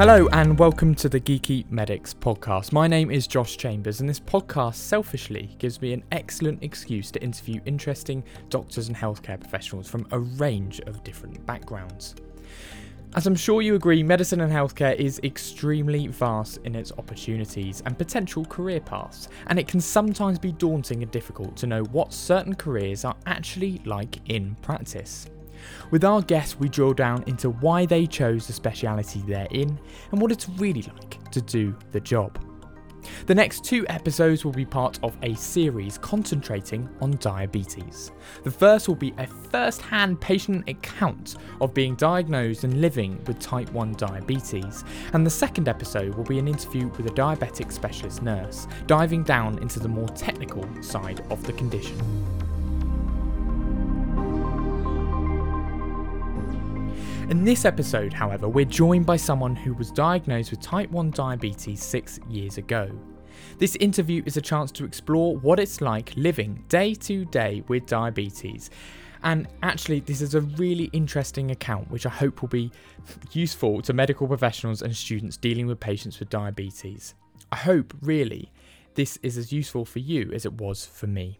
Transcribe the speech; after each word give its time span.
Hello 0.00 0.28
and 0.32 0.58
welcome 0.58 0.94
to 0.94 1.10
the 1.10 1.20
Geeky 1.20 1.70
Medics 1.70 2.14
podcast. 2.14 2.72
My 2.72 2.86
name 2.86 3.10
is 3.10 3.26
Josh 3.26 3.58
Chambers, 3.58 4.00
and 4.00 4.08
this 4.08 4.18
podcast 4.18 4.76
selfishly 4.76 5.54
gives 5.58 5.82
me 5.82 5.92
an 5.92 6.02
excellent 6.10 6.62
excuse 6.62 7.10
to 7.10 7.22
interview 7.22 7.60
interesting 7.66 8.24
doctors 8.48 8.88
and 8.88 8.96
healthcare 8.96 9.38
professionals 9.38 9.90
from 9.90 10.06
a 10.12 10.18
range 10.18 10.80
of 10.86 11.04
different 11.04 11.44
backgrounds. 11.44 12.14
As 13.14 13.26
I'm 13.26 13.36
sure 13.36 13.60
you 13.60 13.74
agree, 13.74 14.02
medicine 14.02 14.40
and 14.40 14.50
healthcare 14.50 14.96
is 14.96 15.20
extremely 15.22 16.06
vast 16.06 16.60
in 16.64 16.74
its 16.74 16.92
opportunities 16.96 17.82
and 17.84 17.98
potential 17.98 18.46
career 18.46 18.80
paths, 18.80 19.28
and 19.48 19.58
it 19.58 19.68
can 19.68 19.82
sometimes 19.82 20.38
be 20.38 20.52
daunting 20.52 21.02
and 21.02 21.12
difficult 21.12 21.58
to 21.58 21.66
know 21.66 21.82
what 21.92 22.14
certain 22.14 22.54
careers 22.54 23.04
are 23.04 23.16
actually 23.26 23.82
like 23.84 24.18
in 24.30 24.56
practice. 24.62 25.26
With 25.90 26.04
our 26.04 26.22
guests, 26.22 26.58
we 26.58 26.68
drill 26.68 26.94
down 26.94 27.24
into 27.26 27.50
why 27.50 27.86
they 27.86 28.06
chose 28.06 28.46
the 28.46 28.52
speciality 28.52 29.22
they're 29.26 29.48
in 29.50 29.78
and 30.12 30.20
what 30.20 30.32
it's 30.32 30.48
really 30.48 30.82
like 30.82 31.30
to 31.32 31.40
do 31.40 31.76
the 31.92 32.00
job. 32.00 32.38
The 33.26 33.34
next 33.34 33.64
two 33.64 33.86
episodes 33.88 34.44
will 34.44 34.52
be 34.52 34.64
part 34.64 34.98
of 35.02 35.16
a 35.22 35.34
series 35.34 35.98
concentrating 35.98 36.88
on 37.00 37.16
diabetes. 37.18 38.12
The 38.44 38.50
first 38.50 38.88
will 38.88 38.94
be 38.94 39.14
a 39.18 39.26
first 39.26 39.80
hand 39.82 40.20
patient 40.20 40.68
account 40.68 41.36
of 41.60 41.74
being 41.74 41.94
diagnosed 41.94 42.64
and 42.64 42.80
living 42.80 43.22
with 43.26 43.38
type 43.40 43.70
1 43.72 43.94
diabetes, 43.94 44.84
and 45.12 45.24
the 45.24 45.30
second 45.30 45.68
episode 45.68 46.14
will 46.14 46.24
be 46.24 46.38
an 46.38 46.48
interview 46.48 46.88
with 46.88 47.06
a 47.06 47.14
diabetic 47.14 47.72
specialist 47.72 48.22
nurse, 48.22 48.66
diving 48.86 49.22
down 49.22 49.58
into 49.58 49.80
the 49.80 49.88
more 49.88 50.08
technical 50.08 50.66
side 50.82 51.24
of 51.30 51.42
the 51.44 51.52
condition. 51.52 52.39
In 57.30 57.44
this 57.44 57.64
episode, 57.64 58.12
however, 58.12 58.48
we're 58.48 58.64
joined 58.64 59.06
by 59.06 59.16
someone 59.16 59.54
who 59.54 59.72
was 59.74 59.92
diagnosed 59.92 60.50
with 60.50 60.60
type 60.60 60.90
1 60.90 61.12
diabetes 61.12 61.80
six 61.80 62.18
years 62.28 62.58
ago. 62.58 62.90
This 63.58 63.76
interview 63.76 64.24
is 64.26 64.36
a 64.36 64.40
chance 64.40 64.72
to 64.72 64.84
explore 64.84 65.36
what 65.36 65.60
it's 65.60 65.80
like 65.80 66.12
living 66.16 66.64
day 66.68 66.92
to 66.94 67.24
day 67.26 67.62
with 67.68 67.86
diabetes. 67.86 68.70
And 69.22 69.46
actually, 69.62 70.00
this 70.00 70.22
is 70.22 70.34
a 70.34 70.40
really 70.40 70.90
interesting 70.92 71.52
account, 71.52 71.88
which 71.88 72.04
I 72.04 72.08
hope 72.08 72.42
will 72.42 72.48
be 72.48 72.72
useful 73.30 73.80
to 73.82 73.92
medical 73.92 74.26
professionals 74.26 74.82
and 74.82 74.96
students 74.96 75.36
dealing 75.36 75.68
with 75.68 75.78
patients 75.78 76.18
with 76.18 76.30
diabetes. 76.30 77.14
I 77.52 77.56
hope, 77.58 77.94
really, 78.02 78.50
this 78.94 79.20
is 79.22 79.38
as 79.38 79.52
useful 79.52 79.84
for 79.84 80.00
you 80.00 80.32
as 80.32 80.44
it 80.44 80.54
was 80.54 80.84
for 80.84 81.06
me. 81.06 81.38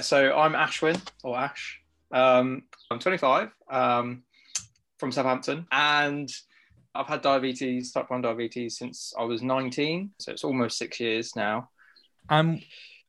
So 0.00 0.34
I'm 0.34 0.54
Ashwin, 0.54 1.02
or 1.22 1.36
Ash. 1.36 1.82
Um, 2.12 2.62
I'm 2.90 2.98
25 2.98 3.50
um, 3.70 4.22
from 4.98 5.12
Southampton, 5.12 5.66
and 5.72 6.28
I've 6.94 7.06
had 7.06 7.22
diabetes, 7.22 7.92
type 7.92 8.10
1 8.10 8.22
diabetes, 8.22 8.78
since 8.78 9.12
I 9.18 9.24
was 9.24 9.42
19. 9.42 10.10
So 10.18 10.32
it's 10.32 10.44
almost 10.44 10.78
six 10.78 10.98
years 11.00 11.36
now. 11.36 11.70
Um, 12.28 12.60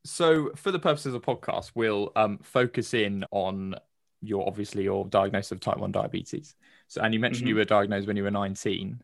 so 0.04 0.52
for 0.56 0.72
the 0.72 0.80
purposes 0.80 1.14
of 1.14 1.22
the 1.22 1.36
podcast, 1.36 1.72
we'll 1.76 2.12
um, 2.16 2.40
focus 2.40 2.94
in 2.94 3.26
on 3.32 3.76
your 4.22 4.48
obviously 4.48 4.84
your 4.84 5.06
diagnosis 5.06 5.52
of 5.52 5.60
type 5.60 5.78
1 5.78 5.92
diabetes. 5.92 6.56
So, 6.88 7.02
and 7.02 7.14
you 7.14 7.20
mentioned 7.20 7.44
mm-hmm. 7.44 7.50
you 7.50 7.56
were 7.56 7.66
diagnosed 7.66 8.08
when 8.08 8.18
you 8.18 8.24
were 8.24 8.32
19. 8.32 9.02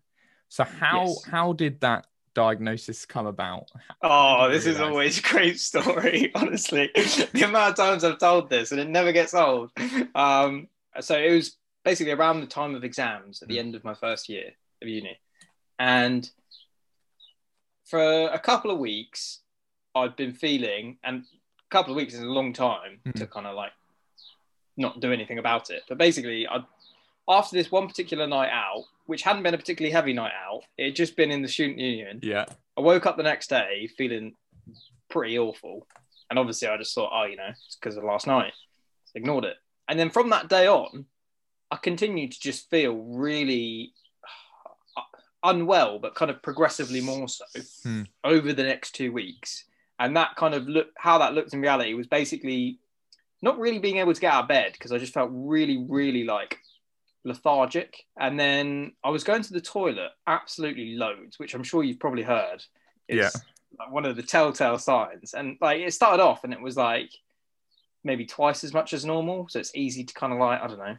So 0.50 0.64
how 0.64 1.06
yes. 1.06 1.24
how 1.26 1.54
did 1.54 1.82
that 1.82 2.06
diagnosis 2.34 3.06
come 3.06 3.26
about? 3.26 3.70
Oh, 4.02 4.50
this 4.50 4.66
is 4.66 4.80
always 4.80 5.20
a 5.20 5.22
great 5.22 5.60
story, 5.60 6.32
honestly. 6.36 6.90
the 6.94 7.44
amount 7.46 7.72
of 7.72 7.76
times 7.76 8.04
I've 8.04 8.20
told 8.20 8.50
this 8.50 8.72
and 8.72 8.80
it 8.80 8.90
never 8.90 9.12
gets 9.12 9.34
old. 9.34 9.72
Um, 10.16 10.68
so 11.00 11.18
it 11.18 11.32
was 11.32 11.58
basically 11.84 12.14
around 12.14 12.42
the 12.42 12.48
time 12.48 12.76
of 12.76 12.84
exams 12.84 13.42
at 13.42 13.48
the 13.48 13.58
mm. 13.58 13.60
end 13.60 13.76
of 13.76 13.84
my 13.84 13.94
first 13.94 14.30
year 14.30 14.52
of 14.82 14.88
uni. 14.88 15.18
And 15.80 16.30
for 17.86 18.28
a 18.28 18.40
couple 18.40 18.72
of 18.72 18.80
weeks, 18.80 19.40
I'd 19.96 20.16
been 20.16 20.34
feeling, 20.34 20.98
and 21.04 21.24
a 21.24 21.70
couple 21.70 21.94
of 21.94 21.98
weeks 21.98 22.14
is 22.14 22.22
a 22.22 22.26
long 22.26 22.54
time 22.54 23.00
mm. 23.06 23.14
to 23.14 23.28
kind 23.28 23.46
of 23.46 23.56
like 23.56 23.72
not 24.78 25.00
do 25.00 25.12
anything 25.12 25.40
about 25.40 25.70
it. 25.70 25.84
But 25.88 25.98
basically, 25.98 26.48
I 26.48 26.64
after 27.28 27.56
this 27.56 27.72
one 27.72 27.88
particular 27.88 28.28
night 28.28 28.50
out, 28.52 28.84
which 29.06 29.22
hadn't 29.22 29.44
been 29.44 29.54
a 29.54 29.58
particularly 29.58 29.92
heavy 29.92 30.14
night 30.14 30.34
out, 30.46 30.62
it 30.78 30.86
had 30.86 30.96
just 30.96 31.16
been 31.16 31.32
in 31.32 31.42
the 31.42 31.48
student 31.48 31.80
union. 31.80 32.20
Yeah. 32.22 32.46
I 32.78 32.82
woke 32.82 33.06
up 33.06 33.18
the 33.18 33.24
next 33.24 33.50
day 33.50 33.90
feeling 33.98 34.34
pretty 35.10 35.38
awful. 35.38 35.88
And 36.30 36.40
obviously, 36.40 36.68
I 36.68 36.78
just 36.78 36.96
thought, 36.96 37.12
oh, 37.14 37.26
you 37.26 37.36
know, 37.36 37.50
it's 37.50 37.78
because 37.80 37.98
of 37.98 38.04
last 38.04 38.28
night. 38.28 38.54
Ignored 39.16 39.46
it. 39.46 39.58
And 39.88 40.00
then 40.00 40.10
from 40.10 40.30
that 40.32 40.50
day 40.50 40.68
on, 40.68 41.06
I 41.70 41.76
continued 41.76 42.32
to 42.32 42.40
just 42.40 42.70
feel 42.70 42.96
really 42.96 43.94
unwell, 45.44 46.00
but 46.00 46.16
kind 46.16 46.32
of 46.32 46.42
progressively 46.42 47.02
more 47.02 47.28
so 47.28 47.46
hmm. 47.84 48.04
over 48.24 48.54
the 48.54 48.64
next 48.64 48.96
two 48.96 49.12
weeks. 49.12 49.66
And 50.00 50.18
that 50.18 50.36
kind 50.36 50.54
of 50.54 50.68
look 50.68 50.88
how 50.98 51.20
that 51.20 51.34
looked 51.34 51.54
in 51.54 51.62
reality 51.62 51.94
was 51.94 52.08
basically 52.08 52.80
not 53.42 53.60
really 53.60 53.80
being 53.80 53.98
able 53.98 54.14
to 54.14 54.22
get 54.22 54.34
out 54.34 54.44
of 54.44 54.48
bed 54.48 54.72
because 54.74 54.92
I 54.92 54.98
just 54.98 55.14
felt 55.14 55.30
really, 55.34 55.86
really 55.88 56.24
like 56.24 56.58
lethargic. 57.24 58.06
And 58.20 58.40
then 58.40 58.94
I 59.04 59.10
was 59.10 59.24
going 59.24 59.42
to 59.44 59.54
the 59.54 59.62
toilet 59.62 60.12
absolutely 60.28 60.96
loads, 60.96 61.40
which 61.40 61.54
I'm 61.54 61.64
sure 61.64 61.84
you've 61.84 62.00
probably 62.00 62.24
heard. 62.24 62.64
yeah. 63.08 63.30
Like 63.80 63.92
one 63.92 64.06
of 64.06 64.16
the 64.16 64.24
telltale 64.24 64.78
signs. 64.78 65.34
And 65.34 65.58
like 65.60 65.82
it 65.82 65.94
started 65.94 66.22
off 66.22 66.44
and 66.44 66.54
it 66.54 66.62
was 66.62 66.78
like 66.78 67.10
maybe 68.04 68.26
twice 68.26 68.64
as 68.64 68.74
much 68.74 68.94
as 68.94 69.06
normal. 69.06 69.48
So 69.50 69.60
it's 69.60 69.76
easy 69.76 70.04
to 70.04 70.14
kind 70.14 70.32
of 70.32 70.40
like, 70.40 70.62
I 70.62 70.68
don't 70.68 70.78
know, 70.78 70.98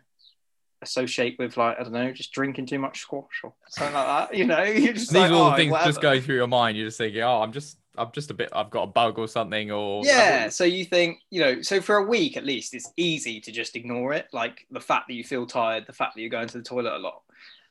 associate 0.82 1.36
with 1.38 1.56
like, 1.56 1.78
I 1.78 1.82
don't 1.82 1.92
know, 1.92 2.12
just 2.12 2.32
drinking 2.32 2.66
too 2.66 2.78
much 2.78 3.00
squash 3.00 3.42
or 3.44 3.52
something 3.68 3.94
like 3.94 4.30
that. 4.30 4.36
You 4.36 4.46
know, 4.46 4.62
you 4.64 4.92
just 4.92 5.12
these 5.12 5.22
like, 5.22 5.30
all 5.30 5.48
oh, 5.48 5.50
the 5.50 5.56
things 5.56 5.72
whatever. 5.72 5.90
just 5.90 6.00
go 6.00 6.20
through 6.20 6.36
your 6.36 6.46
mind. 6.48 6.76
You're 6.76 6.88
just 6.88 6.98
thinking, 6.98 7.22
oh, 7.22 7.42
I'm 7.42 7.52
just 7.52 7.78
I'm 7.96 8.10
just 8.12 8.30
a 8.30 8.34
bit 8.34 8.50
I've 8.52 8.70
got 8.70 8.82
a 8.82 8.86
bug 8.88 9.18
or 9.18 9.28
something 9.28 9.70
or 9.70 10.02
yeah 10.04 10.48
so 10.48 10.64
you 10.64 10.84
think 10.84 11.18
you 11.30 11.40
know 11.40 11.62
so 11.62 11.80
for 11.80 11.96
a 11.96 12.04
week 12.04 12.36
at 12.36 12.44
least 12.44 12.74
it's 12.74 12.90
easy 12.96 13.40
to 13.40 13.52
just 13.52 13.76
ignore 13.76 14.12
it 14.12 14.26
like 14.32 14.66
the 14.70 14.80
fact 14.80 15.08
that 15.08 15.14
you 15.14 15.24
feel 15.24 15.46
tired 15.46 15.84
the 15.86 15.92
fact 15.92 16.14
that 16.14 16.20
you're 16.20 16.30
going 16.30 16.48
to 16.48 16.58
the 16.58 16.64
toilet 16.64 16.96
a 16.96 16.98
lot. 16.98 17.22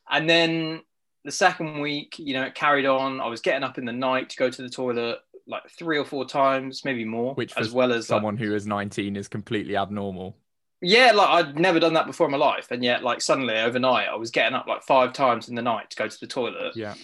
And 0.10 0.30
then 0.30 0.82
the 1.24 1.32
second 1.32 1.80
week 1.82 2.16
you 2.18 2.34
know 2.34 2.44
it 2.44 2.56
carried 2.56 2.86
on. 2.86 3.22
I 3.22 3.28
was 3.28 3.42
getting 3.42 3.64
up 3.64 3.78
in 3.78 3.86
the 3.86 3.94
night 3.94 4.30
to 4.32 4.38
go 4.38 4.50
to 4.50 4.62
the 4.62 4.70
toilet 4.70 5.20
like 5.48 5.64
three 5.78 5.98
or 5.98 6.06
four 6.06 6.26
times 6.26 6.86
maybe 6.86 7.04
more 7.04 7.34
which 7.34 7.54
as 7.58 7.72
well 7.72 7.92
as 7.92 8.08
someone 8.08 8.36
like, 8.36 8.44
who 8.44 8.56
is 8.56 8.66
19 8.66 9.16
is 9.16 9.28
completely 9.28 9.76
abnormal. 9.76 10.38
Yeah 10.82 11.12
like 11.14 11.30
I'd 11.30 11.60
never 11.60 11.80
done 11.80 11.94
that 11.94 12.08
before 12.08 12.28
in 12.28 12.32
my 12.32 12.38
life 12.38 12.68
and 12.72 12.84
yet 12.84 13.04
like 13.04 13.22
suddenly 13.22 13.56
overnight 13.56 14.08
I 14.08 14.16
was 14.16 14.32
getting 14.32 14.56
up 14.56 14.68
like 14.68 14.84
five 14.84 15.12
times 15.12 15.50
in 15.50 15.56
the 15.56 15.62
night 15.62 15.90
to 15.90 15.98
go 15.98 16.08
to 16.08 16.20
the 16.20 16.28
toilet. 16.28 16.76
Yeah 16.76 16.96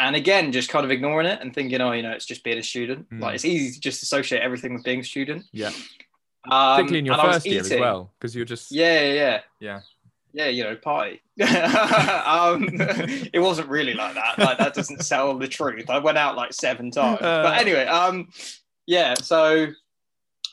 and 0.00 0.16
again 0.16 0.50
just 0.50 0.68
kind 0.70 0.84
of 0.84 0.90
ignoring 0.90 1.26
it 1.26 1.40
and 1.40 1.54
thinking 1.54 1.80
oh 1.80 1.92
you 1.92 2.02
know 2.02 2.10
it's 2.10 2.24
just 2.24 2.42
being 2.42 2.58
a 2.58 2.62
student. 2.62 3.08
Mm. 3.10 3.20
like 3.20 3.34
it's 3.36 3.44
easy 3.44 3.72
to 3.72 3.80
just 3.80 4.02
associate 4.02 4.42
everything 4.42 4.74
with 4.74 4.82
being 4.82 5.00
a 5.00 5.04
student. 5.04 5.44
Yeah. 5.52 5.70
Um, 6.50 6.76
particularly 6.76 6.98
in 7.00 7.04
your 7.04 7.18
first 7.18 7.46
year 7.46 7.60
as 7.60 7.70
well 7.70 8.12
because 8.18 8.34
you're 8.34 8.46
just 8.46 8.72
yeah 8.72 9.12
yeah 9.12 9.40
yeah. 9.60 9.80
Yeah. 10.32 10.48
You 10.48 10.64
know 10.64 10.76
party. 10.76 11.22
Um, 11.40 12.68
it 13.32 13.40
wasn't 13.40 13.68
really 13.68 13.94
like 13.94 14.14
that. 14.14 14.38
Like 14.38 14.58
that 14.58 14.74
doesn't 14.74 15.02
sell 15.02 15.36
the 15.36 15.48
truth. 15.48 15.90
I 15.90 15.98
went 15.98 16.18
out 16.18 16.36
like 16.36 16.52
seven 16.52 16.90
times. 16.90 17.20
Uh, 17.20 17.42
but 17.42 17.58
anyway 17.58 17.86
um 17.86 18.28
yeah 18.86 19.14
so 19.14 19.68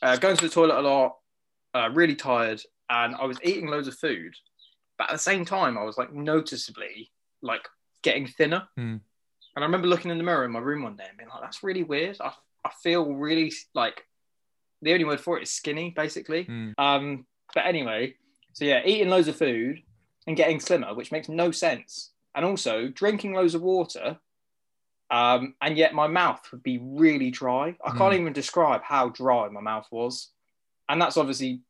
uh, 0.01 0.17
going 0.17 0.37
to 0.37 0.45
the 0.45 0.51
toilet 0.51 0.79
a 0.79 0.81
lot 0.81 1.17
uh, 1.73 1.89
really 1.93 2.15
tired 2.15 2.61
and 2.89 3.15
i 3.15 3.25
was 3.25 3.39
eating 3.43 3.67
loads 3.67 3.87
of 3.87 3.97
food. 3.97 4.33
But 4.97 5.09
at 5.09 5.13
the 5.13 5.19
same 5.19 5.45
time 5.45 5.77
i 5.77 5.83
was 5.83 5.97
like 5.97 6.13
noticeably 6.13 7.11
like 7.41 7.67
getting 8.01 8.27
thinner. 8.27 8.67
Mm. 8.77 9.01
And 9.57 9.63
I 9.63 9.65
remember 9.65 9.87
looking 9.87 10.11
in 10.11 10.19
the 10.19 10.23
mirror 10.23 10.45
in 10.45 10.51
my 10.51 10.59
room 10.59 10.83
one 10.83 10.95
day 10.97 11.05
and 11.09 11.17
being 11.17 11.31
like, 11.31 11.41
that's 11.41 11.63
really 11.63 11.81
weird. 11.81 12.17
I, 12.21 12.31
I 12.63 12.69
feel 12.83 13.11
really 13.11 13.51
like 13.73 14.05
the 14.83 14.93
only 14.93 15.03
word 15.03 15.19
for 15.19 15.39
it 15.39 15.41
is 15.41 15.51
skinny, 15.51 15.89
basically. 15.95 16.45
Mm. 16.45 16.75
Um, 16.77 17.25
but 17.55 17.65
anyway, 17.65 18.13
so 18.53 18.65
yeah, 18.65 18.81
eating 18.85 19.09
loads 19.09 19.27
of 19.27 19.35
food 19.35 19.81
and 20.27 20.37
getting 20.37 20.59
slimmer, 20.59 20.93
which 20.93 21.11
makes 21.11 21.27
no 21.27 21.49
sense. 21.49 22.11
And 22.35 22.45
also 22.45 22.87
drinking 22.89 23.33
loads 23.33 23.55
of 23.55 23.63
water. 23.63 24.19
Um, 25.09 25.55
and 25.59 25.75
yet 25.75 25.91
my 25.95 26.05
mouth 26.05 26.47
would 26.51 26.61
be 26.61 26.77
really 26.79 27.31
dry. 27.31 27.75
I 27.83 27.97
can't 27.97 28.13
mm. 28.13 28.19
even 28.19 28.33
describe 28.33 28.83
how 28.83 29.09
dry 29.09 29.49
my 29.49 29.61
mouth 29.61 29.87
was. 29.89 30.29
And 30.87 31.01
that's 31.01 31.17
obviously 31.17 31.61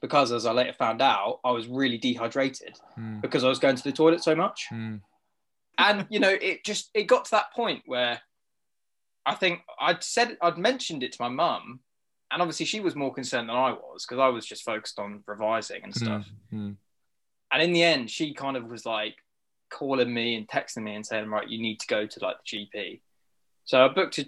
because, 0.00 0.32
as 0.32 0.46
I 0.46 0.50
later 0.50 0.72
found 0.72 1.00
out, 1.00 1.38
I 1.44 1.52
was 1.52 1.68
really 1.68 1.96
dehydrated 1.96 2.76
mm. 2.98 3.20
because 3.20 3.44
I 3.44 3.48
was 3.48 3.60
going 3.60 3.76
to 3.76 3.84
the 3.84 3.92
toilet 3.92 4.24
so 4.24 4.34
much. 4.34 4.66
Hmm 5.78 5.84
and 5.90 6.06
you 6.10 6.20
know, 6.20 6.36
it 6.40 6.64
just 6.64 6.90
it 6.94 7.04
got 7.04 7.24
to 7.26 7.30
that 7.32 7.52
point 7.52 7.82
where 7.86 8.20
I 9.26 9.34
think 9.34 9.60
I'd 9.80 10.02
said 10.02 10.36
I'd 10.40 10.58
mentioned 10.58 11.02
it 11.02 11.12
to 11.12 11.22
my 11.22 11.28
mum, 11.28 11.80
and 12.30 12.42
obviously 12.42 12.66
she 12.66 12.80
was 12.80 12.94
more 12.94 13.12
concerned 13.12 13.48
than 13.48 13.56
I 13.56 13.72
was 13.72 14.04
because 14.06 14.20
I 14.20 14.28
was 14.28 14.46
just 14.46 14.64
focused 14.64 14.98
on 14.98 15.22
revising 15.26 15.82
and 15.82 15.94
stuff. 15.94 16.26
Mm-hmm. 16.52 16.72
And 17.52 17.62
in 17.62 17.72
the 17.72 17.82
end, 17.82 18.10
she 18.10 18.34
kind 18.34 18.56
of 18.56 18.66
was 18.66 18.84
like 18.84 19.16
calling 19.70 20.12
me 20.12 20.36
and 20.36 20.48
texting 20.48 20.82
me 20.82 20.94
and 20.94 21.06
saying, 21.06 21.28
"Right, 21.28 21.48
you 21.48 21.60
need 21.60 21.80
to 21.80 21.86
go 21.86 22.06
to 22.06 22.20
like 22.20 22.36
the 22.44 22.68
GP." 22.74 23.00
So 23.64 23.84
I 23.84 23.88
booked 23.88 24.18
a 24.18 24.26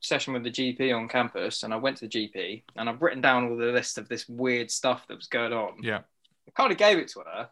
session 0.00 0.32
with 0.32 0.44
the 0.44 0.50
GP 0.50 0.96
on 0.96 1.08
campus, 1.08 1.62
and 1.62 1.74
I 1.74 1.76
went 1.76 1.96
to 1.98 2.06
the 2.06 2.10
GP, 2.10 2.62
and 2.76 2.88
I've 2.88 3.02
written 3.02 3.20
down 3.20 3.50
all 3.50 3.56
the 3.56 3.66
list 3.66 3.98
of 3.98 4.08
this 4.08 4.28
weird 4.28 4.70
stuff 4.70 5.06
that 5.08 5.16
was 5.16 5.26
going 5.26 5.52
on. 5.52 5.82
Yeah, 5.82 6.00
I 6.46 6.50
kind 6.54 6.72
of 6.72 6.78
gave 6.78 6.98
it 6.98 7.08
to 7.08 7.20
her. 7.20 7.48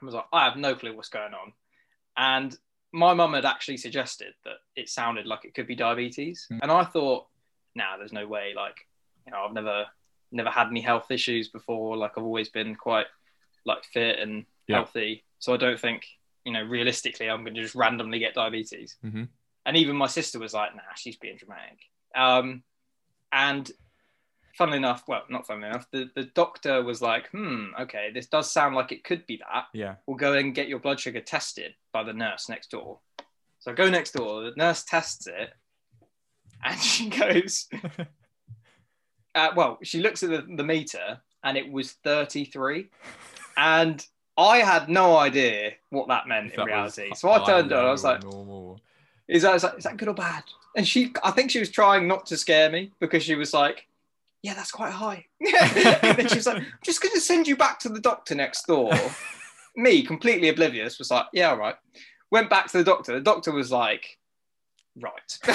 I 0.00 0.04
was 0.04 0.14
like, 0.14 0.26
"I 0.32 0.44
have 0.44 0.56
no 0.56 0.74
clue 0.74 0.96
what's 0.96 1.08
going 1.08 1.34
on." 1.34 1.52
And 2.16 2.56
my 2.92 3.14
mum 3.14 3.32
had 3.34 3.44
actually 3.44 3.78
suggested 3.78 4.34
that 4.44 4.56
it 4.76 4.88
sounded 4.88 5.26
like 5.26 5.44
it 5.44 5.54
could 5.54 5.66
be 5.66 5.74
diabetes. 5.74 6.46
Mm. 6.52 6.58
And 6.62 6.72
I 6.72 6.84
thought, 6.84 7.26
nah, 7.74 7.96
there's 7.96 8.12
no 8.12 8.26
way. 8.26 8.52
Like, 8.54 8.86
you 9.26 9.32
know, 9.32 9.44
I've 9.46 9.54
never 9.54 9.86
never 10.34 10.50
had 10.50 10.68
any 10.68 10.80
health 10.80 11.10
issues 11.10 11.48
before. 11.48 11.96
Like 11.96 12.12
I've 12.16 12.24
always 12.24 12.48
been 12.48 12.74
quite 12.74 13.06
like 13.66 13.84
fit 13.84 14.18
and 14.18 14.44
Yeah. 14.66 14.76
healthy. 14.76 15.24
So 15.38 15.52
I 15.52 15.58
don't 15.58 15.78
think, 15.78 16.06
you 16.44 16.52
know, 16.52 16.62
realistically 16.62 17.28
I'm 17.28 17.44
gonna 17.44 17.60
just 17.60 17.74
randomly 17.74 18.18
get 18.18 18.34
diabetes. 18.34 18.96
Mhm. 19.04 19.28
And 19.66 19.76
even 19.76 19.94
my 19.96 20.06
sister 20.06 20.38
was 20.38 20.54
like, 20.54 20.74
nah, 20.74 20.82
she's 20.96 21.16
being 21.16 21.36
dramatic. 21.36 21.78
Um 22.14 22.62
and 23.30 23.70
funnily 24.54 24.78
enough, 24.78 25.04
well, 25.08 25.22
not 25.28 25.46
funnily 25.46 25.68
enough, 25.68 25.86
the, 25.90 26.10
the 26.14 26.24
doctor 26.34 26.82
was 26.82 27.00
like, 27.02 27.30
hmm, 27.30 27.66
okay, 27.80 28.10
this 28.12 28.26
does 28.26 28.50
sound 28.50 28.74
like 28.74 28.92
it 28.92 29.04
could 29.04 29.26
be 29.26 29.38
that 29.38 29.64
Yeah. 29.72 29.94
we'll 30.06 30.16
go 30.16 30.34
and 30.34 30.54
get 30.54 30.68
your 30.68 30.78
blood 30.78 31.00
sugar 31.00 31.20
tested 31.20 31.74
by 31.92 32.02
the 32.02 32.12
nurse 32.12 32.48
next 32.48 32.70
door. 32.70 32.98
So 33.60 33.70
I 33.70 33.74
go 33.74 33.88
next 33.88 34.12
door, 34.12 34.42
the 34.42 34.52
nurse 34.56 34.82
tests 34.84 35.26
it, 35.26 35.52
and 36.64 36.78
she 36.80 37.08
goes, 37.08 37.68
uh, 39.34 39.48
well, 39.56 39.78
she 39.82 40.00
looks 40.00 40.22
at 40.22 40.30
the, 40.30 40.46
the 40.56 40.64
meter 40.64 41.20
and 41.44 41.56
it 41.56 41.70
was 41.70 41.92
33. 41.92 42.88
And 43.56 44.04
I 44.36 44.58
had 44.58 44.88
no 44.88 45.16
idea 45.16 45.72
what 45.90 46.08
that 46.08 46.26
meant 46.28 46.52
in 46.54 46.64
reality. 46.64 47.10
So 47.14 47.30
I 47.30 47.44
turned 47.44 47.68
to 47.70 47.74
her 47.76 47.80
and 47.80 47.88
I 47.88 47.92
was 47.92 48.04
like, 48.04 48.22
normal. 48.22 48.80
is 49.28 49.42
that, 49.42 49.50
I 49.50 49.54
was 49.54 49.64
like, 49.64 49.78
is 49.78 49.84
that 49.84 49.96
good 49.96 50.08
or 50.08 50.14
bad? 50.14 50.44
And 50.76 50.86
she, 50.88 51.12
I 51.22 51.30
think 51.32 51.50
she 51.50 51.58
was 51.58 51.70
trying 51.70 52.08
not 52.08 52.26
to 52.26 52.36
scare 52.36 52.70
me 52.70 52.92
because 52.98 53.22
she 53.22 53.34
was 53.34 53.52
like, 53.52 53.86
yeah, 54.42 54.54
that's 54.54 54.72
quite 54.72 54.92
high. 54.92 55.24
and 55.40 56.18
then 56.18 56.28
she 56.28 56.36
was 56.36 56.46
like, 56.46 56.58
I'm 56.58 56.66
just 56.84 57.00
going 57.00 57.14
to 57.14 57.20
send 57.20 57.46
you 57.46 57.56
back 57.56 57.78
to 57.80 57.88
the 57.88 58.00
doctor 58.00 58.34
next 58.34 58.66
door. 58.66 58.92
me, 59.76 60.02
completely 60.02 60.48
oblivious, 60.48 60.98
was 60.98 61.10
like, 61.10 61.26
yeah, 61.32 61.50
all 61.50 61.58
right. 61.58 61.76
Went 62.30 62.50
back 62.50 62.70
to 62.72 62.78
the 62.78 62.84
doctor. 62.84 63.14
The 63.14 63.20
doctor 63.20 63.52
was 63.52 63.70
like, 63.70 64.18
right. 65.00 65.38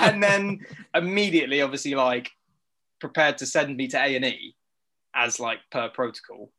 and 0.00 0.22
then 0.22 0.60
immediately, 0.94 1.62
obviously, 1.62 1.94
like, 1.94 2.30
prepared 3.00 3.38
to 3.38 3.46
send 3.46 3.76
me 3.76 3.86
to 3.88 3.98
A&E 3.98 4.56
as 5.14 5.38
like 5.38 5.58
per 5.70 5.88
protocol. 5.88 6.50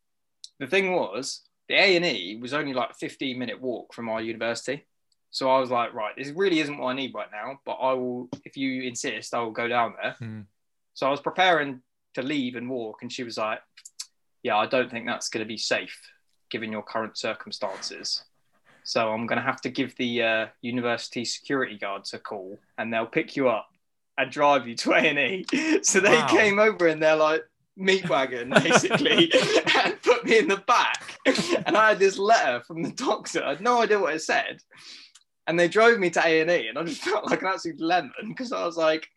The 0.60 0.68
thing 0.68 0.94
was, 0.94 1.42
the 1.68 1.75
A&E 1.75 2.38
was 2.42 2.54
only 2.54 2.74
like 2.74 2.92
a 2.92 2.95
15 2.95 3.38
minute 3.38 3.62
walk 3.62 3.94
from 3.94 4.07
our 4.07 4.21
university. 4.21 4.86
So 5.31 5.50
I 5.50 5.60
was 5.60 5.69
like, 5.69 5.94
right, 5.94 6.13
this 6.16 6.30
really 6.30 6.60
isn't 6.60 6.78
what 6.78 6.92
I 6.92 6.94
need 6.94 7.13
right 7.13 7.28
now, 7.31 7.60
but 7.66 7.74
I 7.74 7.94
will, 7.94 8.30
if 8.45 8.56
you 8.56 8.83
insist, 8.83 9.33
I 9.33 9.42
will 9.42 9.51
go 9.51 9.68
down 9.68 9.95
there. 10.01 10.16
Hmm. 10.18 10.42
So 10.95 11.06
I 11.06 11.12
was 11.12 11.21
preparing 11.21 11.81
to 12.15 12.21
leave 12.24 12.56
and 12.56 12.69
walk, 12.69 13.00
and 13.01 13.12
she 13.12 13.24
was 13.24 13.38
like, 13.38 13.59
yeah, 14.44 14.57
I 14.57 14.65
don't 14.65 14.89
think 14.89 15.06
that's 15.06 15.30
going 15.30 15.44
to 15.44 15.47
be 15.47 15.57
safe 15.57 16.00
given 16.50 16.71
your 16.71 16.83
current 16.83 17.18
circumstances. 17.18 18.24
So 18.83 19.12
I'm 19.12 19.25
going 19.25 19.38
to 19.39 19.44
have 19.45 19.62
to 19.62 19.69
give 19.69 19.95
the 19.97 20.24
uh, 20.24 20.45
university 20.62 21.25
security 21.25 21.77
guards 21.77 22.13
a 22.13 22.19
call, 22.19 22.57
and 22.77 22.94
they'll 22.94 23.06
pick 23.07 23.36
you 23.36 23.50
up 23.50 23.68
and 24.18 24.31
drive 24.31 24.68
you 24.68 24.75
to 24.75 24.94
A&E. 24.94 25.45
So 25.83 26.00
they 26.00 26.12
Wow. 26.15 26.27
came 26.27 26.59
over 26.59 26.88
and 26.88 27.01
they're 27.03 27.15
like 27.18 27.44
meat 27.75 28.07
wagon, 28.09 28.50
basically, 28.63 29.31
and 29.83 30.01
put 30.01 30.24
me 30.24 30.38
in 30.39 30.47
the 30.47 30.63
back. 30.65 31.18
And 31.65 31.75
I 31.75 31.89
had 31.89 32.00
this 32.00 32.18
letter 32.18 32.63
from 32.63 32.83
the 32.83 32.92
doctor. 32.92 33.44
I 33.44 33.50
had 33.50 33.62
no 33.62 33.81
idea 33.81 34.00
what 34.00 34.13
it 34.15 34.21
said. 34.21 34.62
And 35.47 35.59
they 35.59 35.68
drove 35.68 36.00
me 36.00 36.09
to 36.12 36.21
A&E, 36.25 36.68
and 36.69 36.77
I 36.77 36.83
just 36.83 37.01
felt 37.01 37.30
like 37.30 37.42
an 37.42 37.50
absolute 37.50 37.81
lemon 37.81 38.12
because 38.30 38.53
I 38.53 38.65
was 38.65 38.77
like, 38.77 39.09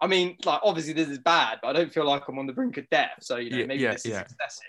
I 0.00 0.06
mean, 0.06 0.36
like 0.44 0.60
obviously 0.62 0.92
this 0.92 1.08
is 1.08 1.18
bad, 1.18 1.58
but 1.62 1.68
I 1.68 1.72
don't 1.72 1.92
feel 1.92 2.04
like 2.04 2.28
I'm 2.28 2.38
on 2.38 2.46
the 2.46 2.52
brink 2.52 2.76
of 2.76 2.88
death. 2.90 3.18
So 3.20 3.36
you 3.36 3.50
know, 3.50 3.56
Yeah, 3.58 3.66
maybe 3.66 3.82
yeah, 3.82 3.92
this 3.92 4.04
is 4.04 4.12
yeah. 4.12 4.20
excessive. 4.20 4.64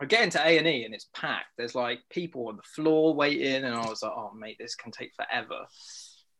I 0.00 0.06
get 0.06 0.22
into 0.22 0.40
A 0.40 0.56
and 0.56 0.66
E 0.66 0.84
and 0.84 0.94
it's 0.94 1.10
packed. 1.14 1.52
There's 1.58 1.74
like 1.74 2.00
people 2.08 2.48
on 2.48 2.56
the 2.56 2.62
floor 2.62 3.14
waiting, 3.14 3.64
and 3.64 3.74
I 3.74 3.86
was 3.86 4.02
like, 4.02 4.12
"Oh, 4.14 4.32
mate, 4.34 4.56
this 4.58 4.74
can 4.74 4.90
take 4.92 5.12
forever." 5.14 5.66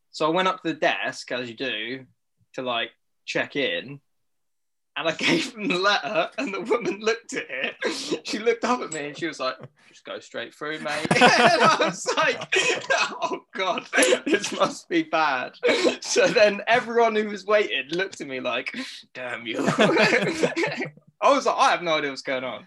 So 0.09 0.25
I 0.25 0.29
went 0.29 0.47
up 0.47 0.61
to 0.63 0.73
the 0.73 0.79
desk, 0.79 1.31
as 1.31 1.47
you 1.47 1.55
do, 1.55 2.05
to 2.53 2.61
like 2.63 2.89
check 3.25 3.55
in, 3.55 4.01
and 4.97 5.07
I 5.07 5.11
gave 5.17 5.53
them 5.53 5.67
the 5.67 5.77
letter, 5.77 6.29
and 6.37 6.53
the 6.53 6.61
woman 6.61 6.99
looked 6.99 7.33
at 7.33 7.45
it. 7.49 8.25
She 8.27 8.39
looked 8.39 8.65
up 8.65 8.81
at 8.81 8.93
me 8.93 9.07
and 9.07 9.17
she 9.17 9.27
was 9.27 9.39
like, 9.39 9.57
"Just 9.89 10.05
go 10.05 10.19
straight 10.19 10.53
through, 10.53 10.79
mate." 10.79 11.07
and 11.11 11.21
I 11.21 11.77
was 11.79 12.07
like, 12.17 12.53
"Oh 13.21 13.39
God, 13.53 13.85
this 14.25 14.51
must 14.51 14.89
be 14.89 15.03
bad." 15.03 15.53
So 16.01 16.27
then 16.27 16.61
everyone 16.67 17.15
who 17.15 17.29
was 17.29 17.45
waiting 17.45 17.89
looked 17.91 18.21
at 18.21 18.27
me 18.27 18.39
like, 18.39 18.75
"Damn 19.13 19.45
you!" 19.45 19.57
I 19.59 21.33
was 21.33 21.45
like, 21.45 21.57
"I 21.57 21.71
have 21.71 21.83
no 21.83 21.97
idea 21.97 22.09
what's 22.09 22.21
going 22.21 22.43
on." 22.43 22.65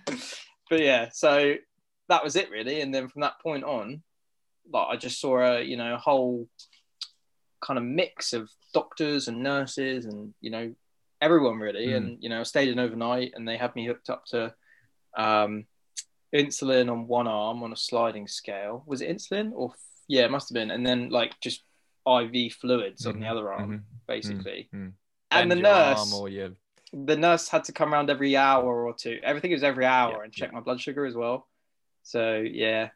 But 0.71 0.81
yeah, 0.81 1.11
so 1.13 1.55
that 2.09 2.25
was 2.25 2.37
it 2.37 2.51
really, 2.51 2.81
and 2.81 2.95
then 2.95 3.09
from 3.09 3.23
that 3.23 3.41
point 3.41 3.65
on, 3.65 4.03
like 4.73 4.87
I 4.89 4.97
just 4.97 5.21
saw 5.21 5.41
a 5.41 5.63
you 5.63 5.77
know 5.77 5.95
a 5.95 5.99
whole 5.99 6.49
kind 7.61 7.79
of 7.79 7.85
mix 7.85 8.33
of 8.33 8.51
doctors 8.75 9.29
and 9.29 9.43
nurses 9.43 10.05
and 10.05 10.35
you 10.43 10.51
know 10.51 10.75
everyone 11.21 11.59
really 11.59 11.89
Mm. 11.89 11.97
and 11.97 12.23
you 12.23 12.29
know 12.29 12.41
I 12.41 12.43
stayed 12.45 12.69
in 12.69 12.79
overnight 12.79 13.33
and 13.35 13.47
they 13.49 13.57
had 13.57 13.75
me 13.77 13.87
hooked 13.87 14.11
up 14.11 14.25
to 14.27 14.55
um 15.17 15.67
insulin 16.35 16.91
on 16.91 17.07
one 17.07 17.29
arm 17.29 17.63
on 17.63 17.73
a 17.73 17.77
sliding 17.77 18.27
scale 18.27 18.83
was 18.87 19.01
it 19.01 19.09
insulin 19.11 19.53
or 19.55 19.73
yeah 20.09 20.25
it 20.25 20.31
must 20.31 20.49
have 20.49 20.55
been 20.55 20.71
and 20.73 20.85
then 20.85 21.09
like 21.11 21.33
just 21.41 21.63
iv 22.07 22.53
fluids 22.55 23.07
on 23.07 23.21
the 23.21 23.27
Mhm, 23.27 23.31
other 23.31 23.53
arm 23.53 23.71
mhm. 23.71 23.83
basically 24.07 24.69
mm. 24.75 24.93
and 25.31 25.51
the 25.51 25.57
nurse 25.57 26.13
or 26.13 26.29
your- 26.29 26.57
the 26.93 27.17
nurse 27.17 27.49
had 27.49 27.65
to 27.65 27.73
come 27.73 27.93
around 27.93 28.09
every 28.09 28.37
hour 28.37 28.87
or 28.87 28.95
two. 28.95 29.19
Everything 29.25 29.51
was 29.51 29.65
every 29.65 29.85
hour 29.85 30.19
Yeah, 30.19 30.23
and 30.25 30.33
check 30.33 30.51
yeah. 30.51 30.55
my 30.55 30.61
blood 30.61 30.81
sugar 30.81 31.05
as 31.07 31.17
well. 31.17 31.49
So 32.05 32.37
yeah, 32.37 32.91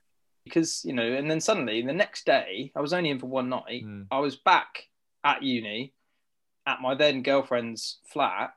because 0.45 0.85
you 0.85 0.93
know, 0.93 1.03
and 1.03 1.29
then 1.29 1.41
suddenly 1.41 1.83
the 1.83 1.93
next 1.93 2.25
day, 2.25 2.71
I 2.77 2.81
was 2.81 2.93
only 2.93 3.11
in 3.11 3.19
for 3.19 3.27
one 3.27 3.49
night. 3.49 3.83
Mm. 3.85 4.07
I 4.13 4.21
was 4.21 4.37
back 4.37 4.85
at 5.25 5.43
uni, 5.43 5.95
at 6.69 6.81
my 6.81 6.95
then 6.95 7.23
girlfriend's 7.23 7.99
flat, 8.05 8.53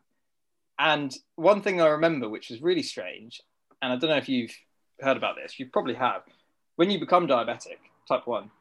and 0.77 1.15
one 1.35 1.61
thing 1.61 1.81
I 1.81 1.87
remember, 1.87 2.27
which 2.29 2.49
was 2.49 2.61
really 2.61 2.83
strange, 2.83 3.41
and 3.81 3.91
I 3.91 3.95
don't 3.95 4.09
know 4.09 4.17
if 4.17 4.29
you've 4.29 4.55
heard 4.99 5.17
about 5.17 5.35
this. 5.35 5.59
You 5.59 5.67
probably 5.67 5.95
have. 5.95 6.21
When 6.75 6.91
you 6.91 6.99
become 6.99 7.27
diabetic, 7.27 7.77
type 8.07 8.27
one, 8.27 8.51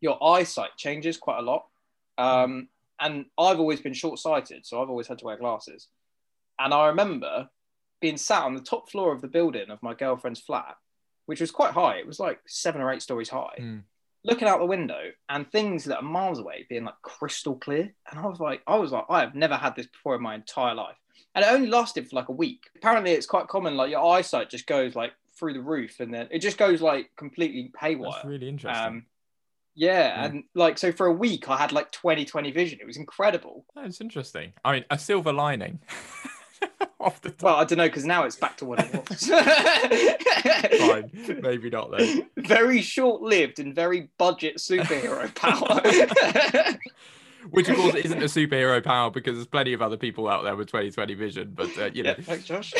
your 0.00 0.22
eyesight 0.22 0.76
changes 0.76 1.16
quite 1.16 1.38
a 1.38 1.42
lot. 1.42 1.66
Um, 2.18 2.68
and 3.00 3.26
I've 3.38 3.58
always 3.58 3.80
been 3.80 3.94
short 3.94 4.18
sighted, 4.18 4.64
so 4.64 4.80
I've 4.80 4.90
always 4.90 5.08
had 5.08 5.18
to 5.18 5.24
wear 5.24 5.36
glasses. 5.36 5.88
And 6.58 6.72
I 6.72 6.86
remember 6.86 7.48
being 8.00 8.16
sat 8.16 8.42
on 8.44 8.54
the 8.54 8.60
top 8.60 8.90
floor 8.90 9.12
of 9.12 9.20
the 9.20 9.28
building 9.28 9.70
of 9.70 9.82
my 9.82 9.94
girlfriend's 9.94 10.40
flat, 10.40 10.76
which 11.26 11.40
was 11.40 11.50
quite 11.50 11.72
high. 11.72 11.96
It 11.96 12.06
was 12.06 12.20
like 12.20 12.40
seven 12.46 12.80
or 12.80 12.92
eight 12.92 13.02
stories 13.02 13.28
high, 13.28 13.56
Mm. 13.58 13.82
Looking 14.24 14.46
out 14.48 14.58
the 14.60 14.66
window 14.66 15.10
and 15.28 15.50
things 15.50 15.84
that 15.84 15.96
are 15.96 16.02
miles 16.02 16.38
away 16.38 16.64
being 16.68 16.84
like 16.84 17.00
crystal 17.02 17.56
clear. 17.56 17.92
And 18.10 18.20
I 18.20 18.26
was 18.26 18.38
like, 18.40 18.62
I 18.66 18.76
was 18.76 18.92
like, 18.92 19.04
I 19.08 19.20
have 19.20 19.34
never 19.34 19.56
had 19.56 19.74
this 19.76 19.86
before 19.86 20.14
in 20.14 20.22
my 20.22 20.34
entire 20.34 20.74
life. 20.74 20.96
And 21.34 21.44
it 21.44 21.48
only 21.50 21.68
lasted 21.68 22.08
for 22.08 22.16
like 22.16 22.28
a 22.28 22.32
week. 22.32 22.64
Apparently, 22.76 23.12
it's 23.12 23.26
quite 23.26 23.48
common, 23.48 23.76
like 23.76 23.90
your 23.90 24.04
eyesight 24.14 24.50
just 24.50 24.66
goes 24.66 24.94
like 24.94 25.12
through 25.38 25.54
the 25.54 25.60
roof 25.62 25.98
and 25.98 26.12
then 26.12 26.28
it 26.30 26.38
just 26.40 26.58
goes 26.58 26.80
like 26.82 27.10
completely 27.16 27.72
haywire. 27.80 28.12
That's 28.12 28.24
really 28.26 28.48
interesting. 28.48 28.84
Um, 28.86 29.06
yeah, 29.74 29.90
Yeah. 30.20 30.24
and 30.26 30.44
like 30.54 30.76
so 30.78 30.92
for 30.92 31.06
a 31.06 31.12
week 31.12 31.48
I 31.48 31.56
had 31.56 31.72
like 31.72 31.90
20 31.90 32.24
20 32.26 32.50
vision. 32.52 32.78
It 32.80 32.86
was 32.86 32.98
incredible. 32.98 33.64
That's 33.74 34.00
interesting. 34.02 34.52
I 34.64 34.72
mean, 34.72 34.84
a 34.90 34.98
silver 34.98 35.32
lining 35.32 35.80
off 37.02 37.20
the 37.20 37.30
top. 37.30 37.42
Well, 37.42 37.56
I 37.56 37.64
don't 37.64 37.78
know 37.78 37.88
because 37.88 38.04
now 38.04 38.24
it's 38.24 38.36
back 38.36 38.56
to 38.58 38.64
what 38.64 38.80
it 38.80 38.92
was. 38.92 39.26
Fine, 40.88 41.40
maybe 41.42 41.70
not 41.70 41.90
then. 41.90 42.28
Very 42.36 42.80
short 42.82 43.22
lived 43.22 43.58
and 43.58 43.74
very 43.74 44.10
budget 44.18 44.58
superhero 44.58 45.34
power. 45.34 46.78
Which, 47.50 47.68
of 47.68 47.76
course, 47.76 47.96
isn't 47.96 48.22
a 48.22 48.26
superhero 48.26 48.82
power 48.82 49.10
because 49.10 49.34
there's 49.36 49.48
plenty 49.48 49.72
of 49.72 49.82
other 49.82 49.96
people 49.96 50.28
out 50.28 50.44
there 50.44 50.54
with 50.54 50.68
2020 50.68 51.14
vision. 51.14 51.52
But 51.54 51.76
uh, 51.76 51.90
you 51.92 52.04
know, 52.04 52.14
yeah, 52.16 52.24
thanks, 52.24 52.44
Josh. 52.44 52.72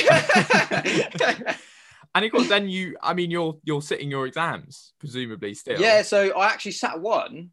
and 2.15 2.25
of 2.25 2.31
course, 2.31 2.49
then 2.49 2.69
you, 2.69 2.97
I 3.03 3.15
mean, 3.15 3.31
you're 3.31 3.59
you're 3.65 3.83
sitting 3.83 4.11
your 4.11 4.27
exams, 4.27 4.93
presumably 5.01 5.55
still. 5.55 5.81
yeah, 5.81 6.03
so 6.03 6.31
I 6.39 6.47
actually 6.47 6.73
sat 6.73 7.01
one 7.01 7.51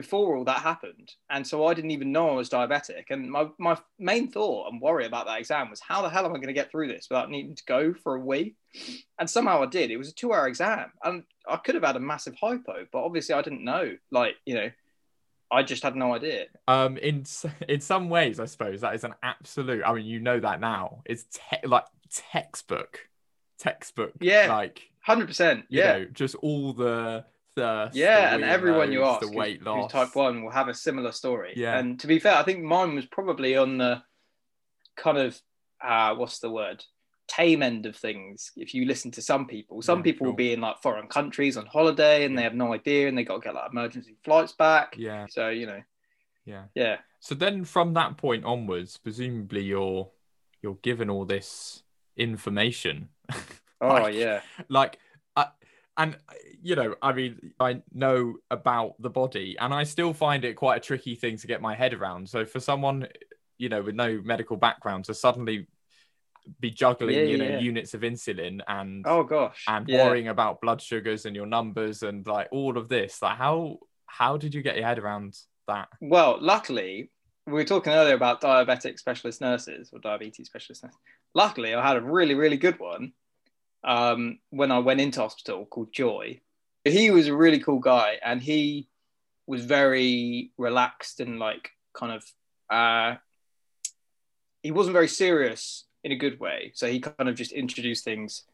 before 0.00 0.36
all 0.36 0.44
that 0.44 0.60
happened, 0.60 1.12
and 1.28 1.46
so 1.46 1.66
I 1.66 1.74
didn't 1.74 1.90
even 1.90 2.12
know 2.12 2.30
I 2.30 2.34
was 2.34 2.48
diabetic. 2.48 3.04
And 3.10 3.30
my 3.30 3.48
my 3.58 3.76
main 3.98 4.30
thought 4.30 4.70
and 4.70 4.80
worry 4.80 5.06
about 5.06 5.26
that 5.26 5.38
exam 5.38 5.70
was 5.70 5.80
how 5.80 6.02
the 6.02 6.10
hell 6.10 6.24
am 6.24 6.32
I 6.32 6.36
going 6.36 6.48
to 6.48 6.52
get 6.52 6.70
through 6.70 6.88
this 6.88 7.08
without 7.10 7.30
needing 7.30 7.54
to 7.54 7.64
go 7.64 7.94
for 7.94 8.16
a 8.16 8.20
wee? 8.20 8.56
And 9.18 9.28
somehow 9.28 9.62
I 9.62 9.66
did. 9.66 9.90
It 9.90 9.96
was 9.96 10.08
a 10.08 10.14
two-hour 10.14 10.46
exam, 10.46 10.92
and 11.02 11.24
I 11.48 11.56
could 11.56 11.74
have 11.74 11.84
had 11.84 11.96
a 11.96 12.00
massive 12.00 12.34
hypo, 12.40 12.86
but 12.92 13.04
obviously 13.04 13.34
I 13.34 13.42
didn't 13.42 13.64
know. 13.64 13.96
Like 14.10 14.36
you 14.44 14.54
know, 14.54 14.70
I 15.50 15.62
just 15.62 15.82
had 15.82 15.96
no 15.96 16.14
idea. 16.14 16.46
Um, 16.68 16.96
in 16.96 17.24
in 17.68 17.80
some 17.80 18.08
ways, 18.08 18.40
I 18.40 18.46
suppose 18.46 18.80
that 18.80 18.94
is 18.94 19.04
an 19.04 19.14
absolute. 19.22 19.82
I 19.84 19.92
mean, 19.94 20.06
you 20.06 20.20
know 20.20 20.40
that 20.40 20.60
now. 20.60 21.02
It's 21.04 21.24
te- 21.24 21.66
like 21.66 21.84
textbook, 22.10 23.08
textbook. 23.58 24.12
Yeah, 24.20 24.46
like 24.48 24.90
Hundred 25.02 25.28
percent. 25.28 25.64
Yeah. 25.68 25.92
know, 25.92 26.04
just 26.12 26.34
all 26.36 26.72
the 26.72 27.24
thirst. 27.56 27.96
Yeah, 27.96 28.34
and 28.34 28.44
everyone 28.44 28.92
you 28.92 29.04
ask 29.04 29.20
the 29.20 29.26
who's- 29.26 29.36
weight 29.36 29.62
loss. 29.62 29.90
type 29.92 30.14
one 30.14 30.42
will 30.42 30.50
have 30.50 30.68
a 30.68 30.74
similar 30.74 31.12
story. 31.12 31.52
Yeah. 31.56 31.78
And 31.78 31.98
to 32.00 32.06
be 32.06 32.18
fair, 32.18 32.36
I 32.36 32.42
think 32.42 32.62
mine 32.62 32.94
was 32.94 33.06
probably 33.06 33.56
on 33.56 33.78
the 33.78 34.02
kind 34.96 35.18
of 35.18 35.40
uh, 35.82 36.14
what's 36.14 36.38
the 36.40 36.50
word 36.50 36.84
tame 37.26 37.62
end 37.62 37.86
of 37.86 37.94
things 37.94 38.50
if 38.56 38.74
you 38.74 38.84
listen 38.84 39.08
to 39.12 39.22
some 39.22 39.46
people 39.46 39.80
some 39.80 40.00
Yeah, 40.00 40.02
people 40.02 40.26
will 40.26 40.34
be 40.34 40.52
in 40.52 40.60
like 40.60 40.82
foreign 40.82 41.06
countries 41.06 41.56
on 41.56 41.64
holiday 41.64 42.24
and 42.24 42.36
they 42.36 42.42
have 42.42 42.56
no 42.56 42.74
idea 42.74 43.06
and 43.06 43.16
they 43.16 43.22
got 43.22 43.36
to 43.36 43.40
get 43.40 43.54
like 43.54 43.70
emergency 43.70 44.16
flights 44.24 44.52
back 44.52 44.96
Yeah. 44.98 45.26
so 45.30 45.48
you 45.48 45.66
know 45.66 45.80
Yeah. 46.44 46.64
yeah 46.74 46.96
So 47.20 47.36
then 47.36 47.64
from 47.64 47.94
that 47.94 48.16
point 48.16 48.44
onwards, 48.44 48.96
presumably 48.98 49.62
you're 49.62 50.10
you're 50.60 50.78
given 50.82 51.08
all 51.08 51.24
this 51.24 51.84
information. 52.16 53.10
oh 53.80 53.86
Like- 53.88 54.14
yeah 54.14 54.40
like 54.68 54.98
and 56.00 56.14
uh, 56.14 56.34
you 56.62 56.76
know, 56.76 56.94
I 57.02 57.12
mean, 57.12 57.52
I 57.60 57.82
know 57.92 58.36
about 58.50 58.94
the 59.00 59.10
body 59.10 59.56
and 59.58 59.72
I 59.72 59.84
still 59.84 60.12
find 60.12 60.44
it 60.44 60.54
quite 60.54 60.76
a 60.78 60.80
tricky 60.80 61.14
thing 61.14 61.36
to 61.38 61.46
get 61.46 61.60
my 61.60 61.74
head 61.74 61.94
around. 61.94 62.28
So 62.28 62.44
for 62.44 62.60
someone, 62.60 63.06
you 63.58 63.68
know, 63.68 63.82
with 63.82 63.94
no 63.94 64.20
medical 64.24 64.56
background 64.56 65.04
to 65.06 65.14
suddenly 65.14 65.68
be 66.58 66.70
juggling, 66.70 67.16
Yeah, 67.16 67.24
you 67.24 67.38
know, 67.38 67.44
yeah. 67.44 67.58
units 67.58 67.94
of 67.94 68.00
insulin 68.00 68.60
and 68.66 69.04
oh 69.06 69.22
gosh 69.22 69.64
and 69.68 69.88
yeah. 69.88 70.04
worrying 70.06 70.28
about 70.28 70.60
blood 70.60 70.80
sugars 70.80 71.26
and 71.26 71.36
your 71.36 71.46
numbers 71.46 72.02
and 72.02 72.26
like 72.26 72.48
all 72.50 72.78
of 72.78 72.88
this, 72.88 73.20
like 73.22 73.36
how 73.36 73.78
how 74.06 74.36
did 74.36 74.54
you 74.54 74.62
get 74.62 74.76
your 74.76 74.86
head 74.86 74.98
around 74.98 75.36
that? 75.68 75.88
Well, 76.00 76.38
luckily, 76.40 77.10
we 77.46 77.52
were 77.52 77.64
talking 77.64 77.92
earlier 77.92 78.14
about 78.14 78.40
diabetic 78.40 78.98
specialist 78.98 79.40
nurses 79.40 79.90
or 79.92 79.98
diabetes 80.00 80.46
specialist 80.46 80.82
nurses. 80.82 80.98
Luckily, 81.34 81.74
I 81.74 81.86
had 81.86 81.96
a 81.96 82.02
really, 82.02 82.34
really 82.34 82.56
good 82.56 82.78
one 82.80 83.12
um, 83.84 84.38
when 84.50 84.70
I 84.70 84.78
went 84.78 85.00
into 85.00 85.20
hospital 85.20 85.66
called 85.66 85.92
Joy. 85.92 86.40
He 86.84 87.10
was 87.10 87.26
a 87.26 87.36
really 87.36 87.58
cool 87.60 87.78
guy 87.78 88.18
and 88.24 88.42
he 88.42 88.88
was 89.46 89.64
very 89.64 90.50
relaxed 90.56 91.20
and 91.20 91.38
like 91.38 91.70
kind 91.92 92.12
of, 92.12 92.24
uh, 92.70 93.16
he 94.62 94.70
wasn't 94.70 94.94
very 94.94 95.08
serious 95.08 95.84
in 96.04 96.12
a 96.12 96.16
good 96.16 96.40
way. 96.40 96.72
So 96.74 96.86
he 96.90 97.00
kind 97.00 97.28
of 97.28 97.34
just 97.34 97.52
introduced 97.52 98.04
things 98.04 98.44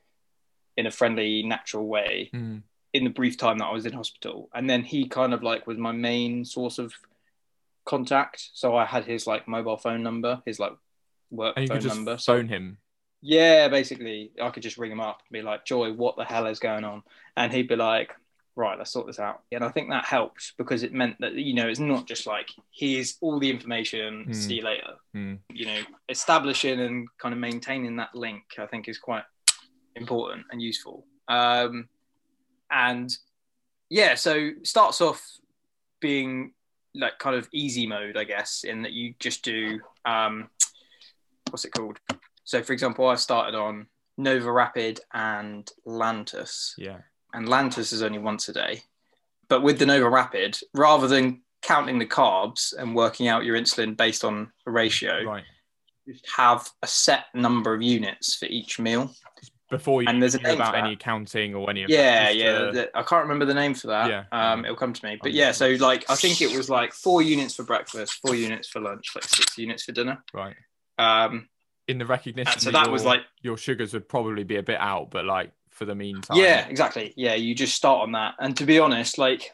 in 0.77 0.87
a 0.87 0.91
friendly, 0.91 1.43
natural 1.43 1.87
way 1.87 2.31
Mm. 2.35 2.63
in 2.93 3.05
the 3.05 3.11
brief 3.11 3.37
time 3.37 3.59
that 3.59 3.67
I 3.67 3.73
was 3.73 3.87
in 3.87 3.93
hospital. 3.93 4.49
And 4.55 4.69
then 4.69 4.83
he 4.83 5.07
kind 5.09 5.33
of 5.35 5.43
like 5.43 5.67
was 5.67 5.79
my 5.79 5.93
main 5.93 6.45
source 6.45 6.79
of 6.79 6.93
contact. 7.85 8.51
So 8.55 8.77
I 8.77 8.85
had 8.85 9.05
his 9.05 9.27
like 9.27 9.47
mobile 9.47 9.77
phone 9.77 10.03
number, 10.03 10.43
his 10.45 10.59
like 10.59 10.73
work 11.31 11.55
And 11.57 11.65
you 11.65 11.69
phone 11.69 11.77
could 11.77 11.83
just 11.83 11.97
number. 11.97 12.19
Phone 12.19 12.49
him. 12.49 12.79
Yeah, 13.27 13.67
basically 13.67 14.31
I 14.41 14.51
could 14.51 14.63
just 14.63 14.79
ring 14.79 14.93
him 14.93 15.01
up 15.01 15.19
and 15.19 15.33
be 15.33 15.43
like, 15.43 15.65
Joy, 15.65 15.93
what 15.93 16.17
the 16.17 16.25
hell 16.25 16.47
is 16.47 16.61
going 16.61 16.85
on? 16.85 17.03
And 17.37 17.53
he'd 17.53 17.69
be 17.69 17.75
like, 17.77 18.13
Right, 18.55 18.79
let's 18.79 18.91
sort 18.93 19.07
this 19.07 19.19
out. 19.19 19.43
And 19.53 19.63
I 19.63 19.69
think 19.69 19.91
that 19.91 20.07
helped 20.07 20.57
because 20.57 20.83
it 20.83 20.95
meant 20.95 21.17
that, 21.21 21.35
you 21.35 21.53
know, 21.53 21.69
it's 21.69 21.81
not 21.81 22.07
just 22.07 22.27
like, 22.27 22.49
here's 22.71 23.19
all 23.21 23.39
the 23.39 23.51
information, 23.51 24.25
Hmm. 24.25 24.33
see 24.33 24.55
you 24.55 24.63
later. 24.63 24.95
Hmm. 25.13 25.35
You 25.53 25.67
know, 25.67 25.81
establishing 26.09 26.81
and 26.81 27.07
kind 27.19 27.35
of 27.35 27.41
maintaining 27.41 27.97
that 27.97 28.15
link, 28.15 28.45
I 28.59 28.67
think 28.67 28.89
is 28.89 28.99
quite 28.99 29.25
important 29.97 30.47
and 30.51 30.63
useful. 30.63 31.05
Um, 31.29 31.89
and 32.71 33.11
yeah, 33.91 34.15
so 34.15 34.51
starts 34.63 35.01
off 35.01 35.21
being 36.01 36.53
like 36.95 37.19
kind 37.19 37.37
of 37.37 37.49
easy 37.53 37.87
mode, 37.87 38.17
I 38.17 38.25
guess, 38.25 38.65
in 38.65 38.83
that 38.83 38.93
you 38.93 39.15
just 39.19 39.43
do 39.45 39.81
um, 40.05 40.49
what's 41.51 41.65
it 41.65 41.73
called? 41.73 41.99
So, 42.47 42.63
for 42.63 42.73
example, 42.73 43.07
I 43.07 43.17
started 43.17 43.55
on 43.57 43.89
NovoRapid 44.19 45.01
and 45.13 45.71
Lantus, 45.87 46.73
Yeah. 46.79 46.99
and 47.35 47.47
Lantus 47.49 47.93
is 47.93 48.03
only 48.03 48.19
once 48.19 48.49
a 48.49 48.53
day. 48.55 48.83
But 49.49 49.63
with 49.63 49.79
the 49.79 49.85
NovoRapid, 49.85 50.63
rather 50.73 51.07
than 51.09 51.43
counting 51.63 51.99
the 51.99 52.07
carbs 52.07 52.73
and 52.77 52.95
working 52.95 53.29
out 53.29 53.45
your 53.45 53.57
insulin 53.59 53.97
based 53.97 54.25
on 54.25 54.53
a 54.67 54.71
ratio, 54.71 55.23
Right. 55.25 55.45
just 56.09 56.25
have 56.37 56.71
a 56.83 56.87
set 56.87 57.27
number 57.35 57.75
of 57.75 57.83
units 57.83 58.37
for 58.37 58.47
each 58.47 58.79
meal. 58.79 59.13
Before 59.69 60.01
you 60.01 60.09
And 60.09 60.23
there's 60.23 60.37
a 60.37 60.53
about 60.55 60.77
any 60.77 60.95
counting 60.95 61.53
or 61.57 61.69
any 61.69 61.83
of 61.83 61.91
Yeah, 61.91 62.27
that. 62.27 62.37
yeah. 62.75 62.85
I 62.95 63.03
can't 63.03 63.23
remember 63.25 63.45
the 63.45 63.55
name 63.55 63.75
for 63.75 63.89
that. 63.89 64.09
Yeah. 64.09 64.25
Um, 64.31 64.65
it'll 64.65 64.77
come 64.77 64.93
to 64.93 65.05
me. 65.05 65.19
But 65.21 65.33
yeah, 65.33 65.51
so 65.51 65.71
like 65.81 66.09
I 66.09 66.15
think 66.15 66.41
it 66.41 66.57
was 66.57 66.71
like 66.71 66.93
four 66.93 67.21
units 67.23 67.57
for 67.57 67.65
breakfast, 67.65 68.21
four 68.25 68.37
units 68.37 68.69
for 68.69 68.79
lunch, 68.81 69.11
like 69.17 69.25
six 69.25 69.59
units 69.59 69.83
for 69.83 69.91
dinner. 69.91 70.23
right. 70.33 70.55
Um, 70.99 71.49
In 71.89 71.99
the 71.99 72.07
recognition. 72.07 72.53
and 72.53 72.61
so 72.63 72.71
that 72.73 72.91
was 72.91 73.03
your- 73.03 73.13
like 73.13 73.23
your 73.43 73.57
sugars 73.57 73.93
would 73.95 74.09
probably 74.09 74.45
be 74.45 74.57
a 74.57 74.63
bit 74.63 74.81
out, 74.81 75.11
but 75.11 75.25
like 75.25 75.53
for 75.71 75.85
the 75.85 75.95
meantime. 75.95 76.37
Yeah, 76.39 76.67
exactly. 76.67 77.13
Yeah, 77.17 77.35
you 77.35 77.55
just 77.55 77.75
start 77.75 78.03
on 78.03 78.13
that. 78.13 78.35
And 78.41 78.57
to 78.57 78.65
be 78.67 78.79
honest, 78.79 79.19
like 79.19 79.53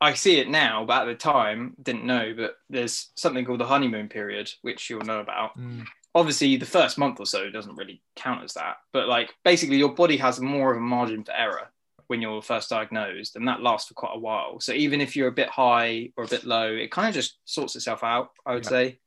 I 0.00 0.14
see 0.14 0.38
it 0.40 0.48
now, 0.48 0.84
but 0.86 1.02
at 1.02 1.04
the 1.06 1.14
time 1.14 1.74
didn't 1.82 2.04
know. 2.06 2.32
But 2.36 2.56
there's 2.70 3.10
something 3.16 3.44
called 3.44 3.60
the 3.60 3.66
honeymoon 3.66 4.08
period, 4.08 4.50
which 4.62 4.88
you'll 4.88 5.02
know 5.02 5.20
about. 5.20 5.58
Mm, 5.58 5.84
Obviously, 6.14 6.56
the 6.56 6.66
first 6.66 6.98
month 6.98 7.20
or 7.20 7.26
so 7.26 7.50
doesn't 7.50 7.76
really 7.76 8.00
count 8.16 8.42
as 8.42 8.54
that. 8.54 8.76
But 8.92 9.06
like 9.08 9.34
basically, 9.44 9.76
your 9.76 9.94
body 9.94 10.16
has 10.16 10.40
more 10.40 10.72
of 10.72 10.78
a 10.78 10.80
margin 10.80 11.22
for 11.24 11.32
error 11.32 11.70
when 12.06 12.20
you're 12.22 12.42
first 12.42 12.70
diagnosed, 12.70 13.36
and 13.36 13.46
that 13.46 13.60
lasts 13.62 13.88
for 13.88 13.94
quite 13.94 14.16
a 14.16 14.18
while. 14.18 14.58
So 14.60 14.72
even 14.72 15.00
if 15.00 15.14
you're 15.14 15.28
a 15.28 15.32
bit 15.32 15.48
high 15.50 16.10
or 16.16 16.24
a 16.24 16.28
bit 16.28 16.44
low, 16.44 16.72
it 16.72 16.90
kind 16.90 17.08
of 17.08 17.14
just 17.14 17.36
sorts 17.44 17.76
itself 17.76 18.02
out. 18.02 18.30
I 18.46 18.54
would 18.54 18.64
Yeah. 18.64 18.70
say. 18.70 18.98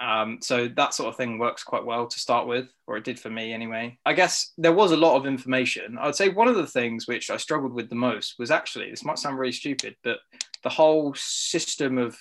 Um, 0.00 0.38
so 0.42 0.68
that 0.68 0.92
sort 0.92 1.08
of 1.08 1.16
thing 1.16 1.38
works 1.38 1.62
quite 1.62 1.84
well 1.84 2.06
to 2.06 2.18
start 2.18 2.46
with, 2.46 2.68
or 2.86 2.96
it 2.96 3.04
did 3.04 3.18
for 3.18 3.30
me 3.30 3.52
anyway. 3.52 3.98
I 4.04 4.12
guess 4.12 4.52
there 4.58 4.72
was 4.72 4.92
a 4.92 4.96
lot 4.96 5.16
of 5.16 5.26
information. 5.26 5.96
I'd 5.98 6.16
say 6.16 6.28
one 6.28 6.48
of 6.48 6.56
the 6.56 6.66
things 6.66 7.06
which 7.06 7.30
I 7.30 7.36
struggled 7.36 7.72
with 7.72 7.88
the 7.88 7.94
most 7.94 8.34
was 8.38 8.50
actually, 8.50 8.90
this 8.90 9.04
might 9.04 9.18
sound 9.18 9.38
really 9.38 9.52
stupid, 9.52 9.96
but 10.02 10.18
the 10.62 10.68
whole 10.68 11.14
system 11.14 11.98
of 11.98 12.18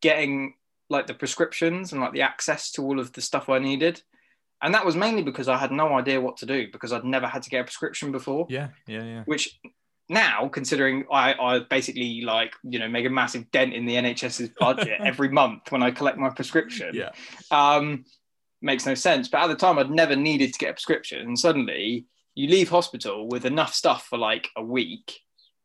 getting 0.00 0.54
like 0.90 1.06
the 1.06 1.14
prescriptions 1.14 1.92
and 1.92 2.00
like 2.00 2.12
the 2.12 2.22
access 2.22 2.70
to 2.72 2.82
all 2.82 2.98
of 2.98 3.12
the 3.12 3.20
stuff 3.20 3.48
I 3.48 3.58
needed. 3.58 4.02
And 4.62 4.72
that 4.72 4.86
was 4.86 4.96
mainly 4.96 5.22
because 5.22 5.48
I 5.48 5.58
had 5.58 5.72
no 5.72 5.94
idea 5.94 6.20
what 6.20 6.38
to 6.38 6.46
do 6.46 6.68
because 6.72 6.92
I'd 6.92 7.04
never 7.04 7.26
had 7.26 7.42
to 7.42 7.50
get 7.50 7.60
a 7.60 7.64
prescription 7.64 8.12
before 8.12 8.46
yeah, 8.48 8.68
yeah, 8.86 9.02
yeah. 9.02 9.22
which 9.24 9.58
now 10.08 10.48
considering 10.48 11.04
I, 11.10 11.32
I 11.34 11.58
basically 11.60 12.20
like 12.22 12.52
you 12.62 12.78
know 12.78 12.88
make 12.88 13.06
a 13.06 13.10
massive 13.10 13.50
dent 13.50 13.72
in 13.72 13.86
the 13.86 13.94
NHS's 13.94 14.50
budget 14.58 15.00
every 15.04 15.28
month 15.30 15.72
when 15.72 15.82
I 15.82 15.90
collect 15.90 16.18
my 16.18 16.30
prescription. 16.30 16.94
Yeah. 16.94 17.10
um 17.50 18.04
makes 18.62 18.86
no 18.86 18.94
sense. 18.94 19.28
But 19.28 19.42
at 19.42 19.46
the 19.48 19.56
time 19.56 19.78
I'd 19.78 19.90
never 19.90 20.16
needed 20.16 20.52
to 20.52 20.58
get 20.58 20.70
a 20.70 20.72
prescription. 20.74 21.20
And 21.26 21.38
suddenly 21.38 22.06
you 22.34 22.48
leave 22.48 22.68
hospital 22.70 23.28
with 23.28 23.44
enough 23.44 23.74
stuff 23.74 24.06
for 24.06 24.18
like 24.18 24.48
a 24.56 24.62
week. 24.64 25.20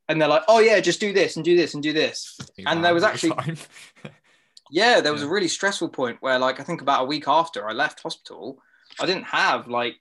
And 0.07 0.21
they're 0.21 0.27
like 0.29 0.43
oh 0.47 0.59
yeah 0.59 0.79
just 0.79 0.99
do 0.99 1.13
this 1.13 1.35
and 1.35 1.45
do 1.45 1.55
this 1.55 1.73
and 1.73 1.83
do 1.83 1.93
this. 1.93 2.37
And 2.65 2.83
there 2.83 2.93
was 2.93 3.03
actually- 3.03 3.33
yeah 4.71 5.01
there 5.01 5.11
was 5.11 5.21
Yeah. 5.21 5.27
a 5.27 5.31
really 5.31 5.47
stressful 5.47 5.89
point 5.89 6.17
where 6.21 6.39
like 6.39 6.59
I 6.59 6.63
think 6.63 6.81
about 6.81 7.03
a 7.03 7.07
week 7.07 7.27
after 7.27 7.67
I 7.67 7.73
left 7.73 8.01
hospital 8.01 8.61
I 8.99 9.05
didn't 9.05 9.25
have 9.25 9.67
like 9.67 9.95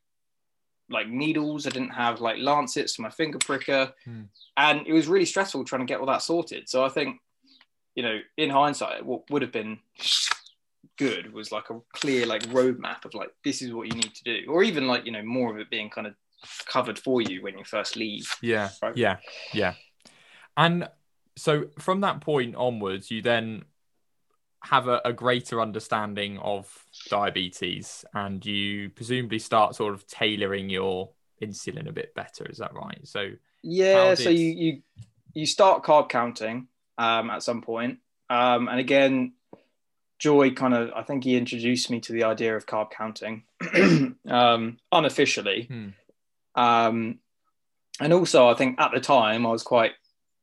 like 0.90 1.08
needles. 1.08 1.66
I 1.66 1.70
didn't 1.70 1.90
have 1.90 2.20
like 2.20 2.38
lancets 2.38 2.94
for 2.96 3.02
my 3.02 3.10
finger 3.10 3.38
pricker. 3.38 3.92
Hmm. 4.04 4.22
and 4.56 4.86
it 4.86 4.92
was 4.92 5.06
really 5.08 5.26
stressful 5.26 5.64
trying 5.64 5.80
to 5.86 5.86
get 5.86 6.00
all 6.00 6.06
that 6.06 6.22
sorted. 6.22 6.68
So 6.68 6.84
I 6.84 6.88
think 6.88 7.20
you 7.94 8.02
know 8.02 8.18
in 8.36 8.50
hindsight 8.50 9.04
what 9.04 9.28
would 9.30 9.42
have 9.42 9.52
been 9.52 9.78
good 10.96 11.32
was 11.32 11.52
like 11.52 11.70
a 11.70 11.80
clear 11.92 12.26
like 12.26 12.42
roadmap 12.48 13.04
of 13.04 13.14
like 13.14 13.30
this 13.44 13.62
is 13.62 13.72
what 13.72 13.86
you 13.86 13.94
need 13.94 14.14
to 14.14 14.24
do. 14.24 14.46
Or 14.48 14.62
even 14.62 14.86
like 14.86 15.04
you 15.06 15.12
know 15.12 15.22
more 15.22 15.52
of 15.52 15.58
it 15.58 15.70
being 15.70 15.90
kind 15.90 16.06
of 16.06 16.14
covered 16.66 16.98
for 16.98 17.20
you 17.20 17.42
when 17.42 17.58
you 17.58 17.64
first 17.64 17.96
leave. 17.96 18.32
Yeah, 18.40 18.70
Right. 18.82 18.96
yeah, 18.96 19.16
yeah. 19.52 19.74
And 20.56 20.88
so 21.36 21.66
from 21.78 22.00
that 22.00 22.20
point 22.20 22.56
onwards, 22.56 23.10
you 23.10 23.22
then 23.22 23.64
have 24.62 24.88
a, 24.88 25.00
a 25.04 25.12
greater 25.12 25.60
understanding 25.60 26.38
of 26.38 26.84
diabetes 27.08 28.04
and 28.14 28.44
you 28.44 28.90
presumably 28.90 29.38
start 29.38 29.74
sort 29.74 29.94
of 29.94 30.06
tailoring 30.06 30.68
your 30.68 31.10
insulin 31.42 31.88
a 31.88 31.92
bit 31.92 32.14
better. 32.14 32.44
Is 32.46 32.58
that 32.58 32.74
right? 32.74 33.00
So, 33.04 33.30
Yeah, 33.62 34.08
How 34.08 34.14
so 34.14 34.30
you 34.30 34.46
you 34.46 34.82
you 35.34 35.46
start 35.46 35.84
carb 35.84 36.08
counting 36.08 36.68
um, 36.96 37.30
at 37.30 37.42
some 37.42 37.62
point, 37.62 37.98
um, 38.28 38.68
and 38.68 38.80
again, 38.80 39.34
Joy 40.18 40.50
kind 40.50 40.74
of 40.74 40.90
I 40.94 41.02
think 41.02 41.24
he 41.24 41.36
introduced 41.36 41.90
me 41.90 42.00
to 42.00 42.12
the 42.12 42.24
idea 42.24 42.56
of 42.56 42.66
carb 42.66 42.90
counting 42.90 43.44
um, 44.28 44.78
unofficially, 44.90 45.66
Hmm. 45.66 45.88
um, 46.54 47.20
and 48.00 48.12
also 48.12 48.48
I 48.48 48.54
think 48.54 48.80
at 48.80 48.90
the 48.92 49.00
time 49.00 49.46
I 49.46 49.50
was 49.50 49.62
quite 49.62 49.92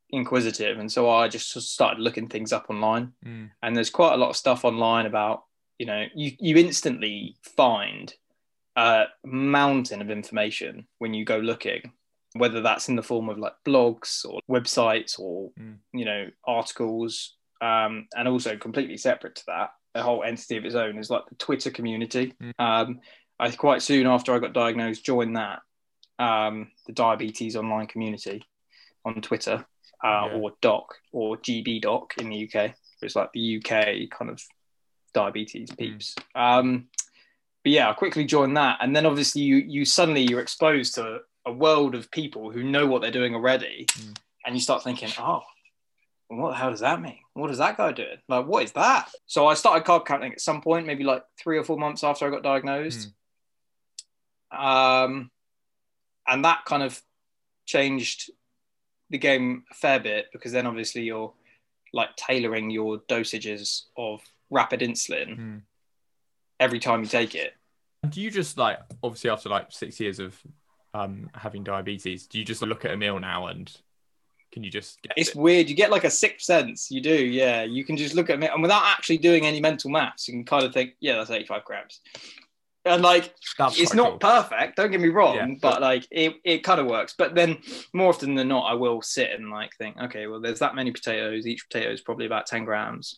inquisitive, 0.09 0.77
and 0.79 0.91
so 0.91 1.09
I 1.09 1.27
just 1.27 1.49
started 1.61 1.99
looking 2.01 2.27
things 2.27 2.53
up 2.53 2.67
online. 2.69 3.13
Mm, 3.25 3.51
and 3.61 3.75
there's 3.75 3.89
quite 3.89 4.13
a 4.13 4.17
lot 4.17 4.29
of 4.29 4.35
stuff 4.35 4.65
online 4.65 5.05
about 5.05 5.43
you 5.77 5.85
know 5.85 6.05
you 6.15 6.31
you 6.39 6.55
instantly 6.57 7.35
find 7.57 8.13
a 8.75 9.05
mountain 9.23 10.01
of 10.01 10.09
information 10.09 10.87
when 10.99 11.13
you 11.13 11.23
go 11.25 11.37
looking 11.37 11.91
whether 12.37 12.61
that's 12.61 12.89
in 12.89 12.97
the 12.97 13.01
form 13.03 13.29
of 13.29 13.37
like 13.37 13.53
blogs 13.65 14.25
or 14.25 14.41
websites 14.49 15.17
or 15.17 15.51
Mm. 15.59 15.77
you 15.93 16.05
know 16.05 16.27
articles. 16.45 17.35
Um, 17.61 18.07
and 18.13 18.27
also 18.27 18.57
completely 18.57 18.97
separate 18.97 19.35
to 19.37 19.43
that 19.47 19.69
a 19.95 20.03
whole 20.03 20.23
entity 20.23 20.57
of 20.57 20.65
its 20.65 20.75
own 20.75 20.97
is 20.97 21.09
like 21.09 21.23
the 21.29 21.35
twitter 21.35 21.71
community. 21.71 22.33
Mm. 22.43 22.51
um, 22.59 22.99
i 23.39 23.49
quite 23.49 23.81
soon 23.81 24.05
after 24.07 24.33
i 24.33 24.39
got 24.39 24.51
diagnosed 24.51 25.05
joined 25.05 25.37
that 25.37 25.59
um, 26.19 26.69
the 26.85 26.91
diabetes 26.91 27.55
online 27.55 27.87
community 27.87 28.43
on 29.05 29.21
twitter 29.21 29.65
uh, 30.03 30.27
Yeah. 30.31 30.37
or 30.39 30.51
doc 30.61 30.95
or 31.11 31.37
gb 31.37 31.81
doc 31.81 32.13
in 32.17 32.29
the 32.29 32.43
uk 32.45 32.73
it's 33.01 33.15
like 33.15 33.31
the 33.33 33.57
uk 33.57 33.69
kind 34.17 34.29
of 34.31 34.41
diabetes 35.13 35.69
Mm. 35.71 35.77
peeps 35.77 36.15
um, 36.35 36.87
but 37.63 37.71
yeah, 37.71 37.89
I 37.89 37.93
quickly 37.93 38.25
joined 38.25 38.55
that, 38.57 38.77
and 38.81 38.95
then 38.95 39.07
obviously 39.07 39.41
you 39.41 39.55
you 39.55 39.85
suddenly 39.85 40.21
you're 40.21 40.39
exposed 40.39 40.93
to 40.95 41.21
a 41.47 41.51
world 41.51 41.95
of 41.95 42.11
people 42.11 42.51
who 42.51 42.61
know 42.61 42.85
what 42.85 43.01
they're 43.01 43.09
doing 43.19 43.33
already, 43.33 43.85
Mm. 43.89 44.17
and 44.45 44.55
you 44.55 44.61
start 44.61 44.83
thinking, 44.83 45.09
oh, 45.17 45.41
what 46.27 46.49
the 46.51 46.55
hell 46.57 46.69
does 46.69 46.81
that 46.81 47.01
mean? 47.01 47.17
What 47.33 47.49
is 47.49 47.57
that 47.57 47.75
guy 47.77 47.91
doing? 47.91 48.19
Like, 48.27 48.45
what 48.45 48.63
is 48.63 48.71
that? 48.73 49.09
So 49.25 49.47
I 49.47 49.55
started 49.55 49.83
carb 49.83 50.05
counting 50.05 50.33
at 50.33 50.41
some 50.41 50.61
point, 50.61 50.85
maybe 50.85 51.03
like 51.03 51.23
three 51.39 51.57
or 51.57 51.63
four 51.63 51.77
months 51.77 52.03
after 52.03 52.27
I 52.27 52.29
got 52.29 52.43
diagnosed. 52.43 53.09
Um, 54.51 55.31
and 56.27 56.45
that 56.45 56.65
kind 56.65 56.83
of 56.83 57.01
changed 57.65 58.29
the 59.09 59.17
game 59.17 59.63
a 59.71 59.73
fair 59.75 59.99
bit 59.99 60.27
because 60.33 60.51
then 60.51 60.65
obviously 60.67 61.03
you're 61.03 61.33
like 61.93 62.15
tailoring 62.15 62.69
your 62.69 62.99
dosages 63.09 63.83
of 63.97 64.21
rapid 64.49 64.79
insulin 64.81 65.37
Mm. 65.37 65.61
every 66.59 66.79
time 66.79 67.01
you 67.01 67.07
take 67.07 67.35
it. 67.35 67.53
Do 68.09 68.21
you 68.21 68.29
just 68.31 68.57
like 68.57 68.79
obviously 69.03 69.29
after 69.29 69.49
like 69.49 69.67
six 69.71 69.99
years 69.99 70.19
of 70.19 70.39
um 70.93 71.29
having 71.33 71.63
diabetes, 71.63 72.27
do 72.27 72.39
you 72.39 72.45
just 72.45 72.61
look 72.61 72.85
at 72.85 72.91
a 72.91 72.97
meal 72.97 73.19
now 73.19 73.47
and 73.47 73.71
can 74.51 74.63
you 74.63 74.69
just 74.69 75.01
get 75.01 75.11
It's 75.17 75.31
it? 75.31 75.35
weird. 75.35 75.69
You 75.69 75.75
get 75.75 75.91
like 75.91 76.03
a 76.05 76.09
sixth 76.09 76.45
sense. 76.45 76.89
You 76.89 77.01
do, 77.01 77.13
yeah. 77.25 77.63
You 77.63 77.83
can 77.83 77.97
just 77.97 78.15
look 78.15 78.29
at 78.29 78.41
it 78.41 78.51
and 78.53 78.61
without 78.61 78.83
actually 78.85 79.17
doing 79.17 79.45
any 79.45 79.59
mental 79.59 79.89
maths, 79.91 80.27
you 80.27 80.33
can 80.33 80.45
kind 80.45 80.63
of 80.63 80.73
think, 80.73 80.93
yeah, 81.01 81.15
that's 81.17 81.29
85 81.31 81.65
grams. 81.65 81.99
And 82.85 83.01
like, 83.01 83.33
That's 83.57 83.79
it's 83.79 83.93
not 83.95 84.11
cool. 84.11 84.17
perfect. 84.19 84.75
Don't 84.77 84.91
get 84.91 85.01
me 85.01 85.09
wrong, 85.09 85.35
Yeah, 85.35 85.47
but 85.61 85.73
but- 85.73 85.81
like, 85.81 86.07
it, 86.11 86.35
it 86.43 86.59
kind 86.63 86.79
of 86.79 86.85
works. 86.85 87.15
But 87.17 87.33
then 87.33 87.57
more 87.93 88.09
often 88.09 88.35
than 88.35 88.47
not, 88.47 88.71
I 88.71 88.73
will 88.75 89.01
sit 89.01 89.31
and 89.31 89.49
like 89.49 89.71
think, 89.77 89.97
okay, 89.99 90.27
well, 90.27 90.39
there's 90.39 90.59
that 90.59 90.75
many 90.75 90.91
potatoes. 90.91 91.47
Each 91.47 91.67
potato 91.67 91.91
is 91.91 92.01
probably 92.01 92.27
about 92.27 92.45
10 92.45 92.63
grams. 92.63 93.17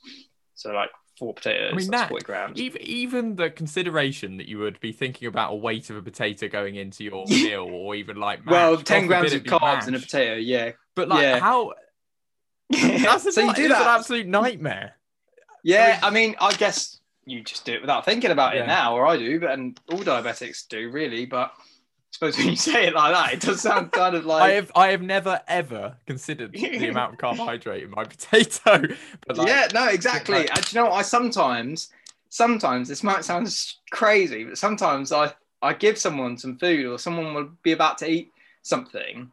So 0.55 0.71
like 0.71 0.89
four 1.19 1.33
potatoes, 1.33 1.71
I 1.73 1.75
mean, 1.75 1.89
that's 1.91 2.03
that- 2.03 2.09
40 2.09 2.23
grams. 2.25 2.59
Even 2.59 2.81
even 2.81 3.35
the 3.35 3.49
consideration 3.49 4.37
that 4.37 4.47
you 4.47 4.57
would 4.59 4.79
be 4.79 4.93
thinking 4.93 5.27
about 5.27 5.51
a 5.51 5.55
weight 5.55 5.89
of 5.89 5.97
a 5.97 6.01
potato 6.01 6.47
going 6.47 6.75
into 6.75 7.03
your 7.03 7.25
meal, 7.29 7.67
or 7.69 7.93
even 7.95 8.15
like 8.17 8.45
well, 8.45 8.77
10 8.77 9.07
grams 9.07 9.33
of 9.33 9.43
carbs 9.43 9.87
in 9.89 9.95
a 9.95 9.99
potato, 9.99 10.35
yeah. 10.35 10.71
But 10.95 11.09
like, 11.09 11.23
yeah. 11.23 11.39
how? 11.39 11.73
That's 12.69 13.33
so 13.35 13.41
you 13.41 13.53
do 13.53 13.67
that. 13.69 13.81
an 13.81 13.87
absolute 13.87 14.27
nightmare. 14.27 14.93
Yeah, 15.63 15.99
I 16.01 16.09
mean, 16.11 16.35
I 16.39 16.53
guess 16.53 16.96
you 17.27 17.43
just 17.43 17.65
do 17.65 17.73
it 17.73 17.81
without 17.81 18.05
thinking 18.05 18.31
about 18.31 18.55
Yeah. 18.55 18.63
it 18.63 18.67
now, 18.67 18.95
or 18.95 19.05
I 19.05 19.17
do, 19.17 19.39
but 19.39 19.51
and 19.51 19.79
all 19.91 19.99
diabetics 19.99 20.67
do 20.67 20.89
really. 20.89 21.25
But 21.25 21.51
I 21.57 21.61
suppose 22.11 22.37
when 22.37 22.47
you 22.47 22.55
say 22.55 22.87
it 22.87 22.95
like 22.95 23.13
that, 23.13 23.33
it 23.33 23.41
does 23.41 23.61
sound 23.61 23.91
kind 23.91 24.15
of 24.15 24.25
like 24.31 24.43
I 24.43 24.53
have 24.53 24.71
I 24.75 24.87
have 24.87 25.01
never 25.01 25.41
ever 25.47 25.97
considered 26.07 26.53
the 26.53 26.87
amount 26.89 27.13
of 27.13 27.19
carbohydrate 27.19 27.83
in 27.83 27.91
my 27.91 28.05
potato. 28.05 28.81
But 29.27 29.37
like, 29.37 29.47
yeah, 29.47 29.67
no, 29.73 29.87
exactly. 29.89 30.35
like- 30.39 30.57
and 30.57 30.73
you 30.73 30.79
know 30.79 30.85
what? 30.89 30.93
I 30.93 31.01
sometimes, 31.01 31.89
sometimes 32.29 32.87
this 32.87 33.03
might 33.03 33.25
sound 33.25 33.53
crazy, 33.91 34.45
but 34.45 34.57
sometimes 34.57 35.11
I 35.11 35.33
I 35.61 35.73
give 35.73 35.97
someone 35.97 36.37
some 36.37 36.57
food, 36.57 36.85
or 36.85 36.97
someone 36.97 37.33
will 37.33 37.49
be 37.61 37.73
about 37.73 37.97
to 37.99 38.09
eat 38.09 38.31
something, 38.61 39.31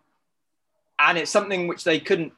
and 0.98 1.18
it's 1.18 1.30
something 1.30 1.68
which 1.68 1.84
they 1.84 2.00
couldn't 2.00 2.32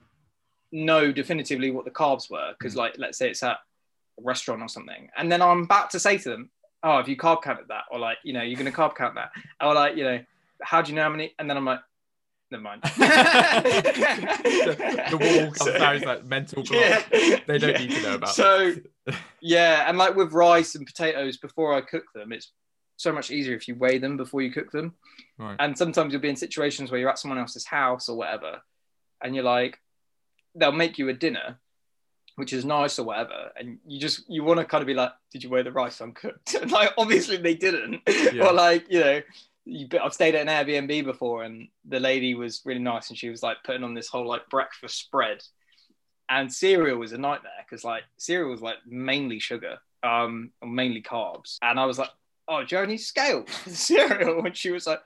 know 0.72 1.12
definitively 1.12 1.70
what 1.70 1.84
the 1.84 1.90
carbs 1.90 2.28
were, 2.30 2.52
because 2.58 2.74
Mm. 2.74 2.78
like 2.78 2.94
let's 2.98 3.16
say 3.16 3.30
it's 3.30 3.42
at 3.42 3.52
a 3.52 3.58
restaurant 4.22 4.62
or 4.62 4.68
something, 4.68 5.08
and 5.16 5.30
then 5.30 5.42
I'm 5.42 5.62
about 5.64 5.90
to 5.90 6.00
say 6.00 6.18
to 6.18 6.28
them, 6.30 6.50
"Oh, 6.82 6.96
have 6.98 7.08
you 7.08 7.16
carb 7.16 7.42
counted 7.42 7.68
that?" 7.68 7.84
Or 7.90 7.98
like, 7.98 8.18
you 8.24 8.32
know, 8.32 8.42
you're 8.42 8.58
going 8.58 8.70
to 8.70 8.76
carb 8.76 8.94
count 8.94 9.14
that, 9.16 9.30
or 9.60 9.74
like, 9.74 9.96
you 9.96 10.04
know, 10.04 10.20
how 10.62 10.82
do 10.82 10.90
you 10.90 10.96
know 10.96 11.02
how 11.02 11.10
many? 11.10 11.34
And 11.38 11.48
then 11.50 11.56
I'm 11.56 11.64
like, 11.64 11.80
never 12.50 12.62
mind. 12.62 12.82
the, 13.76 15.06
the 15.10 15.16
wall 15.16 15.46
comes 15.52 15.58
So- 15.58 15.78
down, 15.78 16.00
like 16.02 16.24
mental 16.24 16.62
block. 16.68 17.04
They 17.10 17.58
don't 17.58 17.78
need 17.78 17.90
to 17.90 18.02
know 18.02 18.14
about 18.14 18.30
so 18.34 18.74
yeah 19.40 19.88
and 19.88 19.96
like 19.98 20.16
with 20.16 20.32
rice 20.32 20.74
and 20.74 20.84
potatoes 20.86 21.36
before 21.36 21.72
i 21.74 21.80
cook 21.80 22.04
them 22.14 22.32
it's 22.32 22.50
so 22.96 23.12
much 23.12 23.30
easier 23.30 23.54
if 23.54 23.68
you 23.68 23.74
weigh 23.76 23.98
them 23.98 24.16
before 24.16 24.42
you 24.42 24.50
cook 24.50 24.72
them 24.72 24.94
Right. 25.38 25.54
and 25.60 25.76
sometimes 25.78 26.12
you'll 26.12 26.22
be 26.22 26.28
in 26.30 26.36
situations 26.36 26.90
where 26.90 26.98
you're 26.98 27.10
at 27.10 27.18
someone 27.18 27.38
else's 27.38 27.64
house 27.66 28.08
or 28.08 28.16
whatever 28.16 28.60
and 29.22 29.34
you're 29.34 29.44
like 29.44 29.78
they'll 30.54 30.72
make 30.72 30.98
you 30.98 31.08
a 31.08 31.12
dinner 31.12 31.58
which 32.36 32.52
is 32.52 32.64
nice 32.64 32.98
or 32.98 33.04
whatever 33.04 33.50
and 33.56 33.78
you 33.86 33.98
just 34.00 34.28
you 34.28 34.44
want 34.44 34.58
to 34.60 34.64
kind 34.64 34.82
of 34.82 34.86
be 34.86 34.94
like 34.94 35.10
did 35.32 35.42
you 35.42 35.50
weigh 35.50 35.62
the 35.62 35.72
rice 35.72 36.00
uncooked 36.00 36.54
and 36.54 36.70
like 36.78 36.90
obviously 36.98 37.36
they 37.36 37.54
didn't 37.54 38.00
Yeah. 38.32 38.46
or 38.46 38.52
like 38.52 38.84
you 38.88 39.00
know 39.00 39.20
you, 39.68 39.88
I've 40.00 40.14
stayed 40.14 40.36
at 40.36 40.46
an 40.46 40.48
Airbnb 40.66 41.04
before, 41.04 41.42
and 41.42 41.66
the 41.84 41.98
lady 41.98 42.36
was 42.36 42.62
really 42.64 42.78
nice, 42.78 43.08
and 43.08 43.18
she 43.18 43.30
was 43.30 43.42
like 43.42 43.56
putting 43.64 43.82
on 43.82 43.94
this 43.94 44.06
whole 44.06 44.24
like 44.28 44.48
breakfast 44.48 44.96
spread, 44.96 45.42
and 46.30 46.52
cereal 46.52 46.98
was 46.98 47.10
a 47.10 47.18
nightmare 47.18 47.50
because 47.68 47.82
like 47.82 48.04
cereal 48.16 48.48
was 48.52 48.60
like 48.62 48.76
mainly 48.86 49.40
sugar, 49.40 49.78
um, 50.04 50.52
or 50.62 50.68
mainly 50.68 51.02
carbs, 51.02 51.56
and 51.62 51.80
I 51.80 51.84
was 51.84 51.98
like, 51.98 52.10
"Oh, 52.46 52.60
do 52.60 52.66
you 52.70 52.76
have 52.78 52.86
any 52.88 52.96
scales 52.96 53.50
for 53.64 53.70
the 53.70 53.74
cereal?" 53.74 54.46
And 54.46 54.56
she 54.56 54.70
was 54.70 54.86
like, 54.86 55.00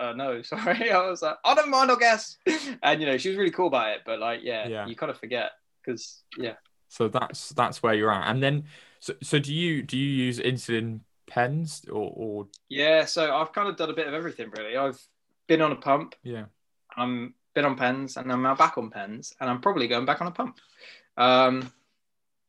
"Oh 0.00 0.14
no, 0.14 0.40
sorry." 0.52 0.90
I 0.90 1.06
was 1.10 1.20
like, 1.20 1.36
"I 1.44 1.54
don't 1.54 1.68
mind, 1.68 1.90
I 1.90 1.96
guess," 1.96 2.38
and 2.82 3.02
you 3.02 3.06
know 3.06 3.18
she 3.18 3.28
was 3.28 3.36
really 3.36 3.50
cool 3.50 3.66
about 3.66 3.96
it, 3.96 4.00
but 4.06 4.18
like, 4.18 4.40
yeah, 4.42 4.66
Yeah. 4.66 4.86
you 4.86 4.96
kind 4.96 5.10
of 5.10 5.18
forget 5.18 5.50
because 5.84 6.22
yeah, 6.36 6.54
So 6.88 7.08
that's 7.08 7.50
that's 7.50 7.82
where 7.82 7.94
you're 7.94 8.12
at. 8.12 8.30
And 8.30 8.42
then 8.42 8.64
so 9.00 9.14
so 9.22 9.38
do 9.38 9.52
you 9.52 9.82
do 9.82 9.96
you 9.96 10.24
use 10.24 10.38
insulin 10.38 11.00
pens 11.26 11.84
or 11.90 12.12
or 12.14 12.46
yeah. 12.68 13.04
So 13.04 13.34
I've 13.34 13.52
kind 13.52 13.68
of 13.68 13.76
done 13.76 13.90
a 13.90 13.94
bit 13.94 14.06
of 14.06 14.14
everything 14.14 14.50
really. 14.56 14.76
I've 14.76 15.00
been 15.46 15.60
on 15.60 15.72
a 15.72 15.76
pump. 15.76 16.14
yeah. 16.22 16.44
I'm 16.96 17.34
been 17.54 17.64
on 17.64 17.76
pens 17.76 18.16
and 18.16 18.30
I'm 18.32 18.42
now 18.42 18.54
back 18.54 18.78
on 18.78 18.90
pens 18.90 19.32
and 19.40 19.48
I'm 19.48 19.60
probably 19.60 19.86
going 19.88 20.04
back 20.06 20.20
on 20.20 20.26
a 20.26 20.30
pump. 20.30 20.58
Um, 21.16 21.72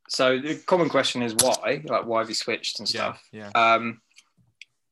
so 0.07 0.39
the 0.39 0.55
common 0.55 0.89
question 0.89 1.21
is 1.21 1.35
why? 1.35 1.81
Like 1.83 2.05
why 2.05 2.19
have 2.19 2.29
you 2.29 2.35
switched 2.35 2.79
and 2.79 2.87
stuff? 2.87 3.21
Yeah. 3.31 3.49
stuff? 3.49 3.53
Yeah. 3.55 3.75
Um, 3.75 4.01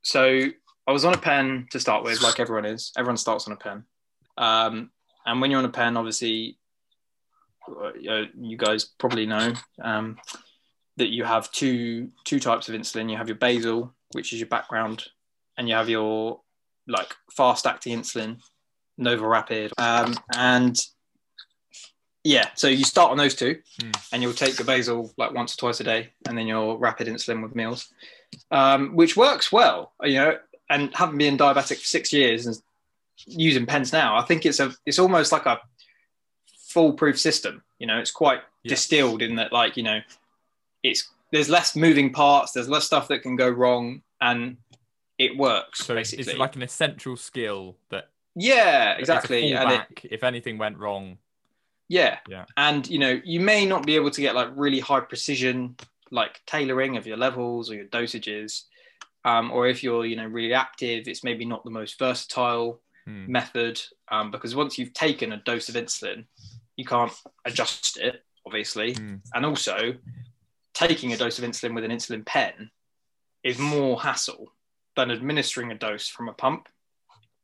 so 0.02 0.48
I 0.88 0.92
was 0.92 1.06
on 1.06 1.14
a 1.14 1.18
pen 1.18 1.68
to 1.72 1.80
start 1.80 2.04
with, 2.04 2.22
like 2.22 2.40
everyone 2.40 2.66
is. 2.66 2.92
Everyone 2.98 3.18
starts 3.18 3.48
on 3.48 3.54
a 3.54 3.56
pen. 3.56 3.86
Um, 4.38 4.92
and 5.26 5.40
when 5.40 5.50
you're 5.50 5.60
on 5.60 5.66
a 5.66 5.70
pen, 5.70 5.96
obviously, 5.96 6.58
uh, 7.70 8.24
you 8.40 8.58
guys 8.58 8.86
probably 8.98 9.26
know 9.26 9.54
um, 9.82 10.18
that 10.98 11.10
you 11.10 11.24
have 11.24 11.52
two 11.52 12.10
two 12.24 12.40
types 12.40 12.70
of 12.70 12.76
insulin. 12.76 13.10
You 13.10 13.18
have 13.18 13.28
your 13.28 13.38
basal, 13.38 13.94
which 14.14 14.34
is 14.34 14.40
your 14.40 14.50
background, 14.50 15.06
and 15.58 15.68
you 15.68 15.76
have 15.76 15.90
your 15.90 16.42
like 16.88 17.16
fast 17.36 17.66
acting 17.66 18.00
insulin, 18.00 18.40
NovoRapid, 19.00 19.72
um, 19.78 20.16
and 20.36 20.78
yeah. 22.24 22.50
So 22.56 22.68
you 22.68 22.84
start 22.84 23.12
on 23.12 23.18
those 23.18 23.36
two, 23.36 23.60
Mm. 23.82 24.08
and 24.14 24.22
you'll 24.24 24.34
take 24.34 24.58
your 24.58 24.66
basal 24.66 25.12
like 25.18 25.34
once 25.34 25.56
or 25.56 25.58
twice 25.58 25.80
a 25.80 25.84
day, 25.84 26.10
and 26.28 26.38
then 26.38 26.48
your 26.48 26.78
rapid 26.78 27.08
insulin 27.08 27.42
with 27.42 27.56
meals, 27.56 27.92
um, 28.52 28.96
which 28.96 29.18
works 29.18 29.52
well. 29.52 29.94
You 30.02 30.14
know, 30.16 30.38
and 30.70 30.94
having 30.96 31.18
been 31.18 31.38
diabetic 31.38 31.78
for 31.80 31.88
six 31.88 32.14
years 32.14 32.46
and 32.46 32.56
using 33.26 33.66
pens 33.66 33.94
now, 33.94 34.18
I 34.18 34.24
think 34.24 34.46
it's 34.46 34.60
a 34.60 34.74
it's 34.86 35.00
almost 35.00 35.32
like 35.32 35.46
a 35.46 35.60
foolproof 36.74 37.20
system. 37.20 37.64
You 37.80 37.88
know, 37.88 38.00
it's 38.00 38.12
quite 38.12 38.42
Yeah. 38.64 38.70
distilled 38.70 39.22
in 39.22 39.36
that 39.36 39.52
like 39.54 39.78
you 39.78 39.84
know, 39.84 40.00
it's 40.84 41.10
there's 41.32 41.50
less 41.50 41.76
moving 41.76 42.12
parts, 42.14 42.52
there's 42.52 42.70
less 42.70 42.86
stuff 42.86 43.08
that 43.08 43.20
can 43.24 43.36
go 43.36 43.50
wrong, 43.50 44.02
and 44.22 44.58
it 45.18 45.38
works 45.38 45.80
So 45.86 45.96
it's, 45.96 46.12
basically. 46.12 46.34
it's 46.34 46.40
like 46.40 46.56
an 46.56 46.62
essential 46.64 47.16
skill 47.18 47.78
that 47.90 48.10
yeah, 48.36 48.94
exactly, 48.94 49.54
and 49.54 49.72
it, 49.72 50.12
if 50.12 50.24
anything 50.24 50.58
went 50.58 50.78
wrong. 50.78 51.18
Yeah. 51.90 52.18
Yeah. 52.28 52.46
And 52.58 52.88
you 52.90 52.98
know, 53.00 53.22
you 53.24 53.40
may 53.40 53.66
not 53.66 53.86
be 53.86 53.96
able 53.96 54.10
to 54.12 54.22
get 54.22 54.34
like 54.36 54.50
really 54.56 54.80
high 54.80 55.02
precision 55.02 55.76
like 56.12 56.42
tailoring 56.46 56.98
of 56.98 57.06
your 57.06 57.18
levels 57.18 57.70
or 57.70 57.76
your 57.76 57.86
dosages. 57.86 58.64
Um, 59.26 59.52
or 59.52 59.68
if 59.68 59.84
you're, 59.84 60.06
you 60.06 60.16
know, 60.16 60.26
really 60.28 60.54
active, 60.54 61.08
it's 61.08 61.24
maybe 61.24 61.46
not 61.46 61.64
the 61.64 61.70
most 61.72 61.98
versatile 62.00 62.82
Hmm. 63.06 63.32
method. 63.32 63.82
Um, 64.10 64.32
because 64.32 64.56
once 64.56 64.78
you've 64.78 64.94
taken 64.94 65.32
a 65.34 65.38
dose 65.38 65.68
of 65.70 65.76
insulin, 65.76 66.26
you 66.76 66.86
can't 66.86 67.14
adjust 67.46 67.98
it, 67.98 68.24
obviously. 68.46 68.94
Hmm. 68.94 69.16
And 69.34 69.46
also 69.46 69.96
taking 70.74 71.14
a 71.14 71.18
dose 71.18 71.40
of 71.40 71.46
insulin 71.46 71.76
with 71.76 71.84
an 71.84 71.92
insulin 71.92 72.26
pen 72.26 72.72
is 73.44 73.60
more 73.60 74.02
hassle 74.02 74.54
than 74.96 75.12
administering 75.12 75.72
a 75.72 75.76
dose 75.76 76.08
from 76.08 76.30
a 76.30 76.34
pump. 76.34 76.68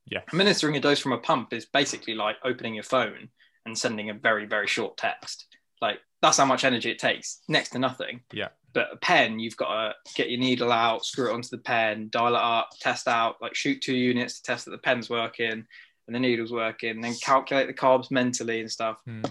Yeah. 0.06 0.22
Administering 0.34 0.76
a 0.76 0.80
dose 0.80 1.00
from 1.00 1.12
a 1.12 1.20
pump 1.20 1.54
is 1.54 1.66
basically 1.66 2.16
like 2.16 2.38
opening 2.44 2.74
your 2.74 2.84
phone 2.84 3.30
and 3.66 3.78
sending 3.78 4.10
a 4.10 4.14
very, 4.14 4.46
very 4.46 4.68
short 4.68 4.98
text. 4.98 5.46
Like 5.82 6.00
that's 6.22 6.38
how 6.38 6.46
much 6.46 6.64
energy 6.64 6.90
it 6.90 7.00
takes, 7.00 7.42
next 7.48 7.70
to 7.70 7.80
nothing. 7.80 8.22
Yeah. 8.34 8.50
But 8.74 8.90
a 8.94 8.98
pen, 8.98 9.40
you've 9.40 9.58
got 9.58 9.70
to 10.06 10.14
get 10.16 10.30
your 10.30 10.40
needle 10.40 10.72
out, 10.72 11.06
screw 11.06 11.30
it 11.30 11.34
onto 11.34 11.50
the 11.50 11.58
pen, 11.58 12.10
dial 12.12 12.36
it 12.36 12.42
up, 12.42 12.70
test 12.80 13.08
out, 13.08 13.36
like 13.42 13.56
shoot 13.56 13.82
two 13.82 13.96
units 13.96 14.36
to 14.40 14.44
test 14.44 14.66
that 14.66 14.72
the 14.72 14.78
pen's 14.78 15.10
working 15.10 15.66
and 16.10 16.16
the 16.16 16.20
needle's 16.20 16.52
working, 16.52 17.02
then 17.02 17.14
calculate 17.22 17.68
the 17.68 17.74
carbs 17.74 18.10
mentally 18.10 18.62
and 18.62 18.72
stuff. 18.72 18.98
Hmm. 19.06 19.22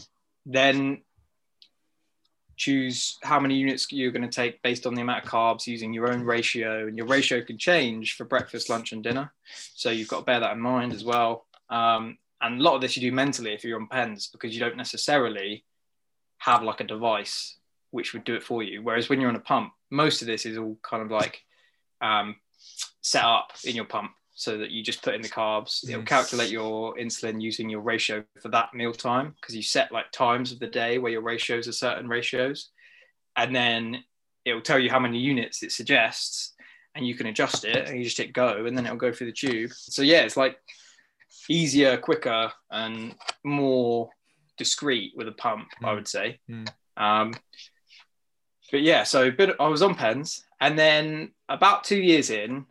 Then 0.46 1.02
choose 2.56 3.18
how 3.22 3.40
many 3.40 3.56
units 3.56 3.90
you're 3.90 4.12
going 4.12 4.28
to 4.28 4.34
take 4.34 4.62
based 4.62 4.86
on 4.86 4.94
the 4.94 5.00
amount 5.00 5.24
of 5.24 5.30
carbs 5.30 5.66
using 5.66 5.92
your 5.92 6.12
own 6.12 6.22
ratio 6.22 6.86
and 6.86 6.96
your 6.96 7.06
ratio 7.06 7.42
can 7.42 7.58
change 7.58 8.14
for 8.14 8.24
breakfast 8.24 8.68
lunch 8.68 8.92
and 8.92 9.04
dinner 9.04 9.32
so 9.76 9.90
you've 9.90 10.08
got 10.08 10.18
to 10.18 10.24
bear 10.24 10.40
that 10.40 10.54
in 10.54 10.60
mind 10.60 10.92
as 10.92 11.04
well 11.04 11.46
um, 11.70 12.18
and 12.40 12.60
a 12.60 12.62
lot 12.62 12.74
of 12.74 12.80
this 12.80 12.96
you 12.96 13.10
do 13.10 13.14
mentally 13.14 13.52
if 13.52 13.62
you're 13.62 13.80
on 13.80 13.86
pens 13.86 14.26
because 14.26 14.52
you 14.52 14.60
don't 14.60 14.76
necessarily 14.76 15.64
have 16.38 16.64
like 16.64 16.80
a 16.80 16.84
device 16.84 17.58
which 17.92 18.12
would 18.12 18.24
do 18.24 18.34
it 18.34 18.42
for 18.42 18.60
you 18.60 18.82
whereas 18.82 19.08
when 19.08 19.20
you're 19.20 19.30
on 19.30 19.36
a 19.36 19.40
pump 19.40 19.72
most 19.90 20.20
of 20.20 20.26
this 20.26 20.44
is 20.44 20.58
all 20.58 20.76
kind 20.82 21.04
of 21.04 21.12
like 21.12 21.42
um, 22.00 22.34
set 23.02 23.22
up 23.22 23.52
in 23.64 23.76
your 23.76 23.84
pump 23.84 24.10
so 24.38 24.56
that 24.56 24.70
you 24.70 24.84
just 24.84 25.02
put 25.02 25.16
in 25.16 25.20
the 25.20 25.28
carbs. 25.28 25.82
It'll 25.82 26.02
Mm. 26.02 26.06
calculate 26.06 26.48
your 26.50 26.94
insulin 26.94 27.42
using 27.42 27.68
your 27.68 27.80
ratio 27.80 28.24
for 28.40 28.48
that 28.50 28.72
meal 28.72 28.92
time 28.92 29.34
because 29.40 29.56
you 29.56 29.62
set 29.64 29.90
like 29.90 30.12
times 30.12 30.52
of 30.52 30.60
the 30.60 30.68
day 30.68 30.98
where 30.98 31.10
your 31.10 31.22
ratios 31.22 31.66
are 31.66 31.72
certain 31.72 32.06
ratios. 32.06 32.70
And 33.36 33.52
then 33.54 34.04
it'll 34.44 34.60
tell 34.62 34.78
you 34.78 34.90
how 34.90 35.00
many 35.00 35.18
units 35.18 35.64
it 35.64 35.72
suggests 35.72 36.54
and 36.94 37.04
you 37.04 37.16
can 37.16 37.26
adjust 37.26 37.64
it 37.64 37.88
and 37.88 37.98
you 37.98 38.04
just 38.04 38.16
hit 38.16 38.32
go 38.32 38.64
and 38.64 38.78
then 38.78 38.86
it'll 38.86 38.96
go 38.96 39.12
through 39.12 39.26
the 39.26 39.32
tube. 39.32 39.72
So 39.72 40.02
yeah, 40.02 40.20
it's 40.20 40.36
like 40.36 40.56
easier, 41.48 41.96
quicker, 41.96 42.52
and 42.70 43.16
more 43.42 44.08
discreet 44.56 45.14
with 45.16 45.26
a 45.26 45.32
pump, 45.32 45.66
I 45.82 45.88
Mm. 45.90 45.94
would 45.96 46.08
say. 46.08 46.38
Mm. 46.48 46.68
Um, 46.96 47.34
but 48.70 48.82
yeah, 48.82 49.02
so 49.02 49.32
bit, 49.32 49.56
I 49.58 49.66
was 49.66 49.82
on 49.82 49.96
pens, 49.96 50.44
and 50.60 50.78
then 50.78 51.32
about 51.48 51.82
two 51.82 52.00
years 52.00 52.30
in, 52.30 52.66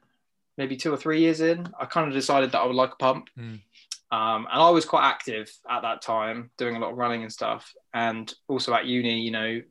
maybe 0.58 0.76
two 0.76 0.92
or 0.94 0.98
three 0.98 1.20
years 1.22 1.42
in, 1.42 1.68
I 1.80 1.86
kind 1.86 2.08
of 2.08 2.14
decided 2.14 2.52
that 2.52 2.60
I 2.60 2.66
would 2.66 2.76
like 2.76 2.94
a 2.94 2.98
pump. 2.98 3.30
Mm. 3.38 3.62
Um, 4.10 4.48
and 4.52 4.62
I 4.62 4.70
was 4.70 4.86
quite 4.86 5.04
active 5.04 5.52
at 5.70 5.82
that 5.82 6.02
time, 6.02 6.50
doing 6.58 6.76
a 6.76 6.80
lot 6.80 6.92
of 6.92 6.98
running 6.98 7.24
and 7.24 7.32
stuff, 7.32 7.74
and 7.94 8.34
also 8.48 8.74
at 8.74 8.86
uni, 8.86 9.20
you 9.20 9.32
know, 9.32 9.62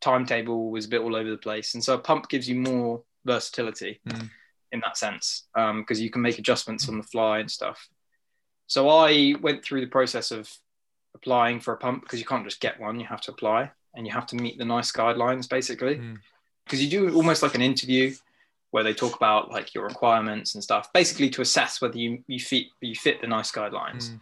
timetable 0.00 0.70
was 0.70 0.86
a 0.86 0.88
bit 0.88 1.00
all 1.00 1.14
over 1.14 1.30
the 1.30 1.36
place, 1.36 1.74
and 1.74 1.84
so 1.84 1.94
a 1.94 1.98
pump 1.98 2.28
gives 2.28 2.48
you 2.48 2.56
more 2.56 3.02
versatility 3.24 4.00
Mm. 4.08 4.30
in 4.72 4.80
that 4.80 4.96
sense 4.96 5.44
because 5.54 6.00
you 6.00 6.10
can 6.10 6.22
make 6.22 6.38
adjustments 6.38 6.88
on 6.88 6.96
the 6.98 7.04
fly 7.04 7.38
and 7.38 7.50
stuff. 7.50 7.88
So 8.66 8.88
I 8.88 9.34
went 9.40 9.64
through 9.64 9.80
the 9.82 9.86
process 9.88 10.30
of 10.30 10.50
applying 11.14 11.60
for 11.60 11.72
a 11.74 11.76
pump 11.76 12.02
because 12.02 12.18
you 12.18 12.26
can't 12.26 12.44
just 12.44 12.60
get 12.60 12.80
one; 12.80 12.98
you 12.98 13.06
have 13.06 13.20
to 13.22 13.30
apply 13.30 13.70
and 13.94 14.06
you 14.06 14.12
have 14.12 14.26
to 14.26 14.36
meet 14.36 14.58
the 14.58 14.64
NICE 14.64 14.92
guidelines 14.92 15.48
basically. 15.48 15.96
Mm. 15.96 16.18
Because 16.64 16.82
you 16.82 16.90
do 16.90 17.14
almost 17.14 17.42
like 17.42 17.54
an 17.54 17.62
interview 17.62 18.14
where 18.76 18.84
they 18.84 18.92
talk 18.92 19.16
about 19.16 19.50
like 19.50 19.72
your 19.72 19.84
requirements 19.84 20.54
and 20.54 20.62
stuff, 20.62 20.92
basically 20.92 21.30
to 21.30 21.40
assess 21.40 21.80
whether 21.80 21.96
you 21.96 22.22
you 22.26 22.38
fit 22.38 22.66
you 22.82 22.94
fit 22.94 23.22
the 23.22 23.26
NICE 23.26 23.50
guidelines. 23.50 24.10
Mm. 24.10 24.20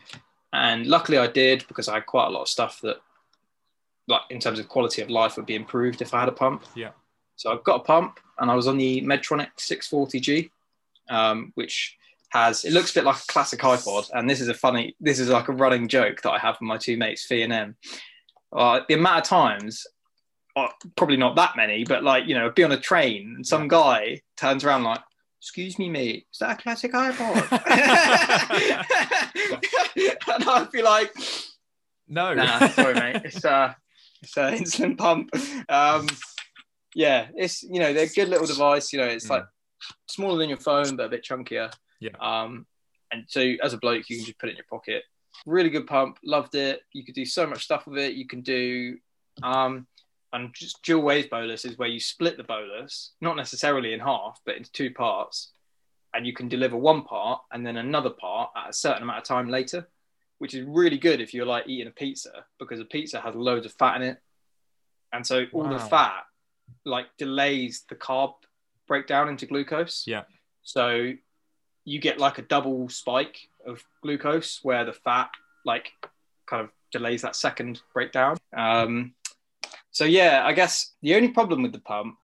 And 0.52 0.86
luckily, 0.86 1.18
I 1.18 1.26
did 1.26 1.64
because 1.66 1.88
I 1.88 1.94
had 1.94 2.06
quite 2.06 2.28
a 2.28 2.30
lot 2.30 2.42
of 2.42 2.48
stuff 2.48 2.80
that, 2.82 2.98
like 4.06 4.20
in 4.30 4.38
terms 4.38 4.60
of 4.60 4.68
quality 4.68 5.02
of 5.02 5.10
life, 5.10 5.36
would 5.36 5.44
be 5.44 5.56
improved 5.56 6.02
if 6.02 6.14
I 6.14 6.20
had 6.20 6.28
a 6.28 6.32
pump. 6.44 6.62
Yeah. 6.76 6.90
So 7.34 7.50
I've 7.50 7.64
got 7.64 7.80
a 7.80 7.82
pump, 7.82 8.20
and 8.38 8.48
I 8.48 8.54
was 8.54 8.68
on 8.68 8.78
the 8.78 9.02
Medtronic 9.02 9.48
640G, 9.58 10.50
um, 11.10 11.50
which 11.56 11.96
has 12.28 12.64
it 12.64 12.72
looks 12.72 12.92
a 12.92 12.94
bit 12.94 13.04
like 13.04 13.16
a 13.16 13.26
classic 13.26 13.58
iPod. 13.58 14.08
And 14.14 14.30
this 14.30 14.40
is 14.40 14.46
a 14.46 14.54
funny, 14.54 14.94
this 15.00 15.18
is 15.18 15.30
like 15.30 15.48
a 15.48 15.52
running 15.52 15.88
joke 15.88 16.22
that 16.22 16.30
I 16.30 16.38
have 16.38 16.54
with 16.60 16.68
my 16.68 16.76
two 16.76 16.96
mates, 16.96 17.24
Fee 17.24 17.42
and 17.42 17.52
M. 17.52 17.76
Uh, 18.52 18.82
the 18.86 18.94
amount 18.94 19.18
of 19.18 19.24
times, 19.24 19.84
uh, 20.56 20.68
probably 20.96 21.16
not 21.16 21.36
that 21.36 21.56
many, 21.56 21.84
but 21.84 22.02
like 22.04 22.26
you 22.26 22.34
know, 22.34 22.50
be 22.50 22.64
on 22.64 22.72
a 22.72 22.80
train 22.80 23.34
and 23.36 23.46
some 23.46 23.68
guy 23.68 24.20
turns 24.36 24.64
around 24.64 24.84
like. 24.84 25.00
Excuse 25.40 25.78
me, 25.78 25.90
mate. 25.90 26.26
Is 26.32 26.38
that 26.38 26.58
a 26.58 26.62
classic 26.62 26.94
iPod? 26.94 27.52
and 30.34 30.44
I'd 30.48 30.70
be 30.72 30.80
like, 30.80 31.12
No. 32.08 32.32
nah, 32.34 32.68
sorry, 32.68 32.94
mate. 32.94 33.20
It's 33.24 33.44
uh, 33.44 33.74
it's 34.22 34.36
an 34.38 34.54
insulin 34.54 34.96
pump. 34.96 35.30
Um, 35.68 36.06
yeah, 36.94 37.28
it's 37.36 37.62
you 37.62 37.78
know 37.80 37.92
they're 37.92 38.06
a 38.06 38.08
good 38.08 38.28
little 38.28 38.46
device. 38.46 38.92
You 38.92 39.00
know, 39.00 39.06
it's 39.06 39.26
Mm. 39.26 39.30
like 39.30 39.44
smaller 40.08 40.38
than 40.38 40.48
your 40.48 40.58
phone 40.58 40.96
but 40.96 41.06
a 41.06 41.08
bit 41.10 41.24
chunkier. 41.24 41.70
Yeah. 42.00 42.10
Um, 42.20 42.66
and 43.12 43.24
so 43.28 43.40
as 43.62 43.74
a 43.74 43.78
bloke, 43.78 44.08
you 44.08 44.16
can 44.16 44.24
just 44.24 44.38
put 44.38 44.48
it 44.48 44.52
in 44.52 44.56
your 44.56 44.66
pocket. 44.70 45.02
Really 45.46 45.68
good 45.68 45.86
pump. 45.86 46.18
Loved 46.24 46.54
it. 46.54 46.80
You 46.92 47.04
could 47.04 47.14
do 47.14 47.26
so 47.26 47.46
much 47.46 47.64
stuff 47.64 47.86
with 47.86 47.98
it. 47.98 48.14
You 48.14 48.26
can 48.26 48.40
do 48.40 48.96
um, 49.42 49.86
and 50.34 50.52
just 50.52 50.82
dual 50.82 51.02
wave 51.02 51.30
bolus 51.30 51.64
is 51.64 51.78
where 51.78 51.88
you 51.88 52.00
split 52.00 52.36
the 52.36 52.44
bolus, 52.44 53.12
not 53.20 53.36
necessarily 53.36 53.94
in 53.94 54.00
half, 54.00 54.40
but 54.44 54.56
into 54.56 54.70
two 54.72 54.90
parts, 54.90 55.52
and 56.12 56.26
you 56.26 56.34
can 56.34 56.48
deliver 56.48 56.76
one 56.76 57.02
part 57.02 57.40
and 57.52 57.66
then 57.66 57.76
another 57.78 58.10
part 58.10 58.50
at 58.56 58.70
a 58.70 58.72
certain 58.72 59.02
amount 59.02 59.18
of 59.18 59.24
time 59.24 59.48
later 59.48 59.88
which 60.38 60.54
is 60.54 60.66
really 60.66 60.98
good 60.98 61.20
if 61.20 61.32
you're 61.32 61.46
like 61.46 61.66
eating 61.66 61.86
a 61.86 61.90
pizza 61.90 62.44
because 62.58 62.80
a 62.80 62.84
pizza 62.84 63.20
has 63.20 63.34
loads 63.34 63.66
of 63.66 63.72
fat 63.72 63.96
in 63.96 64.02
it. 64.02 64.18
And 65.12 65.26
so 65.26 65.46
all 65.52 65.68
the 65.68 65.78
fat 65.78 66.24
like 66.84 67.06
delays 67.18 67.84
the 67.88 67.94
carb 67.94 68.34
breakdown 68.88 69.28
into 69.28 69.46
glucose. 69.46 70.04
Yeah. 70.06 70.24
So 70.62 71.12
you 71.84 71.98
get 72.00 72.18
like 72.18 72.38
a 72.38 72.42
double 72.42 72.88
spike 72.88 73.48
of 73.66 73.82
glucose 74.02 74.60
where 74.62 74.84
the 74.84 74.92
fat 74.92 75.30
like 75.64 75.92
kind 76.46 76.62
of 76.62 76.70
delays 76.90 77.22
that 77.22 77.36
second 77.36 77.80
breakdown. 77.92 78.36
Um, 78.56 79.14
so 79.94 80.04
yeah, 80.04 80.42
I 80.44 80.52
guess 80.52 80.92
the 81.02 81.14
only 81.14 81.28
problem 81.28 81.62
with 81.62 81.72
the 81.72 81.78
pump 81.78 82.16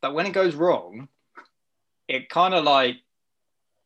that 0.00 0.14
when 0.14 0.24
it 0.24 0.32
goes 0.32 0.54
wrong, 0.54 1.08
it 2.08 2.30
kind 2.30 2.54
of 2.54 2.64
like 2.64 2.96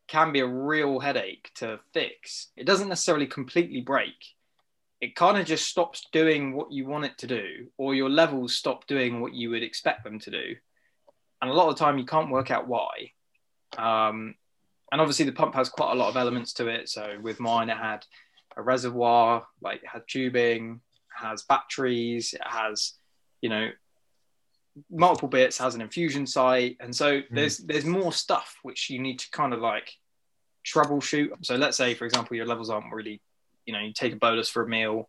can 0.07 0.31
be 0.31 0.39
a 0.39 0.47
real 0.47 1.01
headache 1.01 1.51
to 1.57 1.81
fix. 1.93 2.53
It 2.57 2.67
doesn't 2.67 2.89
necessarily 2.89 3.27
completely 3.27 3.81
break. 3.81 4.15
It 5.01 5.17
kind 5.17 5.39
of 5.39 5.45
just 5.45 5.67
stops 5.67 6.07
doing 6.13 6.55
what 6.55 6.71
you 6.71 6.87
want 6.87 7.05
it 7.05 7.19
to 7.19 7.27
do, 7.27 7.67
or 7.77 7.97
your 7.97 8.09
levels 8.09 8.55
stop 8.55 8.87
doing 8.87 9.21
what 9.21 9.35
you 9.35 9.51
would 9.51 9.65
expect 9.65 10.05
them 10.05 10.21
to 10.21 10.31
do. 10.31 10.55
And 11.41 11.51
a 11.51 11.53
lot 11.53 11.69
of 11.69 11.77
the 11.77 11.85
time, 11.85 11.99
you 11.99 12.05
can't 12.05 12.31
work 12.31 12.53
out 12.53 12.69
why. 12.69 13.11
Um, 13.77 14.37
and 14.93 15.01
obviously, 15.01 15.25
the 15.25 15.33
pump 15.33 15.57
has 15.57 15.69
quite 15.69 15.91
a 15.91 15.97
lot 15.97 16.11
of 16.11 16.17
elements 16.17 16.53
to 16.55 16.69
it. 16.69 16.89
So 16.89 17.17
with 17.21 17.41
mine, 17.41 17.71
it 17.71 17.77
had 17.77 18.07
a 18.57 18.63
reservoir, 18.63 19.45
like 19.61 19.83
it 19.83 19.89
had 19.89 20.03
tubing, 20.07 20.81
has 21.13 21.43
batteries, 21.43 22.35
it 22.35 22.47
has, 22.47 22.93
you 23.43 23.51
know, 23.51 23.69
multiple 24.91 25.29
bits, 25.29 25.59
has 25.59 25.75
an 25.75 25.83
infusion 25.83 26.27
site, 26.27 26.77
and 26.81 26.95
so 26.95 27.21
hmm. 27.21 27.35
there's 27.35 27.59
there's 27.59 27.85
more 27.85 28.13
stuff 28.13 28.57
which 28.63 28.89
you 28.89 28.99
need 28.99 29.19
to 29.19 29.31
kind 29.31 29.53
of 29.53 29.61
like 29.61 29.93
troubleshoot. 30.67 31.31
So 31.43 31.57
let's 31.57 31.77
say, 31.77 31.95
for 31.95 32.05
example, 32.05 32.37
your 32.37 32.47
levels 32.47 32.71
aren't 32.71 32.93
really, 32.93 33.21
you 33.67 33.73
know, 33.73 33.81
you 33.81 33.93
take 33.93 34.15
a 34.15 34.17
bolus 34.17 34.49
for 34.49 34.63
a 34.63 34.69
meal. 34.69 35.09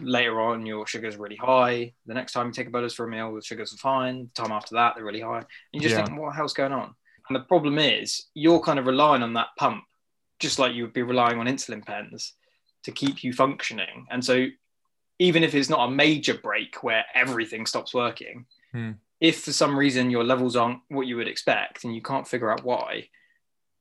Later 0.00 0.40
on, 0.40 0.66
your 0.66 0.86
sugars 0.86 1.16
really 1.16 1.36
high. 1.36 1.92
The 2.06 2.14
next 2.14 2.32
time 2.32 2.46
you 2.46 2.52
take 2.52 2.66
a 2.66 2.70
bolus 2.70 2.94
for 2.94 3.06
a 3.06 3.10
meal, 3.10 3.34
the 3.34 3.42
sugars 3.42 3.72
are 3.74 3.78
fine. 3.78 4.30
The 4.34 4.42
time 4.42 4.52
after 4.52 4.74
that, 4.74 4.94
they're 4.94 5.04
really 5.04 5.20
high. 5.20 5.38
And 5.38 5.46
you 5.72 5.80
just 5.80 5.94
Yeah. 5.94 6.04
think, 6.04 6.18
what 6.18 6.30
the 6.30 6.36
hell's 6.36 6.54
going 6.54 6.72
on? 6.72 6.94
And 7.28 7.36
the 7.36 7.44
problem 7.44 7.78
is, 7.78 8.28
you're 8.34 8.60
kind 8.60 8.78
of 8.78 8.86
relying 8.86 9.22
on 9.22 9.34
that 9.34 9.48
pump, 9.58 9.84
just 10.40 10.58
like 10.58 10.74
you 10.74 10.82
would 10.84 10.92
be 10.92 11.02
relying 11.02 11.38
on 11.38 11.46
insulin 11.46 11.84
pens 11.84 12.34
to 12.84 12.90
keep 12.90 13.22
you 13.22 13.32
functioning. 13.32 14.06
And 14.10 14.24
so, 14.24 14.46
even 15.22 15.44
if 15.44 15.54
it's 15.54 15.68
not 15.68 15.88
a 15.88 15.90
major 15.90 16.34
break 16.34 16.82
where 16.82 17.04
everything 17.14 17.64
stops 17.66 17.94
working, 17.94 18.46
Hmm. 18.72 18.92
if 19.20 19.44
for 19.44 19.52
some 19.52 19.78
reason 19.78 20.10
your 20.10 20.24
levels 20.24 20.56
aren't 20.56 20.80
what 20.88 21.06
you 21.06 21.16
would 21.16 21.28
expect 21.28 21.84
and 21.84 21.94
you 21.94 22.02
can't 22.02 22.26
figure 22.26 22.50
out 22.50 22.64
why, 22.64 23.08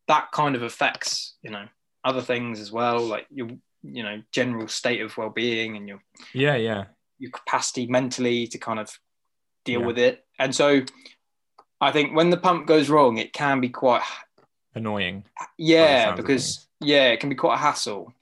that 0.08 0.32
kind 0.32 0.56
of 0.56 0.62
affects, 0.62 1.36
you 1.42 1.50
know, 1.50 1.68
other 2.04 2.22
things 2.22 2.60
as 2.60 2.72
well, 2.72 3.00
like 3.04 3.26
your, 3.32 3.48
you 3.82 4.04
know, 4.04 4.22
general 4.32 4.68
state 4.68 5.02
of 5.02 5.18
well-being 5.18 5.78
and 5.78 5.88
your 5.88 6.02
Yeah, 6.34 6.56
yeah. 6.58 6.86
your 7.18 7.32
capacity 7.32 7.88
mentally 7.88 8.46
to 8.48 8.58
kind 8.58 8.80
of 8.80 9.00
deal 9.66 9.80
Yeah. 9.82 9.88
with 9.88 9.98
it. 9.98 10.26
And 10.38 10.54
so, 10.56 10.84
I 11.80 11.92
think 11.92 12.16
when 12.16 12.30
the 12.30 12.38
pump 12.38 12.68
goes 12.68 12.90
wrong, 12.90 13.18
it 13.18 13.34
can 13.34 13.60
be 13.62 13.70
quite 13.70 14.04
Annoying. 14.76 15.26
yeah, 15.58 16.16
because 16.16 16.68
yeah, 16.80 17.08
it 17.14 17.20
can 17.20 17.30
be 17.30 17.36
quite 17.36 17.56
a 17.56 17.66
hassle, 17.68 18.14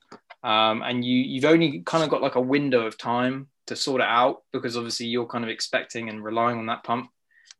um, 0.44 0.82
and 0.84 1.04
you 1.04 1.18
you've 1.18 1.46
only 1.46 1.82
kind 1.86 2.04
of 2.04 2.10
got 2.10 2.22
like 2.22 2.36
a 2.36 2.42
window 2.42 2.86
of 2.86 2.98
time 2.98 3.48
to 3.68 3.76
sort 3.76 4.02
it 4.02 4.08
out 4.08 4.38
because 4.52 4.76
obviously 4.78 5.06
you're 5.06 5.28
kind 5.28 5.44
of 5.44 5.50
expecting 5.50 6.10
and 6.10 6.24
relying 6.24 6.58
on 6.58 6.66
that 6.68 6.84
pump 6.84 7.10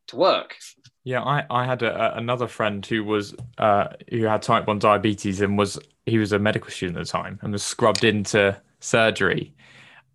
to 0.08 0.16
work. 0.16 0.56
Yeah, 1.04 1.22
I, 1.22 1.44
I 1.50 1.64
had 1.64 1.82
a, 1.82 2.14
a- 2.14 2.18
another 2.18 2.46
friend 2.46 2.84
who 2.84 3.04
was 3.04 3.34
uh, 3.58 3.88
who 4.10 4.22
had 4.24 4.42
type 4.42 4.66
one 4.66 4.78
diabetes 4.78 5.40
and 5.40 5.56
was 5.56 5.78
he 6.06 6.18
was 6.18 6.32
a 6.32 6.38
medical 6.38 6.70
student 6.70 6.98
at 6.98 7.06
the 7.06 7.10
time 7.10 7.38
and 7.42 7.52
was 7.52 7.62
scrubbed 7.62 8.04
into 8.04 8.60
surgery, 8.80 9.54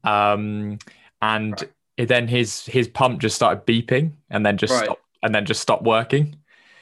um, 0.03 0.77
and 1.21 1.63
Right. 1.97 2.07
then 2.09 2.27
his 2.27 2.65
his 2.65 2.87
pump 2.87 3.19
just 3.21 3.35
started 3.35 3.65
beeping 3.65 4.11
and 4.29 4.45
then 4.45 4.57
just 4.57 4.73
Right. 4.73 4.85
stopped 4.85 5.01
and 5.23 5.33
then 5.33 5.45
just 5.45 5.61
stopped 5.61 5.83
working, 5.83 6.35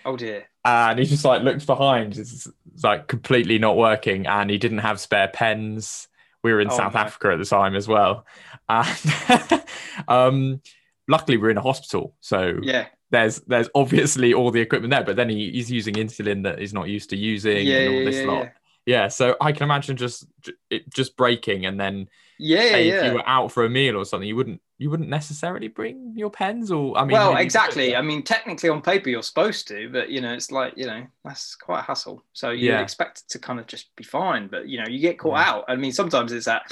Oh 0.06 0.16
dear. 0.18 0.48
and 0.66 1.00
he 1.00 1.06
just 1.06 1.26
like 1.26 1.42
looked 1.44 1.66
behind, 1.66 2.18
it's, 2.18 2.48
it's 2.74 2.84
like 2.84 3.08
completely 3.08 3.60
not 3.60 3.78
working, 3.78 4.28
and 4.28 4.50
he 4.50 4.58
didn't 4.58 4.80
have 4.80 5.00
spare 5.00 5.28
pens. 5.28 6.08
We 6.44 6.52
were 6.54 6.62
in 6.62 6.70
Oh, 6.70 6.78
South 6.78 6.94
no. 6.94 7.00
Africa 7.00 7.30
at 7.34 7.40
the 7.40 7.46
time 7.46 7.76
as 7.76 7.88
well, 7.88 8.26
and 8.70 9.64
um, 10.08 10.62
luckily 11.08 11.38
we're 11.38 11.50
in 11.52 11.58
a 11.58 11.62
hospital, 11.62 12.16
so 12.22 12.60
Yeah. 12.62 12.88
there's 13.12 13.40
there's 13.42 13.70
obviously 13.76 14.34
all 14.34 14.52
the 14.52 14.62
equipment 14.62 14.92
there, 14.92 15.04
but 15.04 15.16
then 15.16 15.30
he, 15.30 15.52
he's 15.52 15.72
using 15.72 15.96
insulin 15.96 16.44
that 16.44 16.60
he's 16.60 16.74
not 16.74 16.88
used 16.90 17.10
to 17.12 17.18
using 17.18 17.68
Yeah, 17.68 17.80
and 17.80 17.90
all 17.90 18.02
yeah, 18.02 18.02
this 18.02 18.24
yeah, 18.24 18.24
lot. 18.24 18.44
yeah. 18.44 18.50
Yeah, 18.86 19.08
so 19.08 19.36
I 19.40 19.54
can 19.54 19.64
imagine 19.64 19.96
just 19.96 20.26
it 20.70 20.90
just 20.94 21.16
breaking 21.16 21.66
and 21.66 21.80
then 21.80 22.10
Yeah, 22.38 22.64
say 22.66 22.90
if 22.90 23.02
you 23.04 23.14
were 23.14 23.28
out 23.28 23.52
for 23.52 23.64
a 23.66 23.70
meal 23.70 23.96
or 23.98 24.06
something, 24.06 24.28
you 24.28 24.36
wouldn't 24.36 24.62
you 24.80 24.90
wouldn't 24.90 25.10
necessarily 25.10 25.68
bring 25.68 26.14
your 26.16 26.30
pens 26.30 26.72
or 26.72 26.98
I 26.98 27.02
mean 27.04 27.12
well, 27.14 27.38
exactly. 27.38 27.96
I 27.96 28.02
mean, 28.02 28.24
technically 28.24 28.70
on 28.70 28.82
paper 28.82 29.10
you're 29.10 29.22
supposed 29.24 29.68
to, 29.70 29.90
but 29.90 30.10
you 30.10 30.20
know, 30.22 30.34
it's 30.34 30.52
like 30.52 30.74
you 30.76 30.88
know 30.88 31.06
that's 31.24 31.56
quite 31.56 31.80
a 31.80 31.84
hassle. 31.84 32.24
So 32.34 32.50
you 32.50 32.72
Yeah. 32.72 32.82
expect 32.82 33.20
it 33.20 33.30
to 33.30 33.40
kind 33.40 33.60
of 33.60 33.68
just 33.68 33.96
be 33.96 34.04
fine, 34.04 34.48
but 34.48 34.68
you 34.68 34.80
know, 34.80 34.88
you 34.88 35.00
get 35.00 35.20
caught 35.20 35.38
Yeah. 35.40 35.50
out. 35.52 35.66
I 35.68 35.76
mean, 35.76 35.92
sometimes 35.92 36.32
it's 36.32 36.46
that 36.48 36.64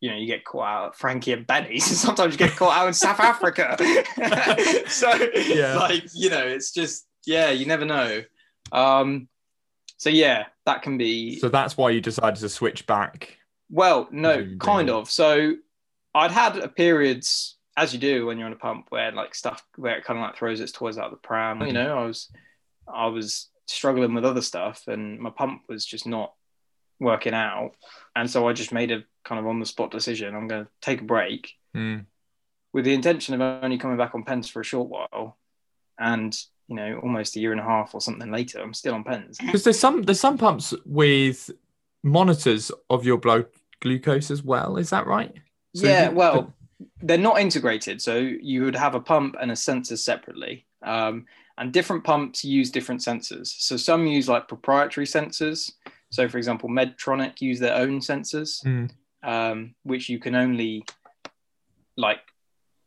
you 0.00 0.10
know 0.10 0.16
you 0.16 0.26
get 0.26 0.44
caught 0.44 0.66
out 0.66 0.86
at 0.88 0.96
Frankie 0.96 1.32
and 1.32 1.46
Benny's, 1.46 1.86
and 1.90 1.96
sometimes 1.98 2.34
you 2.34 2.38
get 2.38 2.56
caught 2.56 2.76
out 2.76 2.88
in 2.88 2.94
South 2.94 3.20
Africa. 3.20 3.76
so 4.88 5.12
Yeah. 5.34 5.76
like 5.78 6.04
you 6.14 6.30
know, 6.30 6.46
it's 6.46 6.72
just 6.72 7.06
yeah, 7.26 7.50
you 7.50 7.66
never 7.66 7.84
know. 7.84 8.22
Um, 8.72 9.28
so 9.98 10.08
yeah, 10.08 10.46
that 10.64 10.80
can 10.82 10.96
be. 10.96 11.38
So 11.38 11.50
that's 11.50 11.76
why 11.76 11.90
you 11.90 12.00
decided 12.00 12.40
to 12.40 12.48
switch 12.48 12.86
back. 12.86 13.36
Well, 13.70 14.08
no, 14.10 14.56
kind 14.58 14.88
of. 14.90 15.10
So 15.10 15.54
I'd 16.14 16.30
had 16.32 16.56
a 16.56 16.68
periods, 16.68 17.56
as 17.76 17.92
you 17.92 17.98
do 18.00 18.26
when 18.26 18.38
you're 18.38 18.46
on 18.46 18.52
a 18.52 18.56
pump, 18.56 18.86
where 18.90 19.12
like 19.12 19.34
stuff 19.34 19.64
where 19.76 19.96
it 19.96 20.04
kind 20.04 20.18
of 20.18 20.24
like 20.24 20.36
throws 20.36 20.60
its 20.60 20.72
toys 20.72 20.98
out 20.98 21.06
of 21.06 21.10
the 21.12 21.16
pram. 21.18 21.60
You 21.66 21.72
know, 21.72 21.98
I 21.98 22.04
was, 22.04 22.30
I 22.92 23.06
was 23.06 23.48
struggling 23.66 24.14
with 24.14 24.24
other 24.24 24.42
stuff, 24.42 24.84
and 24.88 25.18
my 25.20 25.30
pump 25.30 25.62
was 25.68 25.84
just 25.86 26.06
not 26.06 26.34
working 26.98 27.32
out, 27.34 27.72
and 28.14 28.28
so 28.30 28.48
I 28.48 28.52
just 28.52 28.72
made 28.72 28.90
a 28.90 29.04
kind 29.24 29.38
of 29.38 29.46
on 29.46 29.60
the 29.60 29.66
spot 29.66 29.90
decision. 29.90 30.34
I'm 30.34 30.48
going 30.48 30.64
to 30.64 30.70
take 30.80 31.00
a 31.00 31.04
break 31.04 31.52
Mm. 31.76 32.06
with 32.72 32.84
the 32.84 32.92
intention 32.94 33.32
of 33.40 33.62
only 33.62 33.78
coming 33.78 33.96
back 33.96 34.14
on 34.16 34.24
pens 34.24 34.48
for 34.50 34.60
a 34.60 34.64
short 34.64 34.88
while, 34.88 35.38
and 35.98 36.36
you 36.66 36.74
know, 36.76 36.98
almost 37.02 37.36
a 37.36 37.40
year 37.40 37.52
and 37.52 37.60
a 37.60 37.64
half 37.64 37.94
or 37.94 38.00
something 38.00 38.30
later, 38.30 38.60
I'm 38.60 38.74
still 38.74 38.94
on 38.94 39.04
pens. 39.04 39.38
Because 39.38 39.62
there's 39.64 39.78
some 39.78 40.02
there's 40.02 40.20
some 40.20 40.36
pumps 40.38 40.74
with 40.84 41.50
monitors 42.02 42.70
of 42.88 43.04
your 43.04 43.18
blood 43.18 43.46
glucose 43.80 44.30
as 44.30 44.42
well. 44.42 44.76
Is 44.76 44.90
that 44.90 45.06
right? 45.06 45.32
So 45.74 45.86
yeah, 45.86 46.10
you- 46.10 46.16
well, 46.16 46.52
they're 47.02 47.18
not 47.18 47.40
integrated, 47.40 48.00
so 48.00 48.16
you 48.18 48.64
would 48.64 48.74
have 48.76 48.94
a 48.94 49.00
pump 49.00 49.36
and 49.40 49.50
a 49.50 49.56
sensor 49.56 49.96
separately. 49.96 50.66
Um, 50.82 51.26
and 51.58 51.72
different 51.72 52.04
pumps 52.04 52.42
use 52.44 52.70
different 52.70 53.02
sensors. 53.02 53.48
So 53.48 53.76
some 53.76 54.06
use 54.06 54.28
like 54.28 54.48
proprietary 54.48 55.06
sensors. 55.06 55.70
So, 56.10 56.26
for 56.28 56.38
example, 56.38 56.68
Medtronic 56.70 57.40
use 57.42 57.60
their 57.60 57.74
own 57.76 58.00
sensors, 58.00 58.64
Mm. 58.64 58.90
um, 59.22 59.74
which 59.82 60.08
you 60.08 60.18
can 60.18 60.34
only 60.34 60.84
like 61.96 62.20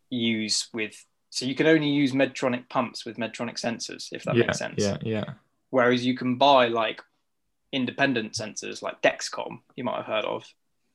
use 0.09 0.69
with. 0.73 0.95
So 1.29 1.45
you 1.45 1.55
can 1.55 1.67
only 1.67 1.89
use 1.89 2.11
Medtronic 2.13 2.67
pumps 2.69 3.05
with 3.05 3.17
Medtronic 3.17 3.59
sensors, 3.59 4.09
if 4.11 4.23
that 4.23 4.35
yeah, 4.35 4.41
makes 4.45 4.57
sense. 4.59 4.75
yeah, 4.77 4.97
yeah. 5.03 5.25
Whereas 5.69 6.05
you 6.05 6.15
can 6.15 6.37
buy 6.37 6.67
like 6.67 7.01
independent 7.71 8.33
sensors 8.33 8.81
like 8.81 9.01
Dexcom, 9.01 9.59
you 9.75 9.83
might 9.83 9.97
have 9.97 10.05
heard 10.05 10.25
of, 10.25 10.45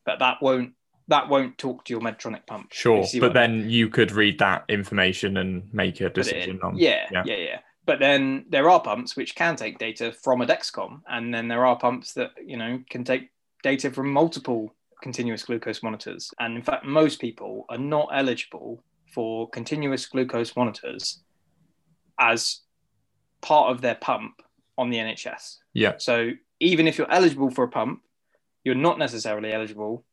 but 0.04 0.18
that 0.20 0.42
won't 0.42 0.74
that 1.08 1.28
won't 1.28 1.56
talk 1.58 1.84
to 1.84 1.92
your 1.92 2.00
Medtronic 2.00 2.46
pump. 2.46 2.72
Sure, 2.72 3.04
but 3.20 3.30
I 3.30 3.32
then 3.32 3.70
you 3.70 3.88
could 3.88 4.12
read 4.12 4.38
that 4.38 4.64
information 4.68 5.38
and 5.38 5.62
make 5.72 6.00
a 6.00 6.10
decision 6.10 6.60
on. 6.62 6.76
Yeah, 6.76 7.06
yeah. 7.10 7.22
yeah, 7.24 7.36
yeah, 7.36 7.58
But 7.86 7.98
then 7.98 8.44
there 8.50 8.68
are 8.68 8.80
pumps 8.80 9.16
which 9.16 9.34
can 9.34 9.56
take 9.56 9.78
data 9.78 10.12
from 10.12 10.42
a 10.42 10.46
Dexcom, 10.46 11.00
and 11.08 11.32
then 11.32 11.48
there 11.48 11.64
are 11.66 11.78
pumps 11.78 12.12
that 12.12 12.32
you 12.44 12.56
know 12.56 12.80
can 12.90 13.04
take 13.04 13.30
data 13.62 13.90
from 13.90 14.12
multiple 14.12 14.74
continuous 15.02 15.44
glucose 15.44 15.82
monitors. 15.82 16.30
And 16.38 16.56
in 16.56 16.62
fact, 16.62 16.84
most 16.84 17.20
people 17.20 17.64
are 17.68 17.78
not 17.78 18.10
eligible 18.12 18.84
for 19.14 19.48
continuous 19.48 20.06
glucose 20.06 20.54
monitors 20.56 21.22
as 22.18 22.60
part 23.40 23.70
of 23.70 23.80
their 23.80 23.94
pump 23.94 24.42
on 24.76 24.90
the 24.90 24.98
NHS. 24.98 25.56
yeah, 25.72 25.94
So 25.98 26.30
even 26.60 26.86
if 26.86 26.98
you're 26.98 27.10
eligible 27.10 27.50
for 27.50 27.64
a 27.64 27.68
pump, 27.68 28.02
you're 28.64 28.74
not 28.74 28.98
necessarily 28.98 29.52
eligible 29.52 30.04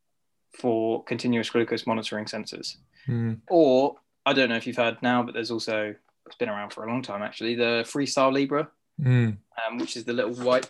for 0.57 1.03
continuous 1.03 1.49
glucose 1.49 1.85
monitoring 1.87 2.25
sensors. 2.25 2.77
Mm. 3.07 3.39
Or 3.49 3.95
I 4.25 4.33
don't 4.33 4.49
know 4.49 4.55
if 4.55 4.65
you've 4.67 4.75
heard 4.77 4.97
now, 5.01 5.21
but 5.23 5.33
there's 5.33 5.51
also 5.51 5.95
it's 6.25 6.35
been 6.37 6.49
around 6.49 6.71
for 6.71 6.83
a 6.83 6.87
long 6.89 7.01
time 7.03 7.21
actually. 7.21 7.55
The 7.55 7.83
Freestyle 7.85 8.33
Libre, 8.33 8.67
Mm. 8.99 9.37
um, 9.67 9.77
which 9.77 9.97
is 9.97 10.05
the 10.05 10.13
little 10.13 10.33
white 10.35 10.67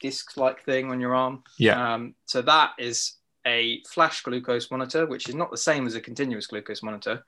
disc-like 0.00 0.64
thing 0.64 0.90
on 0.90 1.00
your 1.00 1.14
arm. 1.14 1.44
yeah, 1.58 1.94
Um, 1.94 2.14
so 2.26 2.42
that 2.42 2.72
is 2.78 3.14
a 3.46 3.80
flash 3.88 4.22
glucose 4.22 4.70
monitor, 4.70 5.06
which 5.06 5.28
is 5.28 5.34
not 5.34 5.50
the 5.50 5.56
same 5.56 5.86
as 5.86 5.94
a 5.94 6.00
continuous 6.00 6.46
glucose 6.48 6.82
monitor, 6.82 7.24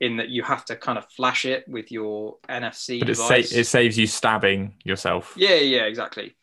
in 0.00 0.16
that 0.18 0.28
you 0.28 0.42
have 0.42 0.64
to 0.66 0.76
kind 0.76 0.98
of 0.98 1.04
flash 1.10 1.44
it 1.44 1.66
with 1.68 1.90
your 1.90 2.36
NFC 2.48 3.00
but 3.00 3.08
it, 3.10 3.16
sa- 3.16 3.34
it 3.34 3.64
saves 3.66 3.98
you 3.98 4.06
stabbing 4.06 4.74
yourself. 4.84 5.34
yeah, 5.36 5.54
yeah, 5.56 5.82
exactly. 5.84 6.36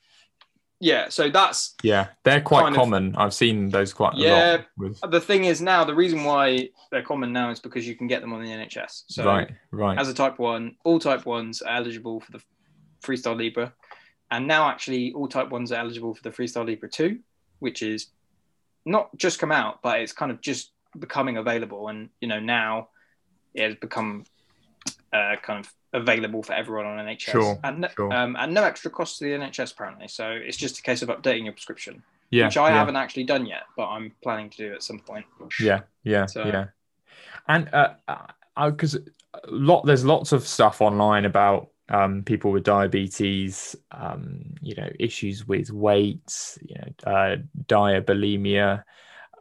Yeah, 0.83 1.07
so 1.07 1.29
that's 1.29 1.75
Yeah, 1.81 2.07
they're 2.23 2.41
quite 2.41 2.63
Kind 2.63 2.75
of- 2.75 2.79
common. 2.81 3.15
I've 3.15 3.33
seen 3.33 3.69
those 3.69 3.93
quite 3.93 4.15
a 4.15 4.17
Yeah. 4.17 4.51
lot. 4.51 4.65
With 4.77 4.99
the 5.11 5.21
thing 5.21 5.45
is 5.45 5.61
now. 5.61 5.85
The 5.85 5.95
reason 5.95 6.25
why 6.25 6.69
they're 6.91 7.01
common 7.01 7.31
now 7.31 7.51
is 7.51 7.61
because 7.61 7.87
you 7.87 7.95
can 7.95 8.07
get 8.07 8.19
them 8.19 8.33
on 8.33 8.43
the 8.43 8.51
NHS. 8.51 9.05
So 9.07 9.23
right, 9.25 9.49
right. 9.71 9.97
as 9.97 10.09
a 10.09 10.13
type 10.13 10.39
one, 10.39 10.75
all 10.83 10.99
type 10.99 11.25
ones 11.25 11.61
are 11.61 11.73
eligible 11.77 12.19
for 12.19 12.33
the 12.33 12.41
Freestyle 13.01 13.37
Libre, 13.37 13.73
and 14.29 14.45
now 14.45 14.67
actually 14.69 15.13
all 15.13 15.29
type 15.29 15.49
ones 15.49 15.71
are 15.71 15.79
eligible 15.79 16.13
for 16.13 16.21
the 16.23 16.31
Freestyle 16.31 16.67
Libre 16.67 16.89
two, 16.89 17.19
which 17.59 17.81
is 17.81 18.07
not 18.85 19.15
just 19.15 19.39
come 19.39 19.53
out, 19.53 19.81
but 19.81 20.01
it's 20.01 20.11
kind 20.11 20.33
of 20.33 20.41
just 20.41 20.73
becoming 20.99 21.37
available, 21.37 21.87
and 21.87 22.09
you 22.19 22.27
know 22.27 22.41
now 22.41 22.89
it 23.53 23.63
has 23.63 23.75
become 23.75 24.25
uh, 25.13 25.35
kind 25.41 25.65
of 25.65 25.71
available 25.93 26.43
for 26.43 26.53
everyone 26.53 26.85
on 26.85 27.05
NHS, 27.05 27.19
Sure, 27.31 27.59
and 27.63 27.79
no, 27.81 27.87
sure. 27.95 28.13
um, 28.13 28.35
and 28.39 28.53
no 28.53 28.63
extra 28.63 28.89
cost 28.91 29.19
to 29.19 29.25
the 29.25 29.31
NHS 29.31 29.73
apparently. 29.73 30.07
So 30.07 30.29
it's 30.31 30.57
just 30.57 30.79
a 30.79 30.81
case 30.81 31.01
of 31.01 31.09
updating 31.09 31.43
your 31.45 31.53
prescription, 31.53 32.03
yeah, 32.31 32.45
which 32.45 32.57
I 32.57 32.69
yeah. 32.69 32.75
haven't 32.77 32.95
actually 32.95 33.25
done 33.25 33.45
yet, 33.45 33.63
but 33.77 33.87
I'm 33.87 34.11
planning 34.23 34.49
to 34.51 34.57
do 34.57 34.73
at 34.73 34.83
some 34.83 34.99
point. 34.99 35.25
Yeah, 35.59 35.81
yeah, 36.03 36.25
So- 36.25 36.45
yeah. 36.45 36.65
And 37.47 37.69
uh, 37.73 37.95
because 38.71 38.97
lot 39.47 39.85
there's 39.85 40.05
lots 40.05 40.31
of 40.31 40.47
stuff 40.47 40.81
online 40.81 41.25
about 41.25 41.69
um, 41.89 42.23
people 42.23 42.51
with 42.51 42.63
diabetes, 42.63 43.75
um, 43.91 44.53
you 44.61 44.75
know, 44.75 44.89
issues 44.99 45.45
with 45.47 45.69
weight, 45.71 46.57
you 46.61 46.75
know, 46.75 47.11
uh, 47.11 47.35
diabulimia, 47.67 48.83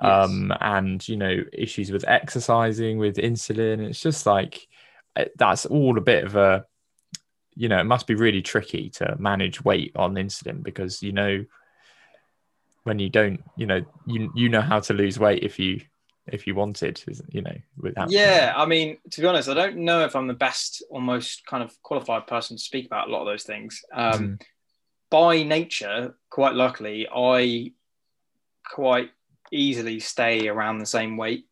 Yes. 0.03 0.29
um, 0.29 0.53
and 0.61 1.07
you 1.09 1.17
know, 1.17 1.45
issues 1.53 1.93
with 1.93 2.05
exercising, 2.09 2.99
with 2.99 3.17
insulin. 3.19 3.79
It's 3.89 4.01
just 4.01 4.27
like 4.27 4.55
uh, 4.57 4.72
that's 5.37 5.67
all 5.67 5.99
a 5.99 6.03
bit 6.03 6.25
of 6.25 6.37
a, 6.37 6.65
you 7.55 7.69
know, 7.69 7.79
it 7.79 7.85
must 7.85 8.07
be 8.07 8.15
really 8.15 8.43
tricky 8.43 8.91
to 8.91 9.17
manage 9.19 9.65
weight 9.65 9.93
on 9.97 10.15
insulin 10.15 10.63
because 10.63 11.03
you 11.03 11.13
know 11.13 11.45
when 12.85 12.99
you 12.99 13.11
don't, 13.11 13.43
you 13.57 13.67
know, 13.67 13.85
you 14.07 14.33
you 14.35 14.49
know 14.49 14.61
how 14.61 14.81
to 14.81 14.95
lose 14.95 15.19
weight 15.19 15.43
if 15.43 15.59
you 15.59 15.81
if 16.27 16.47
you 16.47 16.55
wanted, 16.55 17.03
you 17.31 17.43
know, 17.43 17.55
without 17.77 18.11
Yeah, 18.11 18.53
I 18.57 18.65
mean, 18.67 18.99
to 19.11 19.21
be 19.21 19.27
honest, 19.27 19.49
I 19.49 19.55
don't 19.55 19.79
know 19.79 20.05
if 20.05 20.15
I'm 20.15 20.29
the 20.29 20.35
best 20.35 20.83
or 20.89 21.01
most 21.01 21.45
kind 21.47 21.63
of 21.63 21.75
qualified 21.83 22.27
person 22.27 22.57
to 22.57 22.63
speak 22.63 22.87
about 22.87 23.09
a 23.09 23.11
lot 23.11 23.21
of 23.21 23.27
those 23.27 23.45
things. 23.45 23.83
Um, 23.93 24.13
Mm. 24.13 24.43
By 25.11 25.43
nature, 25.43 26.15
quite 26.31 26.55
luckily, 26.55 27.07
I 27.15 27.73
quite 28.65 29.11
easily 29.51 30.01
stay 30.01 30.49
around 30.49 30.79
the 30.79 30.87
same 30.87 31.19
weight. 31.19 31.45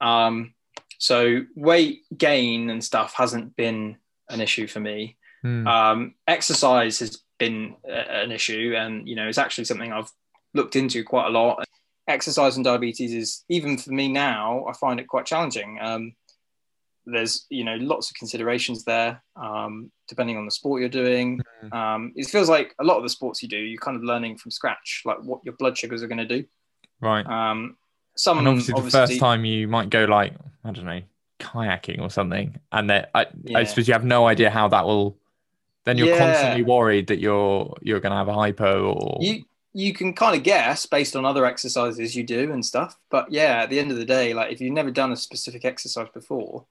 Um, 0.00 0.54
so 0.98 1.42
weight 1.56 2.02
gain 2.16 2.70
and 2.70 2.82
stuff 2.84 3.14
hasn't 3.14 3.56
been 3.56 3.96
an 4.28 4.40
issue 4.40 4.66
for 4.66 4.80
me. 4.80 5.16
Mm. 5.44 5.66
Um, 5.66 6.14
exercise 6.26 6.98
has 6.98 7.22
been 7.38 7.76
a- 7.88 8.22
an 8.24 8.32
issue, 8.32 8.74
and 8.76 9.08
you 9.08 9.14
know, 9.16 9.28
it's 9.28 9.38
actually 9.38 9.64
something 9.64 9.92
I've 9.92 10.10
looked 10.54 10.76
into 10.76 11.02
quite 11.04 11.26
a 11.26 11.30
lot. 11.30 11.64
Exercise 12.08 12.56
and 12.56 12.64
diabetes 12.64 13.12
is 13.14 13.44
even 13.48 13.78
for 13.78 13.90
me 13.92 14.08
now. 14.08 14.66
I 14.66 14.72
find 14.72 14.98
it 14.98 15.06
quite 15.06 15.26
challenging. 15.26 15.78
Um, 15.80 16.14
there's 17.06 17.46
you 17.48 17.64
know 17.64 17.76
lots 17.76 18.10
of 18.10 18.16
considerations 18.16 18.84
there, 18.84 19.22
um, 19.36 19.90
depending 20.08 20.36
on 20.36 20.44
the 20.44 20.50
sport 20.50 20.80
you're 20.80 20.88
doing. 20.90 21.40
Mhm. 21.64 21.72
Um, 21.72 22.12
it 22.16 22.26
feels 22.28 22.48
like 22.48 22.74
a 22.80 22.84
lot 22.84 22.96
of 22.96 23.02
the 23.02 23.08
sports 23.08 23.42
you 23.42 23.48
do, 23.48 23.56
you're 23.56 23.80
kind 23.80 23.96
of 23.96 24.02
learning 24.02 24.36
from 24.38 24.50
scratch, 24.50 25.02
like 25.04 25.18
what 25.22 25.40
your 25.44 25.54
blood 25.54 25.78
sugars 25.78 26.02
are 26.02 26.08
going 26.08 26.18
to 26.18 26.26
do. 26.26 26.44
right. 27.00 27.24
Um, 27.26 27.76
some 28.16 28.38
and 28.38 28.48
obviously, 28.48 28.74
the 28.82 28.90
first 28.90 29.20
time 29.20 29.44
you 29.44 29.68
might 29.68 29.90
go 29.90 30.04
like 30.04 30.34
I 30.68 30.72
don't 30.72 30.84
know 30.84 31.02
kayaking 31.40 32.00
or 32.00 32.10
something, 32.10 32.58
and 32.72 32.90
then 32.90 33.06
I, 33.14 33.26
Yeah. 33.44 33.58
I 33.58 33.64
suppose 33.64 33.88
you 33.88 33.94
have 33.94 34.04
no 34.04 34.26
idea 34.26 34.50
how 34.50 34.68
that 34.68 34.84
will. 34.84 35.18
Then 35.84 35.96
you're 35.96 36.08
Yeah. 36.08 36.18
constantly 36.18 36.62
worried 36.62 37.06
that 37.08 37.18
you're 37.18 37.74
you're 37.80 38.00
going 38.00 38.10
to 38.12 38.16
have 38.16 38.28
a 38.28 38.34
hypo 38.34 38.92
or 38.92 39.18
you 39.24 39.44
you 39.72 39.92
can 39.92 40.12
kind 40.14 40.34
of 40.36 40.42
guess 40.42 40.86
based 40.86 41.14
on 41.16 41.24
other 41.24 41.46
exercises 41.46 42.16
you 42.16 42.24
do 42.24 42.50
and 42.52 42.64
stuff 42.64 42.98
but 43.10 43.30
yeah 43.30 43.62
at 43.62 43.70
the 43.70 43.78
end 43.78 43.90
of 43.90 43.98
the 43.98 44.04
day 44.04 44.32
like 44.34 44.50
if 44.50 44.60
you've 44.60 44.72
never 44.72 44.90
done 44.90 45.12
a 45.12 45.16
specific 45.16 45.64
exercise 45.64 46.08
before 46.12 46.64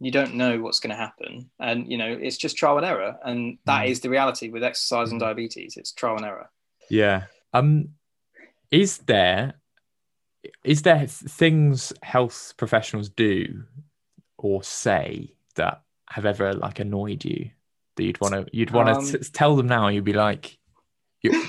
you 0.00 0.10
don't 0.10 0.34
know 0.34 0.58
what's 0.60 0.80
going 0.80 0.90
to 0.90 0.96
happen 0.96 1.50
and 1.60 1.86
you 1.90 1.96
know 1.98 2.10
it's 2.10 2.38
just 2.38 2.56
trial 2.56 2.78
and 2.78 2.86
error 2.86 3.16
and 3.24 3.58
that 3.66 3.84
Mm. 3.86 3.90
is 3.90 4.00
the 4.00 4.10
reality 4.10 4.48
with 4.48 4.64
exercise 4.64 5.12
and 5.12 5.20
Mm. 5.20 5.26
diabetes 5.26 5.76
it's 5.76 5.92
trial 5.92 6.16
and 6.16 6.24
error 6.26 6.50
yeah. 6.90 7.24
Um, 7.52 7.90
is 8.70 8.98
there 8.98 9.54
is 10.64 10.82
there 10.82 11.06
things 11.06 11.92
health 12.02 12.54
professionals 12.56 13.08
do 13.08 13.64
or 14.38 14.62
say 14.62 15.34
that 15.54 15.82
have 16.08 16.26
ever 16.26 16.52
like 16.52 16.80
annoyed 16.80 17.24
you 17.24 17.50
that 17.96 18.04
you'd 18.04 18.20
want 18.20 18.34
to 18.34 18.46
you'd 18.52 18.70
want 18.70 18.88
to 18.88 19.16
Um, 19.16 19.22
tell 19.32 19.56
them 19.56 19.66
now? 19.66 19.88
You'd 19.88 20.04
be 20.04 20.12
like, 20.12 20.58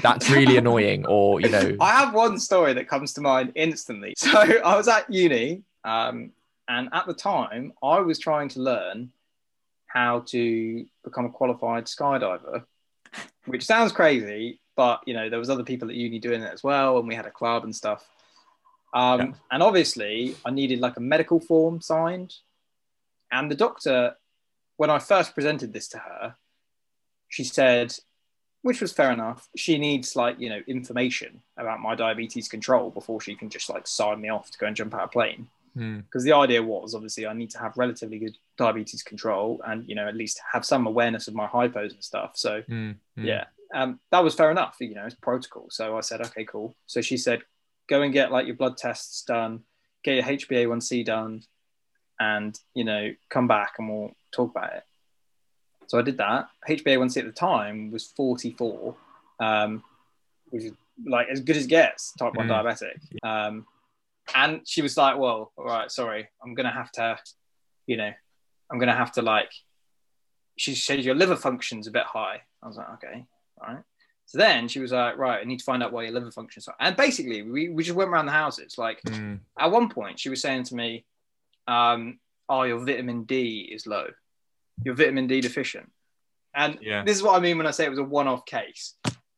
that's 0.02 0.30
really 0.30 0.58
annoying, 0.58 1.06
or 1.06 1.42
you 1.42 1.50
know, 1.50 1.76
i 1.82 1.92
have 1.92 2.14
one 2.14 2.38
story 2.40 2.74
that 2.74 2.88
comes 2.88 3.14
to 3.14 3.22
mind 3.22 3.52
instantly 3.56 4.14
so 4.18 4.32
i 4.32 4.76
was 4.78 4.88
at 4.88 5.10
uni 5.12 5.64
um, 5.84 6.32
and 6.68 6.90
at 6.94 7.08
the 7.08 7.14
time 7.14 7.74
i 7.82 8.00
was 8.00 8.20
trying 8.20 8.50
to 8.50 8.60
learn 8.60 9.12
how 9.88 10.20
to 10.22 10.86
become 11.04 11.26
a 11.26 11.30
qualified 11.30 11.86
skydiver 11.86 12.64
which 13.46 13.66
sounds 13.66 13.92
crazy 13.92 14.60
but 14.76 15.02
you 15.06 15.14
know 15.14 15.30
there 15.30 15.40
was 15.40 15.50
other 15.50 15.64
people 15.64 15.90
at 15.90 15.96
uni 15.96 16.20
doing 16.20 16.42
it 16.42 16.54
as 16.54 16.64
well 16.64 17.00
and 17.00 17.08
we 17.08 17.16
had 17.16 17.26
a 17.26 17.32
club 17.32 17.64
and 17.64 17.76
stuff 17.76 18.08
um, 18.94 19.20
Yeah. 19.20 19.32
and 19.52 19.64
obviously 19.64 20.36
i 20.46 20.52
needed 20.52 20.80
like 20.80 20.98
a 20.98 21.02
medical 21.02 21.40
form 21.40 21.82
signed 21.82 22.34
and 23.32 23.50
the 23.52 23.56
doctor 23.56 24.16
when 24.78 24.90
i 24.90 25.00
first 25.00 25.34
presented 25.34 25.74
this 25.74 25.88
to 25.90 25.98
her 26.00 26.36
she 27.28 27.44
said 27.44 27.94
which 28.62 28.80
was 28.80 28.94
fair 28.94 29.12
enough. 29.12 29.50
She 29.58 29.78
needs 29.78 30.16
like 30.16 30.40
you 30.40 30.48
know 30.50 30.62
information 30.68 31.42
about 31.58 31.82
my 31.82 31.96
diabetes 31.96 32.48
control 32.48 32.92
before 32.92 33.20
she 33.20 33.36
can 33.36 33.50
just 33.50 33.70
like 33.70 33.86
sign 33.86 34.22
me 34.22 34.30
off 34.30 34.52
to 34.52 34.58
go 34.58 34.68
and 34.68 34.74
jump 34.76 34.94
out 34.94 35.04
a 35.04 35.08
plane. 35.10 35.50
Mm. 35.78 36.06
Because 36.06 36.24
the 36.24 36.32
idea 36.32 36.64
was 36.64 36.96
obviously 36.96 37.28
I 37.28 37.34
need 37.34 37.50
to 37.50 37.60
have 37.60 37.76
relatively 37.76 38.20
good 38.20 38.38
diabetes 38.58 39.04
control 39.04 39.60
and 39.68 39.86
you 39.86 39.96
know 39.96 40.08
at 40.08 40.16
least 40.16 40.40
have 40.54 40.64
some 40.64 40.88
awareness 40.88 41.28
of 41.28 41.34
my 41.34 41.46
hypos 41.46 41.92
and 41.92 42.02
stuff. 42.02 42.38
So 42.38 42.62
Mm. 42.70 42.96
Mm. 43.20 43.26
yeah, 43.26 43.46
um, 43.76 44.00
that 44.12 44.24
was 44.24 44.34
fair 44.34 44.50
enough. 44.50 44.78
You 44.80 44.96
know, 44.96 45.06
it's 45.08 45.16
protocol. 45.16 45.66
So 45.70 45.98
I 45.98 46.00
said, 46.00 46.22
okay, 46.22 46.46
cool. 46.46 46.74
So 46.86 47.02
she 47.02 47.18
said, 47.18 47.42
go 47.90 48.02
and 48.02 48.14
get 48.14 48.32
like 48.32 48.46
your 48.48 48.56
blood 48.56 48.78
tests 48.78 49.24
done, 49.24 49.64
get 50.04 50.16
your 50.16 50.24
HbA1c 50.24 51.06
done, 51.06 51.44
and 52.20 52.58
you 52.74 52.84
know, 52.84 53.14
come 53.30 53.48
back 53.48 53.74
and 53.80 53.90
we'll 53.90 54.12
talk 54.32 54.52
about 54.52 54.74
it. 54.74 54.84
So 55.88 56.00
I 56.00 56.02
did 56.02 56.18
that. 56.18 56.48
HbA1c 56.68 57.18
at 57.18 57.26
the 57.26 57.32
time 57.32 57.92
was 57.92 58.06
44, 58.06 58.96
um, 59.40 59.84
which 60.50 60.64
is 60.64 60.74
like 61.06 61.28
as 61.30 61.42
good 61.42 61.58
as 61.58 61.68
gets, 61.68 62.14
type 62.14 62.34
one 62.36 62.48
Mm. 62.48 62.52
diabetic. 62.64 63.00
Um, 63.24 63.66
and 64.34 64.62
she 64.66 64.82
was 64.82 64.96
like, 64.96 65.18
well, 65.18 65.52
all 65.58 65.66
right, 65.66 65.92
sorry, 65.92 66.30
I'm 66.44 66.54
gonna 66.54 66.72
have 66.72 66.92
to, 66.94 67.20
you 67.88 67.98
know, 67.98 68.12
I'm 68.72 68.80
gonna 68.80 68.96
have 68.96 69.12
to 69.14 69.22
like. 69.22 69.52
She 70.56 70.76
said 70.76 71.04
your 71.04 71.16
liver 71.16 71.36
function's 71.36 71.88
a 71.88 71.92
bit 71.92 72.06
high. 72.06 72.42
I 72.62 72.68
was 72.68 72.78
like, 72.78 72.90
okay, 72.94 73.26
all 73.60 73.74
right. 73.74 73.84
So 74.26 74.38
then 74.38 74.68
she 74.68 74.80
was 74.80 74.92
like, 74.92 75.18
right, 75.18 75.42
I 75.42 75.44
need 75.44 75.60
to 75.60 75.64
find 75.66 75.84
out 75.84 75.92
why 75.92 76.04
your 76.04 76.14
liver 76.14 76.32
functions. 76.32 76.68
are. 76.68 76.76
And 76.80 76.96
basically, 76.96 77.42
we, 77.44 77.70
we 77.70 77.84
just 77.84 77.96
went 77.96 78.10
around 78.10 78.26
the 78.26 78.32
houses. 78.32 78.78
Like 78.78 79.02
Mm. 79.04 79.40
at 79.60 79.72
one 79.72 79.90
point, 79.90 80.20
she 80.20 80.30
was 80.30 80.42
saying 80.42 80.64
to 80.66 80.76
me, 80.76 81.06
um, 81.68 82.20
oh, 82.50 82.64
your 82.64 82.84
vitamin 82.86 83.24
D 83.24 83.70
is 83.72 83.86
low. 83.86 84.08
You're 84.84 84.96
vitamin 84.96 85.28
D 85.28 85.42
deficient. 85.42 85.92
And 86.56 86.78
Yeah. 86.82 87.04
this 87.04 87.18
is 87.18 87.24
what 87.24 87.36
I 87.36 87.40
mean 87.40 87.58
when 87.58 87.68
I 87.68 87.72
say 87.72 87.86
it 87.86 87.90
was 87.90 88.00
a 88.00 88.04
one 88.04 88.28
off 88.28 88.46
case. 88.46 88.96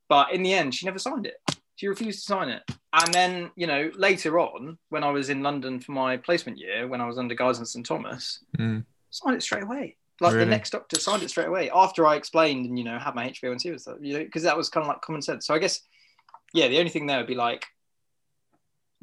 But 0.08 0.32
in 0.34 0.44
the 0.44 0.54
end, 0.54 0.74
she 0.76 0.86
never 0.86 1.00
signed 1.00 1.26
it. 1.26 1.38
She 1.78 1.88
refused 1.88 2.20
to 2.20 2.26
sign 2.26 2.50
it. 2.50 2.64
And 2.94 3.14
then, 3.14 3.52
you 3.56 3.68
know, 3.68 3.92
later 3.96 4.40
on, 4.40 4.78
when 4.90 5.04
I 5.04 5.10
was 5.10 5.30
in 5.30 5.44
London 5.44 5.80
for 5.82 5.92
my 5.92 6.16
placement 6.18 6.58
year, 6.58 6.88
when 6.88 7.02
I 7.02 7.06
was 7.08 7.18
under 7.18 7.36
Guys 7.36 7.58
and 7.58 7.68
St 7.68 7.86
Thomas, 7.86 8.44
Mm. 8.58 8.86
signed 9.10 9.36
it 9.36 9.42
straight 9.44 9.64
away. 9.64 9.98
Like 10.22 10.34
Really? 10.34 10.46
the 10.46 10.52
next 10.52 10.70
doctor 10.70 11.00
signed 11.00 11.24
it 11.24 11.30
straight 11.30 11.48
away 11.48 11.70
after 11.70 12.08
I 12.08 12.16
explained 12.16 12.66
and 12.66 12.78
you 12.78 12.86
know 12.86 12.98
had 12.98 13.16
my 13.16 13.30
HbA1c 13.30 13.66
and 13.66 13.82
stuff. 13.82 13.98
You 14.02 14.14
know, 14.14 14.24
because 14.24 14.44
that 14.44 14.58
was 14.58 14.70
kind 14.70 14.84
of 14.84 14.88
like 14.88 15.02
common 15.02 15.22
sense. 15.22 15.46
So 15.46 15.54
I 15.54 15.60
guess, 15.60 15.82
yeah, 16.54 16.68
the 16.68 16.80
only 16.80 16.90
thing 16.90 17.06
there 17.06 17.18
would 17.18 17.28
be 17.28 17.36
like, 17.36 17.66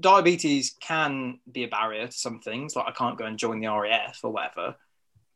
diabetes 0.01 0.75
can 0.81 1.39
be 1.51 1.65
a 1.65 1.69
barrier 1.69 2.07
to 2.07 2.13
some 2.13 2.41
things. 2.41 2.75
Like 2.75 2.87
I 2.89 2.93
can't 2.93 3.19
go 3.19 3.27
and 3.27 3.39
join 3.39 3.61
the 3.61 3.69
RAF 3.69 4.21
or 4.23 4.33
whatever. 4.33 4.77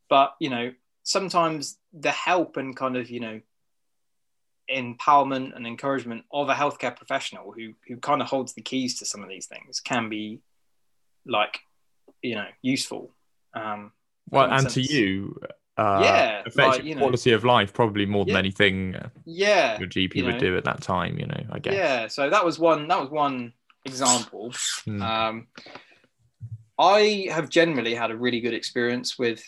But 0.09 0.35
you 0.41 0.51
know, 0.51 0.73
sometimes 1.03 1.79
the 1.93 2.11
help 2.11 2.57
and 2.57 2.75
kind 2.77 2.97
of 2.97 3.11
you 3.11 3.21
know 3.21 3.41
empowerment 4.71 5.55
and 5.55 5.67
encouragement 5.67 6.25
of 6.33 6.49
a 6.49 6.55
healthcare 6.55 6.97
professional 6.97 7.53
who 7.53 7.75
who 7.87 7.97
kind 7.99 8.21
of 8.21 8.29
holds 8.29 8.55
the 8.55 8.63
keys 8.63 8.99
to 8.99 9.05
some 9.05 9.23
of 9.23 9.29
these 9.29 9.47
things 9.47 9.81
can 9.81 10.09
be 10.09 10.41
like 11.27 11.61
you 12.23 12.35
know 12.35 12.47
useful. 12.63 13.11
Um, 13.55 13.93
Well, 14.31 14.51
and 14.51 14.69
to 14.71 14.81
you, 14.81 15.41
uh, 15.79 16.01
Yeah, 16.03 16.41
affects 16.47 16.57
like, 16.59 16.79
your 16.79 16.87
you 16.87 16.95
know. 16.95 17.01
quality 17.03 17.33
of 17.33 17.45
life 17.45 17.73
probably 17.73 18.07
more 18.07 18.25
than 18.25 18.35
Yeah. 18.35 18.39
anything 18.41 18.95
uh, 18.97 19.09
Yeah, 19.25 19.79
your 19.79 19.89
GP 19.89 20.17
you 20.17 20.25
would 20.25 20.35
know. 20.35 20.39
do 20.41 20.57
at 20.57 20.65
that 20.65 20.81
time. 20.83 21.19
You 21.19 21.27
know, 21.27 21.41
I 21.53 21.59
guess. 21.59 21.75
Yeah, 21.75 22.07
so 22.09 22.31
that 22.31 22.45
was 22.45 22.59
one. 22.59 22.89
That 22.89 23.01
was 23.01 23.11
one 23.11 23.53
example. 23.85 24.51
Mm. 24.87 25.03
Um, 25.03 25.47
I 26.79 27.29
have 27.31 27.49
generally 27.49 27.95
had 27.95 28.11
a 28.11 28.17
really 28.17 28.41
good 28.41 28.55
experience 28.55 29.19
with 29.19 29.43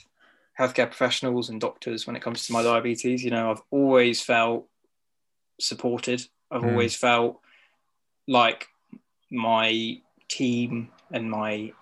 healthcare 0.59 0.87
professionals 0.87 1.51
and 1.51 1.61
doctors 1.61 2.07
when 2.07 2.17
it 2.17 2.23
comes 2.23 2.47
to 2.47 2.53
my 2.53 2.63
diabetes. 2.63 3.23
You 3.23 3.31
know, 3.31 3.51
I've 3.51 3.63
always 3.71 4.23
felt 4.23 4.67
supported. 5.61 6.23
I've 6.51 6.63
Mm. 6.63 6.71
always 6.71 6.97
felt 6.97 7.41
like 8.27 8.69
my 9.31 10.01
team 10.29 10.91
and 11.11 11.31
my 11.31 11.73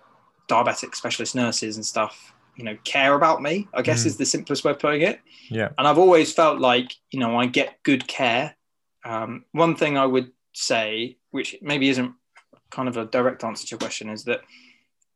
diabetic 0.48 0.94
specialist 0.94 1.34
nurses 1.34 1.76
and 1.76 1.84
stuff, 1.86 2.32
you 2.56 2.64
know, 2.64 2.76
care 2.84 3.14
about 3.14 3.42
me. 3.42 3.68
I 3.74 3.82
guess 3.82 4.02
Mm. 4.02 4.06
is 4.06 4.16
the 4.16 4.24
simplest 4.26 4.64
way 4.64 4.70
of 4.72 4.78
putting 4.78 5.02
it 5.02 5.20
Yeah. 5.48 5.68
and 5.78 5.86
I've 5.86 5.98
always 5.98 6.32
felt 6.32 6.58
like 6.60 6.92
you 7.10 7.20
know 7.20 7.38
I 7.38 7.46
get 7.46 7.82
good 7.82 8.06
care. 8.08 8.56
Um, 9.04 9.44
one 9.52 9.76
thing 9.76 9.96
I 9.96 10.06
would 10.06 10.32
say, 10.52 11.18
which 11.30 11.56
maybe 11.62 11.88
isn't 11.88 12.14
kind 12.70 12.88
of 12.88 12.96
a 12.96 13.04
direct 13.04 13.44
answer 13.44 13.66
to 13.66 13.70
your 13.70 13.78
question, 13.78 14.08
is 14.08 14.24
that 14.24 14.40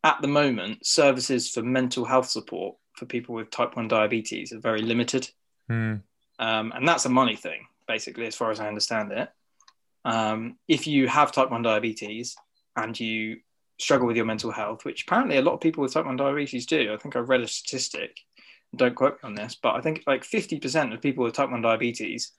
at 0.05 0.21
the 0.23 0.29
moment 0.29 0.87
services 0.87 1.51
for 1.51 1.63
mental 1.63 2.05
health 2.05 2.29
support 2.29 2.77
for 2.97 3.07
people 3.07 3.35
with 3.35 3.51
type 3.51 3.77
one 3.77 3.89
diabetes 3.89 4.53
are 4.53 4.61
very 4.61 4.83
limited, 4.83 5.31
Mm. 5.71 6.03
um, 6.39 6.73
and 6.75 6.87
that's 6.87 7.07
a 7.07 7.09
money 7.09 7.37
thing, 7.37 7.67
basically, 7.89 8.27
as 8.27 8.37
far 8.37 8.51
as 8.51 8.61
I 8.61 8.69
understand 8.69 9.13
it. 9.13 9.29
Um, 10.05 10.59
if 10.69 10.87
you 10.87 11.09
have 11.09 11.33
type 11.33 11.51
one 11.51 11.63
diabetes 11.63 12.37
and 12.77 12.99
you 12.99 13.41
struggle 13.81 14.07
with 14.07 14.17
your 14.17 14.27
mental 14.27 14.51
health, 14.51 14.85
which 14.85 15.03
apparently 15.03 15.37
a 15.37 15.43
lot 15.43 15.55
of 15.55 15.61
people 15.61 15.83
with 15.83 15.93
type 15.93 16.07
one 16.07 16.17
diabetes 16.17 16.67
do, 16.67 16.93
I 16.93 16.97
think 16.97 17.17
I 17.17 17.21
read 17.21 17.41
a 17.41 17.49
statistic 17.49 18.21
don't 18.77 18.95
quote 18.95 19.15
me 19.15 19.19
on 19.27 19.35
this, 19.35 19.57
but 19.61 19.75
I 19.75 19.81
think 19.81 20.05
like 20.07 20.23
50% 20.23 20.95
of 20.95 21.03
people 21.03 21.25
with 21.25 21.35
type 21.35 21.51
1 21.51 21.61
diabetes 21.63 22.33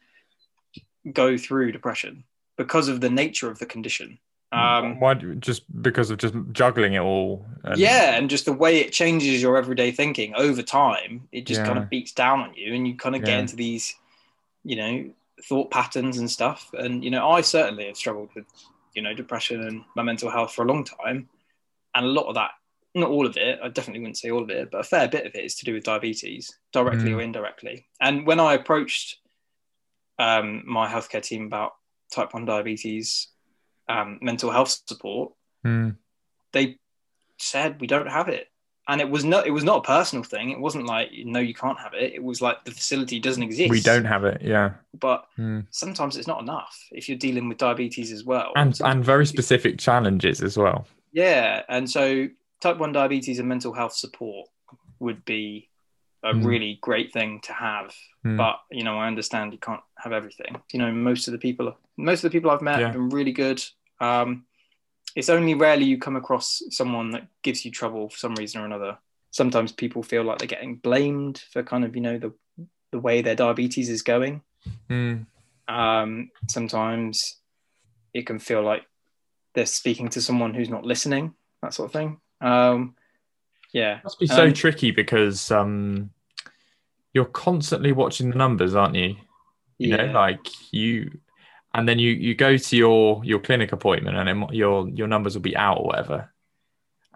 go 1.12 1.38
through 1.38 1.71
depression 1.71 2.23
because 2.58 2.88
of 2.88 3.01
the 3.01 3.10
nature 3.10 3.49
of 3.49 3.60
the 3.60 3.65
condition. 3.65 4.17
Um, 4.54 4.99
Why? 4.99 5.13
Just 5.13 5.63
because 5.82 6.10
of 6.10 6.17
just 6.17 6.36
juggling 6.51 6.93
it 6.93 6.99
all. 6.99 7.45
and- 7.63 7.77
yeah, 7.77 8.15
and 8.17 8.30
just 8.30 8.45
the 8.45 8.54
way 8.54 8.80
it 8.80 8.91
changes 8.91 9.41
your 9.41 9.58
everyday 9.58 9.91
thinking 9.91 10.34
over 10.36 10.62
time, 10.62 11.27
it 11.32 11.45
just 11.45 11.62
kind 11.63 11.77
of 11.77 11.89
beats 11.89 12.12
down 12.12 12.41
on 12.41 12.54
you, 12.56 12.73
and 12.73 12.86
you 12.86 12.95
kind 12.95 13.15
of 13.15 13.23
get 13.23 13.39
into 13.39 13.56
these, 13.56 13.95
you 14.65 14.75
know, 14.75 15.10
thought 15.45 15.71
patterns 15.71 16.17
and 16.17 16.30
stuff. 16.30 16.69
And 16.73 17.01
you 17.04 17.10
know, 17.12 17.30
I 17.30 17.41
certainly 17.41 17.88
have 17.88 17.95
struggled 17.95 18.30
with, 18.36 18.45
you 18.93 19.01
know, 19.01 19.13
depression 19.13 19.62
and 19.62 19.84
my 19.95 20.04
mental 20.04 20.30
health 20.30 20.54
for 20.54 20.63
a 20.63 20.67
long 20.67 20.84
time, 20.84 21.30
and 21.95 22.06
a 22.06 22.10
lot 22.10 22.27
of 22.27 22.36
that, 22.36 22.51
not 22.93 23.10
all 23.10 23.25
of 23.25 23.38
it, 23.38 23.60
I 23.63 23.69
definitely 23.69 24.01
wouldn't 24.01 24.17
say 24.17 24.32
all 24.32 24.43
of 24.43 24.49
it, 24.49 24.69
but 24.71 24.82
a 24.82 24.84
fair 24.84 25.08
bit 25.08 25.25
of 25.25 25.34
it 25.36 25.45
is 25.45 25.56
to 25.56 25.65
do 25.65 25.73
with 25.73 25.84
diabetes, 25.84 26.51
directly 26.73 27.12
Mm. 27.12 27.17
or 27.17 27.21
indirectly. 27.21 27.88
And 27.99 28.25
when 28.27 28.39
I 28.39 28.54
approached 28.54 29.17
um, 30.19 30.63
my 30.67 30.88
healthcare 30.88 31.21
team 31.23 31.45
about 31.45 31.71
type 32.13 32.34
one 32.34 32.45
diabetes 32.45 33.30
um, 33.88 34.19
mental 34.21 34.51
health 34.51 34.82
support, 34.88 35.34
Mm. 35.65 35.97
they 36.54 36.77
said 37.39 37.80
we 37.82 37.88
don't 37.88 38.08
have 38.10 38.30
it 38.30 38.51
and 38.91 38.99
it 39.01 39.10
was 39.15 39.23
not 39.23 39.47
it 39.49 39.51
was 39.51 39.63
not 39.63 39.77
a 39.84 39.86
personal 39.95 40.23
thing 40.34 40.45
it 40.56 40.60
wasn't 40.60 40.86
like 40.95 41.08
no 41.38 41.39
you 41.39 41.54
can't 41.63 41.80
have 41.80 41.93
it 41.93 42.13
it 42.17 42.23
was 42.30 42.41
like 42.41 42.58
the 42.65 42.71
facility 42.80 43.17
doesn't 43.27 43.43
exist 43.49 43.69
We 43.71 43.82
don't 43.91 44.06
have 44.06 44.23
it. 44.32 44.39
Yeah. 44.54 44.67
but 45.08 45.19
Mm. 45.39 45.65
sometimes 45.71 46.17
it's 46.17 46.27
not 46.34 46.41
enough 46.41 46.75
if 46.91 47.08
you're 47.08 47.17
dealing 47.27 47.45
with 47.49 47.58
diabetes 47.67 48.12
as 48.12 48.23
well 48.32 48.49
And 48.56 48.73
and 48.89 49.04
very 49.13 49.25
specific 49.36 49.73
challenges 49.88 50.38
as 50.49 50.58
well. 50.63 50.80
yeah 51.23 51.63
and 51.75 51.89
so 51.97 52.04
type 52.65 52.77
1 52.77 52.91
diabetes 52.91 53.39
and 53.39 53.47
mental 53.47 53.73
health 53.80 53.95
support 54.06 54.45
would 54.99 55.21
be 55.25 55.67
a 56.23 56.34
Mm. 56.34 56.45
really 56.51 56.73
great 56.88 57.10
thing 57.17 57.32
to 57.47 57.54
have 57.54 57.89
Mm. 58.25 58.38
but 58.43 58.58
you 58.77 58.84
know 58.88 58.95
i 59.04 59.06
understand 59.08 59.45
you 59.56 59.62
can't 59.67 59.82
have 60.04 60.13
everything 60.19 60.51
you 60.73 60.80
know 60.82 60.91
most 61.10 61.23
of 61.27 61.32
the 61.36 61.39
people 61.47 61.65
most 61.97 62.19
of 62.23 62.25
the 62.32 62.36
people 62.36 62.49
i've 62.51 62.62
met 62.69 62.77
Yeah. 62.80 62.86
have 62.88 62.97
been 62.99 63.10
really 63.19 63.36
good 63.45 63.60
um, 64.10 64.30
it's 65.15 65.30
only 65.30 65.54
rarely 65.54 65.86
you 65.86 65.97
come 65.97 66.15
across 66.15 66.62
someone 66.69 67.12
that 67.12 67.28
gives 67.43 67.65
you 67.65 67.71
trouble 67.71 68.10
for 68.10 68.17
some 68.17 68.36
reason 68.36 68.62
or 68.62 68.65
another. 68.65 68.97
Sometimes 69.32 69.71
people 69.71 70.04
feel 70.04 70.24
like 70.24 70.39
they're 70.39 70.47
getting 70.47 70.76
blamed 70.76 71.43
for 71.52 71.63
kind 71.63 71.84
of 71.86 71.95
you 71.95 72.02
know 72.02 72.17
the 72.17 72.34
the 72.91 73.00
way 73.00 73.21
their 73.21 73.36
diabetes 73.36 73.89
is 73.89 74.02
going. 74.02 74.41
Mm. 74.89 75.26
um, 75.67 76.30
sometimes 76.47 77.38
it 78.13 78.28
can 78.28 78.38
feel 78.38 78.62
like 78.62 78.84
they're 79.56 79.65
speaking 79.65 80.08
to 80.10 80.21
someone 80.21 80.54
who's 80.54 80.69
not 80.69 80.84
listening 80.86 81.34
that 81.62 81.74
sort 81.74 81.88
of 81.88 81.93
thing. 81.93 82.20
Um, 82.41 82.95
yeah. 83.74 83.99
Must 84.03 84.20
be 84.20 84.28
so 84.28 84.43
Um, 84.43 84.53
tricky 84.53 84.91
because 84.91 85.51
um, 85.51 86.12
you're 87.14 87.26
constantly 87.26 87.91
watching 87.91 88.30
the 88.30 88.38
numbers, 88.38 88.76
aren't 88.76 88.95
you? 88.95 89.16
You 89.78 89.89
yeah. 89.89 89.97
know, 89.97 90.12
like 90.12 90.45
you, 90.72 91.20
and 91.74 91.88
then 91.88 91.99
you 91.99 92.11
you 92.11 92.36
go 92.36 92.57
to 92.57 92.76
your 92.78 93.24
your 93.24 93.39
clinic 93.39 93.72
appointment, 93.72 94.17
and 94.17 94.28
then 94.28 94.47
your 94.53 94.88
your 94.89 95.07
numbers 95.07 95.36
will 95.36 95.41
be 95.41 95.55
out 95.57 95.78
or 95.80 95.86
whatever, 95.86 96.34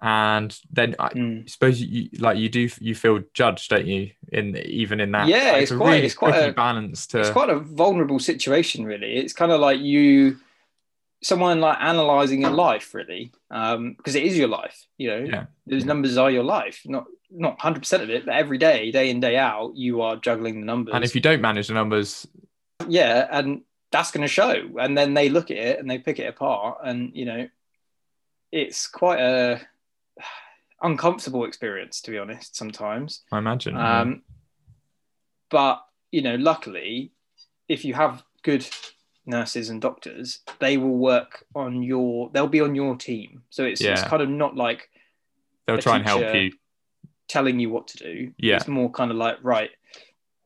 and 0.02 0.58
then 0.72 0.96
I 1.00 1.10
Mm. 1.10 1.50
suppose 1.50 1.82
you 1.82 2.10
like 2.20 2.38
you 2.38 2.50
do 2.50 2.70
you 2.80 2.96
feel 2.96 3.22
judged, 3.34 3.70
don't 3.70 3.88
you? 3.88 4.12
In 4.32 4.56
even 4.58 5.00
in 5.00 5.12
that, 5.12 5.28
Yeah, 5.28 5.52
Like, 5.54 5.62
it's 5.64 5.72
a 5.72 5.78
quite- 5.78 5.94
really 5.96 6.06
it's 6.06 6.16
quite 6.16 6.36
a- 6.36 6.54
balance 6.54 7.08
to. 7.08 7.20
it's 7.20 7.30
quite 7.30 7.50
a 7.50 7.60
vulnerable 7.60 8.20
situation 8.20 8.86
really 8.86 9.16
it's 9.16 9.34
kind 9.34 9.52
of 9.52 9.60
like 9.60 9.80
you 9.80 10.38
someone 11.24 11.60
like 11.60 11.78
analyzing 11.82 12.42
your 12.42 12.52
life 12.52 12.94
really 12.94 13.32
um 13.50 13.94
because 13.94 14.16
it 14.16 14.24
is 14.24 14.38
your 14.38 14.48
life 14.50 14.86
you 14.98 15.08
know 15.10 15.24
Yeah. 15.24 15.46
those 15.66 15.86
numbers 15.86 16.18
are 16.18 16.30
your 16.30 16.44
life 16.44 16.82
not 16.86 17.06
not 17.32 17.58
100% 17.60 18.04
of 18.04 18.10
it 18.10 18.26
but 18.26 18.36
every 18.36 18.58
day 18.58 18.92
day 18.92 19.10
in 19.10 19.20
day 19.20 19.36
out 19.38 19.76
you 19.76 20.02
are 20.02 20.18
juggling 20.18 20.60
the 20.60 20.66
numbers 20.66 20.94
and 20.94 21.04
if 21.04 21.16
you 21.16 21.22
don't 21.22 21.42
manage 21.42 21.68
the 21.68 21.74
numbers, 21.74 22.28
yeah 22.88 23.28
and 23.32 23.62
that's 23.96 24.12
going 24.12 24.22
to 24.22 24.28
show 24.28 24.56
and 24.80 24.98
then 24.98 25.14
they 25.14 25.30
look 25.30 25.50
at 25.52 25.58
it 25.58 25.80
and 25.80 25.90
they 25.90 25.98
pick 25.98 26.20
it 26.20 26.28
apart 26.28 26.80
and 26.84 27.12
you 27.14 27.26
know 27.26 27.48
it's 28.52 28.88
quite 28.88 29.20
a 29.20 29.62
uncomfortable 30.82 31.46
experience 31.46 32.02
to 32.02 32.12
be 32.12 32.18
honest 32.18 32.56
sometimes 32.56 33.24
I 33.32 33.38
imagine. 33.38 33.76
yeah. 33.76 34.02
um, 34.02 34.22
but 35.50 35.86
you 36.12 36.22
know, 36.22 36.36
luckily, 36.36 37.12
if 37.68 37.84
you 37.84 37.94
have 37.94 38.24
good 38.42 38.66
nurses 39.26 39.70
and 39.70 39.82
doctors, 39.82 40.40
they 40.60 40.78
will 40.78 40.98
work 40.98 41.46
on 41.54 41.84
your. 41.84 42.30
They'll 42.34 42.48
be 42.48 42.62
on 42.62 42.74
your 42.74 42.96
team. 42.96 43.44
So 43.50 43.66
it's 43.66 43.82
it's 43.82 44.04
kind 44.04 44.22
of 44.22 44.30
not 44.30 44.56
like 44.56 44.90
They'll 45.68 45.78
try 45.78 45.98
and 45.98 46.06
help 46.06 46.34
you. 46.34 46.52
telling 47.28 47.60
you 47.60 47.70
what 47.70 47.90
to 47.90 47.98
do. 47.98 48.32
Yeah. 48.38 48.58
It's 48.58 48.68
more 48.68 48.90
kind 48.90 49.12
of 49.12 49.18
like 49.18 49.38
right, 49.44 49.72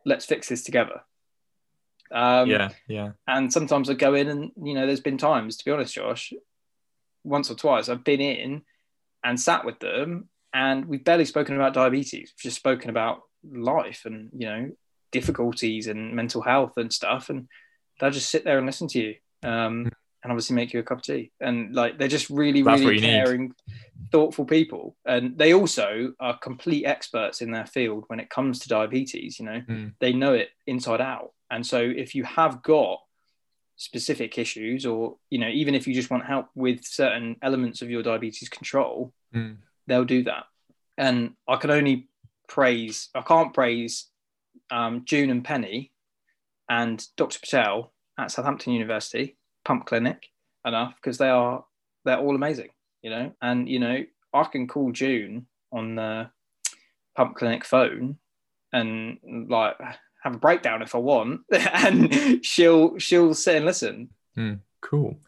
let's 0.05 0.25
fix 0.25 0.49
this 0.49 0.63
together. 0.63 1.01
Um, 2.11 2.49
yeah, 2.49 2.69
yeah. 2.87 3.11
And 3.27 3.51
sometimes 3.51 3.89
I 3.89 3.93
go 3.93 4.15
in 4.15 4.29
and, 4.29 4.51
you 4.61 4.73
know, 4.73 4.85
there's 4.85 4.99
been 4.99 5.17
times, 5.17 5.57
to 5.57 5.65
be 5.65 5.71
honest, 5.71 5.93
Josh, 5.93 6.33
once 7.23 7.51
or 7.51 7.55
twice, 7.55 7.89
I've 7.89 8.03
been 8.03 8.21
in 8.21 8.61
and 9.23 9.39
sat 9.39 9.65
with 9.65 9.79
them 9.79 10.29
and 10.53 10.85
we've 10.85 11.03
barely 11.03 11.25
spoken 11.25 11.55
about 11.55 11.73
diabetes. 11.73 12.33
We've 12.33 12.43
just 12.43 12.57
spoken 12.57 12.89
about 12.89 13.21
life 13.43 14.03
and, 14.05 14.29
you 14.35 14.47
know, 14.47 14.71
difficulties 15.11 15.87
and 15.87 16.15
mental 16.15 16.41
health 16.41 16.73
and 16.77 16.91
stuff. 16.91 17.29
And 17.29 17.47
they'll 17.99 18.11
just 18.11 18.31
sit 18.31 18.43
there 18.43 18.57
and 18.57 18.65
listen 18.65 18.87
to 18.89 18.99
you 18.99 19.15
um, 19.43 19.91
and 20.23 20.31
obviously 20.31 20.55
make 20.55 20.73
you 20.73 20.79
a 20.79 20.83
cup 20.83 20.97
of 20.99 21.03
tea. 21.03 21.31
And 21.39 21.73
like, 21.73 21.97
they're 21.97 22.07
just 22.07 22.29
really, 22.29 22.61
That's 22.61 22.81
really 22.81 22.95
you 22.95 23.01
need. 23.01 23.07
caring, 23.07 23.53
thoughtful 24.11 24.45
people. 24.45 24.95
And 25.05 25.37
they 25.37 25.53
also 25.53 26.13
are 26.19 26.37
complete 26.37 26.85
experts 26.85 27.41
in 27.41 27.51
their 27.51 27.65
field 27.65 28.03
when 28.07 28.19
it 28.19 28.29
comes 28.29 28.59
to 28.59 28.69
diabetes, 28.69 29.39
you 29.39 29.45
know 29.45 29.61
Mm. 29.67 29.93
they 29.99 30.13
know 30.13 30.33
it 30.33 30.49
inside 30.67 31.01
out. 31.01 31.31
And 31.51 31.65
so 31.65 31.79
if 31.79 32.15
you 32.15 32.23
have 32.25 32.61
got 32.63 32.99
specific 33.75 34.37
issues 34.37 34.85
or 34.85 35.15
you 35.29 35.39
know 35.39 35.47
even 35.47 35.73
if 35.73 35.87
you 35.87 35.93
just 35.93 36.09
want 36.09 36.25
help 36.25 36.47
with 36.53 36.83
certain 36.83 37.37
elements 37.41 37.81
of 37.81 37.89
your 37.89 38.03
diabetes 38.03 38.49
control, 38.49 39.13
Mm. 39.33 39.57
they'll 39.87 40.05
do 40.05 40.23
that. 40.23 40.45
And 40.97 41.35
I 41.47 41.55
can 41.55 41.69
only 41.71 42.09
praise 42.47 43.09
I 43.15 43.21
can't 43.21 43.53
praise 43.53 44.07
um, 44.71 45.05
June 45.05 45.29
and 45.29 45.43
Penny 45.45 45.91
and 46.67 47.03
Dr. 47.15 47.39
Patel 47.39 47.93
at 48.17 48.31
Southampton 48.31 48.73
University 48.73 49.37
Pump 49.69 49.85
Clinic 49.85 50.25
enough 50.65 50.95
because 50.95 51.19
they 51.19 51.29
are 51.29 51.63
they're 52.03 52.17
all 52.17 52.33
amazing, 52.33 52.69
you 53.03 53.11
know. 53.11 53.31
And 53.39 53.69
you 53.69 53.77
know 53.77 54.03
I 54.33 54.43
can 54.45 54.67
call 54.67 54.91
June 54.91 55.45
on 55.71 55.93
the 55.93 56.31
Pump 57.15 57.35
Clinic 57.35 57.63
phone 57.63 58.17
and 58.73 59.19
like 59.47 59.75
have 60.23 60.33
a 60.33 60.39
breakdown 60.39 60.81
if 60.81 60.95
I 60.95 60.97
want, 60.97 61.41
and 61.51 62.43
she'll 62.43 62.97
she'll 62.97 63.35
sit 63.35 63.57
and 63.57 63.65
listen. 63.67 64.09
Cool. 64.81 65.19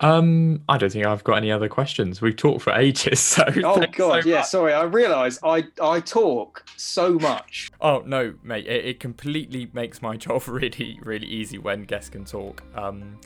Um, 0.00 0.62
I 0.66 0.78
don't 0.78 0.90
think 0.90 1.04
I've 1.04 1.24
got 1.24 1.36
any 1.36 1.52
other 1.52 1.68
questions. 1.68 2.22
We've 2.22 2.34
talked 2.34 2.62
for 2.62 2.72
ages, 2.72 3.20
so 3.20 3.44
Oh 3.62 3.84
God, 3.92 4.22
so 4.22 4.28
yeah. 4.28 4.36
much. 4.36 4.46
Sorry, 4.46 4.72
I 4.72 4.84
realise 4.84 5.38
I 5.42 5.64
I 5.78 6.00
talk 6.00 6.64
so 6.78 7.18
much. 7.18 7.70
Oh 7.82 8.02
no, 8.06 8.32
mate! 8.42 8.66
It, 8.66 8.84
it 8.86 9.00
completely 9.00 9.68
makes 9.74 10.00
my 10.00 10.16
job 10.26 10.48
really, 10.48 10.98
really 11.02 11.26
easy 11.26 11.58
when 11.58 11.82
guests 11.82 12.08
can 12.08 12.24
talk. 12.24 12.62
Um, 12.74 13.20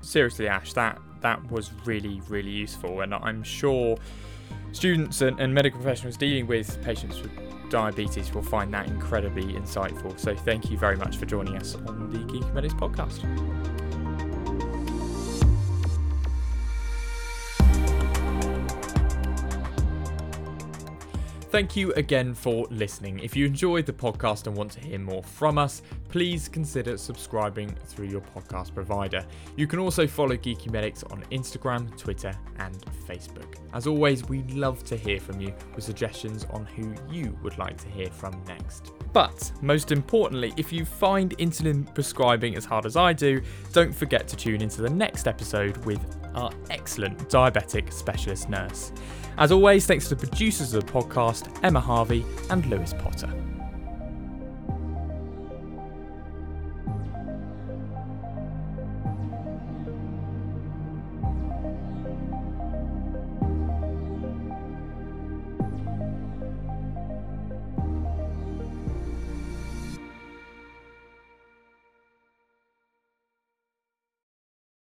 seriously, 0.00 0.48
Ash, 0.48 0.72
that 0.74 1.00
that 1.20 1.50
was 1.50 1.72
really, 1.84 2.22
really 2.28 2.50
useful, 2.50 3.00
and 3.00 3.14
I'm 3.14 3.42
sure 3.42 3.98
students 4.72 5.20
and, 5.20 5.38
and 5.40 5.52
medical 5.52 5.80
professionals 5.80 6.16
dealing 6.16 6.46
with 6.46 6.82
patients 6.82 7.20
with 7.20 7.32
diabetes 7.70 8.32
will 8.32 8.42
find 8.42 8.72
that 8.72 8.86
incredibly 8.86 9.44
insightful. 9.54 10.18
So, 10.18 10.34
thank 10.34 10.70
you 10.70 10.78
very 10.78 10.96
much 10.96 11.16
for 11.16 11.26
joining 11.26 11.56
us 11.56 11.74
on 11.74 12.10
the 12.10 12.18
Geeky 12.18 12.54
Medics 12.54 12.74
podcast. 12.74 13.24
Thank 21.50 21.76
you 21.76 21.94
again 21.94 22.34
for 22.34 22.66
listening. 22.70 23.20
If 23.20 23.34
you 23.34 23.46
enjoyed 23.46 23.86
the 23.86 23.92
podcast 23.94 24.46
and 24.46 24.54
want 24.54 24.72
to 24.72 24.80
hear 24.80 24.98
more 24.98 25.22
from 25.22 25.56
us, 25.56 25.80
please 26.08 26.48
consider 26.48 26.96
subscribing 26.96 27.68
through 27.86 28.08
your 28.08 28.20
podcast 28.20 28.74
provider. 28.74 29.24
You 29.56 29.66
can 29.66 29.78
also 29.78 30.06
follow 30.06 30.36
Geeky 30.36 30.70
Medics 30.70 31.02
on 31.04 31.22
Instagram, 31.30 31.96
Twitter, 31.96 32.32
and 32.58 32.76
Facebook. 33.06 33.54
As 33.72 33.86
always, 33.86 34.28
we'd 34.28 34.52
love 34.52 34.84
to 34.84 34.96
hear 34.96 35.20
from 35.20 35.40
you 35.40 35.52
with 35.74 35.84
suggestions 35.84 36.46
on 36.50 36.64
who 36.66 36.94
you 37.10 37.38
would 37.42 37.58
like 37.58 37.76
to 37.78 37.88
hear 37.88 38.10
from 38.10 38.42
next. 38.46 38.92
But 39.12 39.52
most 39.62 39.92
importantly, 39.92 40.52
if 40.56 40.72
you 40.72 40.84
find 40.84 41.36
insulin 41.38 41.92
prescribing 41.94 42.56
as 42.56 42.64
hard 42.64 42.86
as 42.86 42.96
I 42.96 43.12
do, 43.12 43.40
don't 43.72 43.94
forget 43.94 44.26
to 44.28 44.36
tune 44.36 44.62
into 44.62 44.82
the 44.82 44.90
next 44.90 45.26
episode 45.26 45.76
with 45.84 46.00
our 46.34 46.50
excellent 46.70 47.18
diabetic 47.28 47.92
specialist 47.92 48.48
nurse. 48.48 48.92
As 49.38 49.52
always, 49.52 49.86
thanks 49.86 50.08
to 50.08 50.14
the 50.14 50.26
producers 50.26 50.74
of 50.74 50.84
the 50.84 50.92
podcast, 50.92 51.58
Emma 51.62 51.80
Harvey 51.80 52.24
and 52.50 52.66
Lewis 52.66 52.92
Potter. 52.92 53.32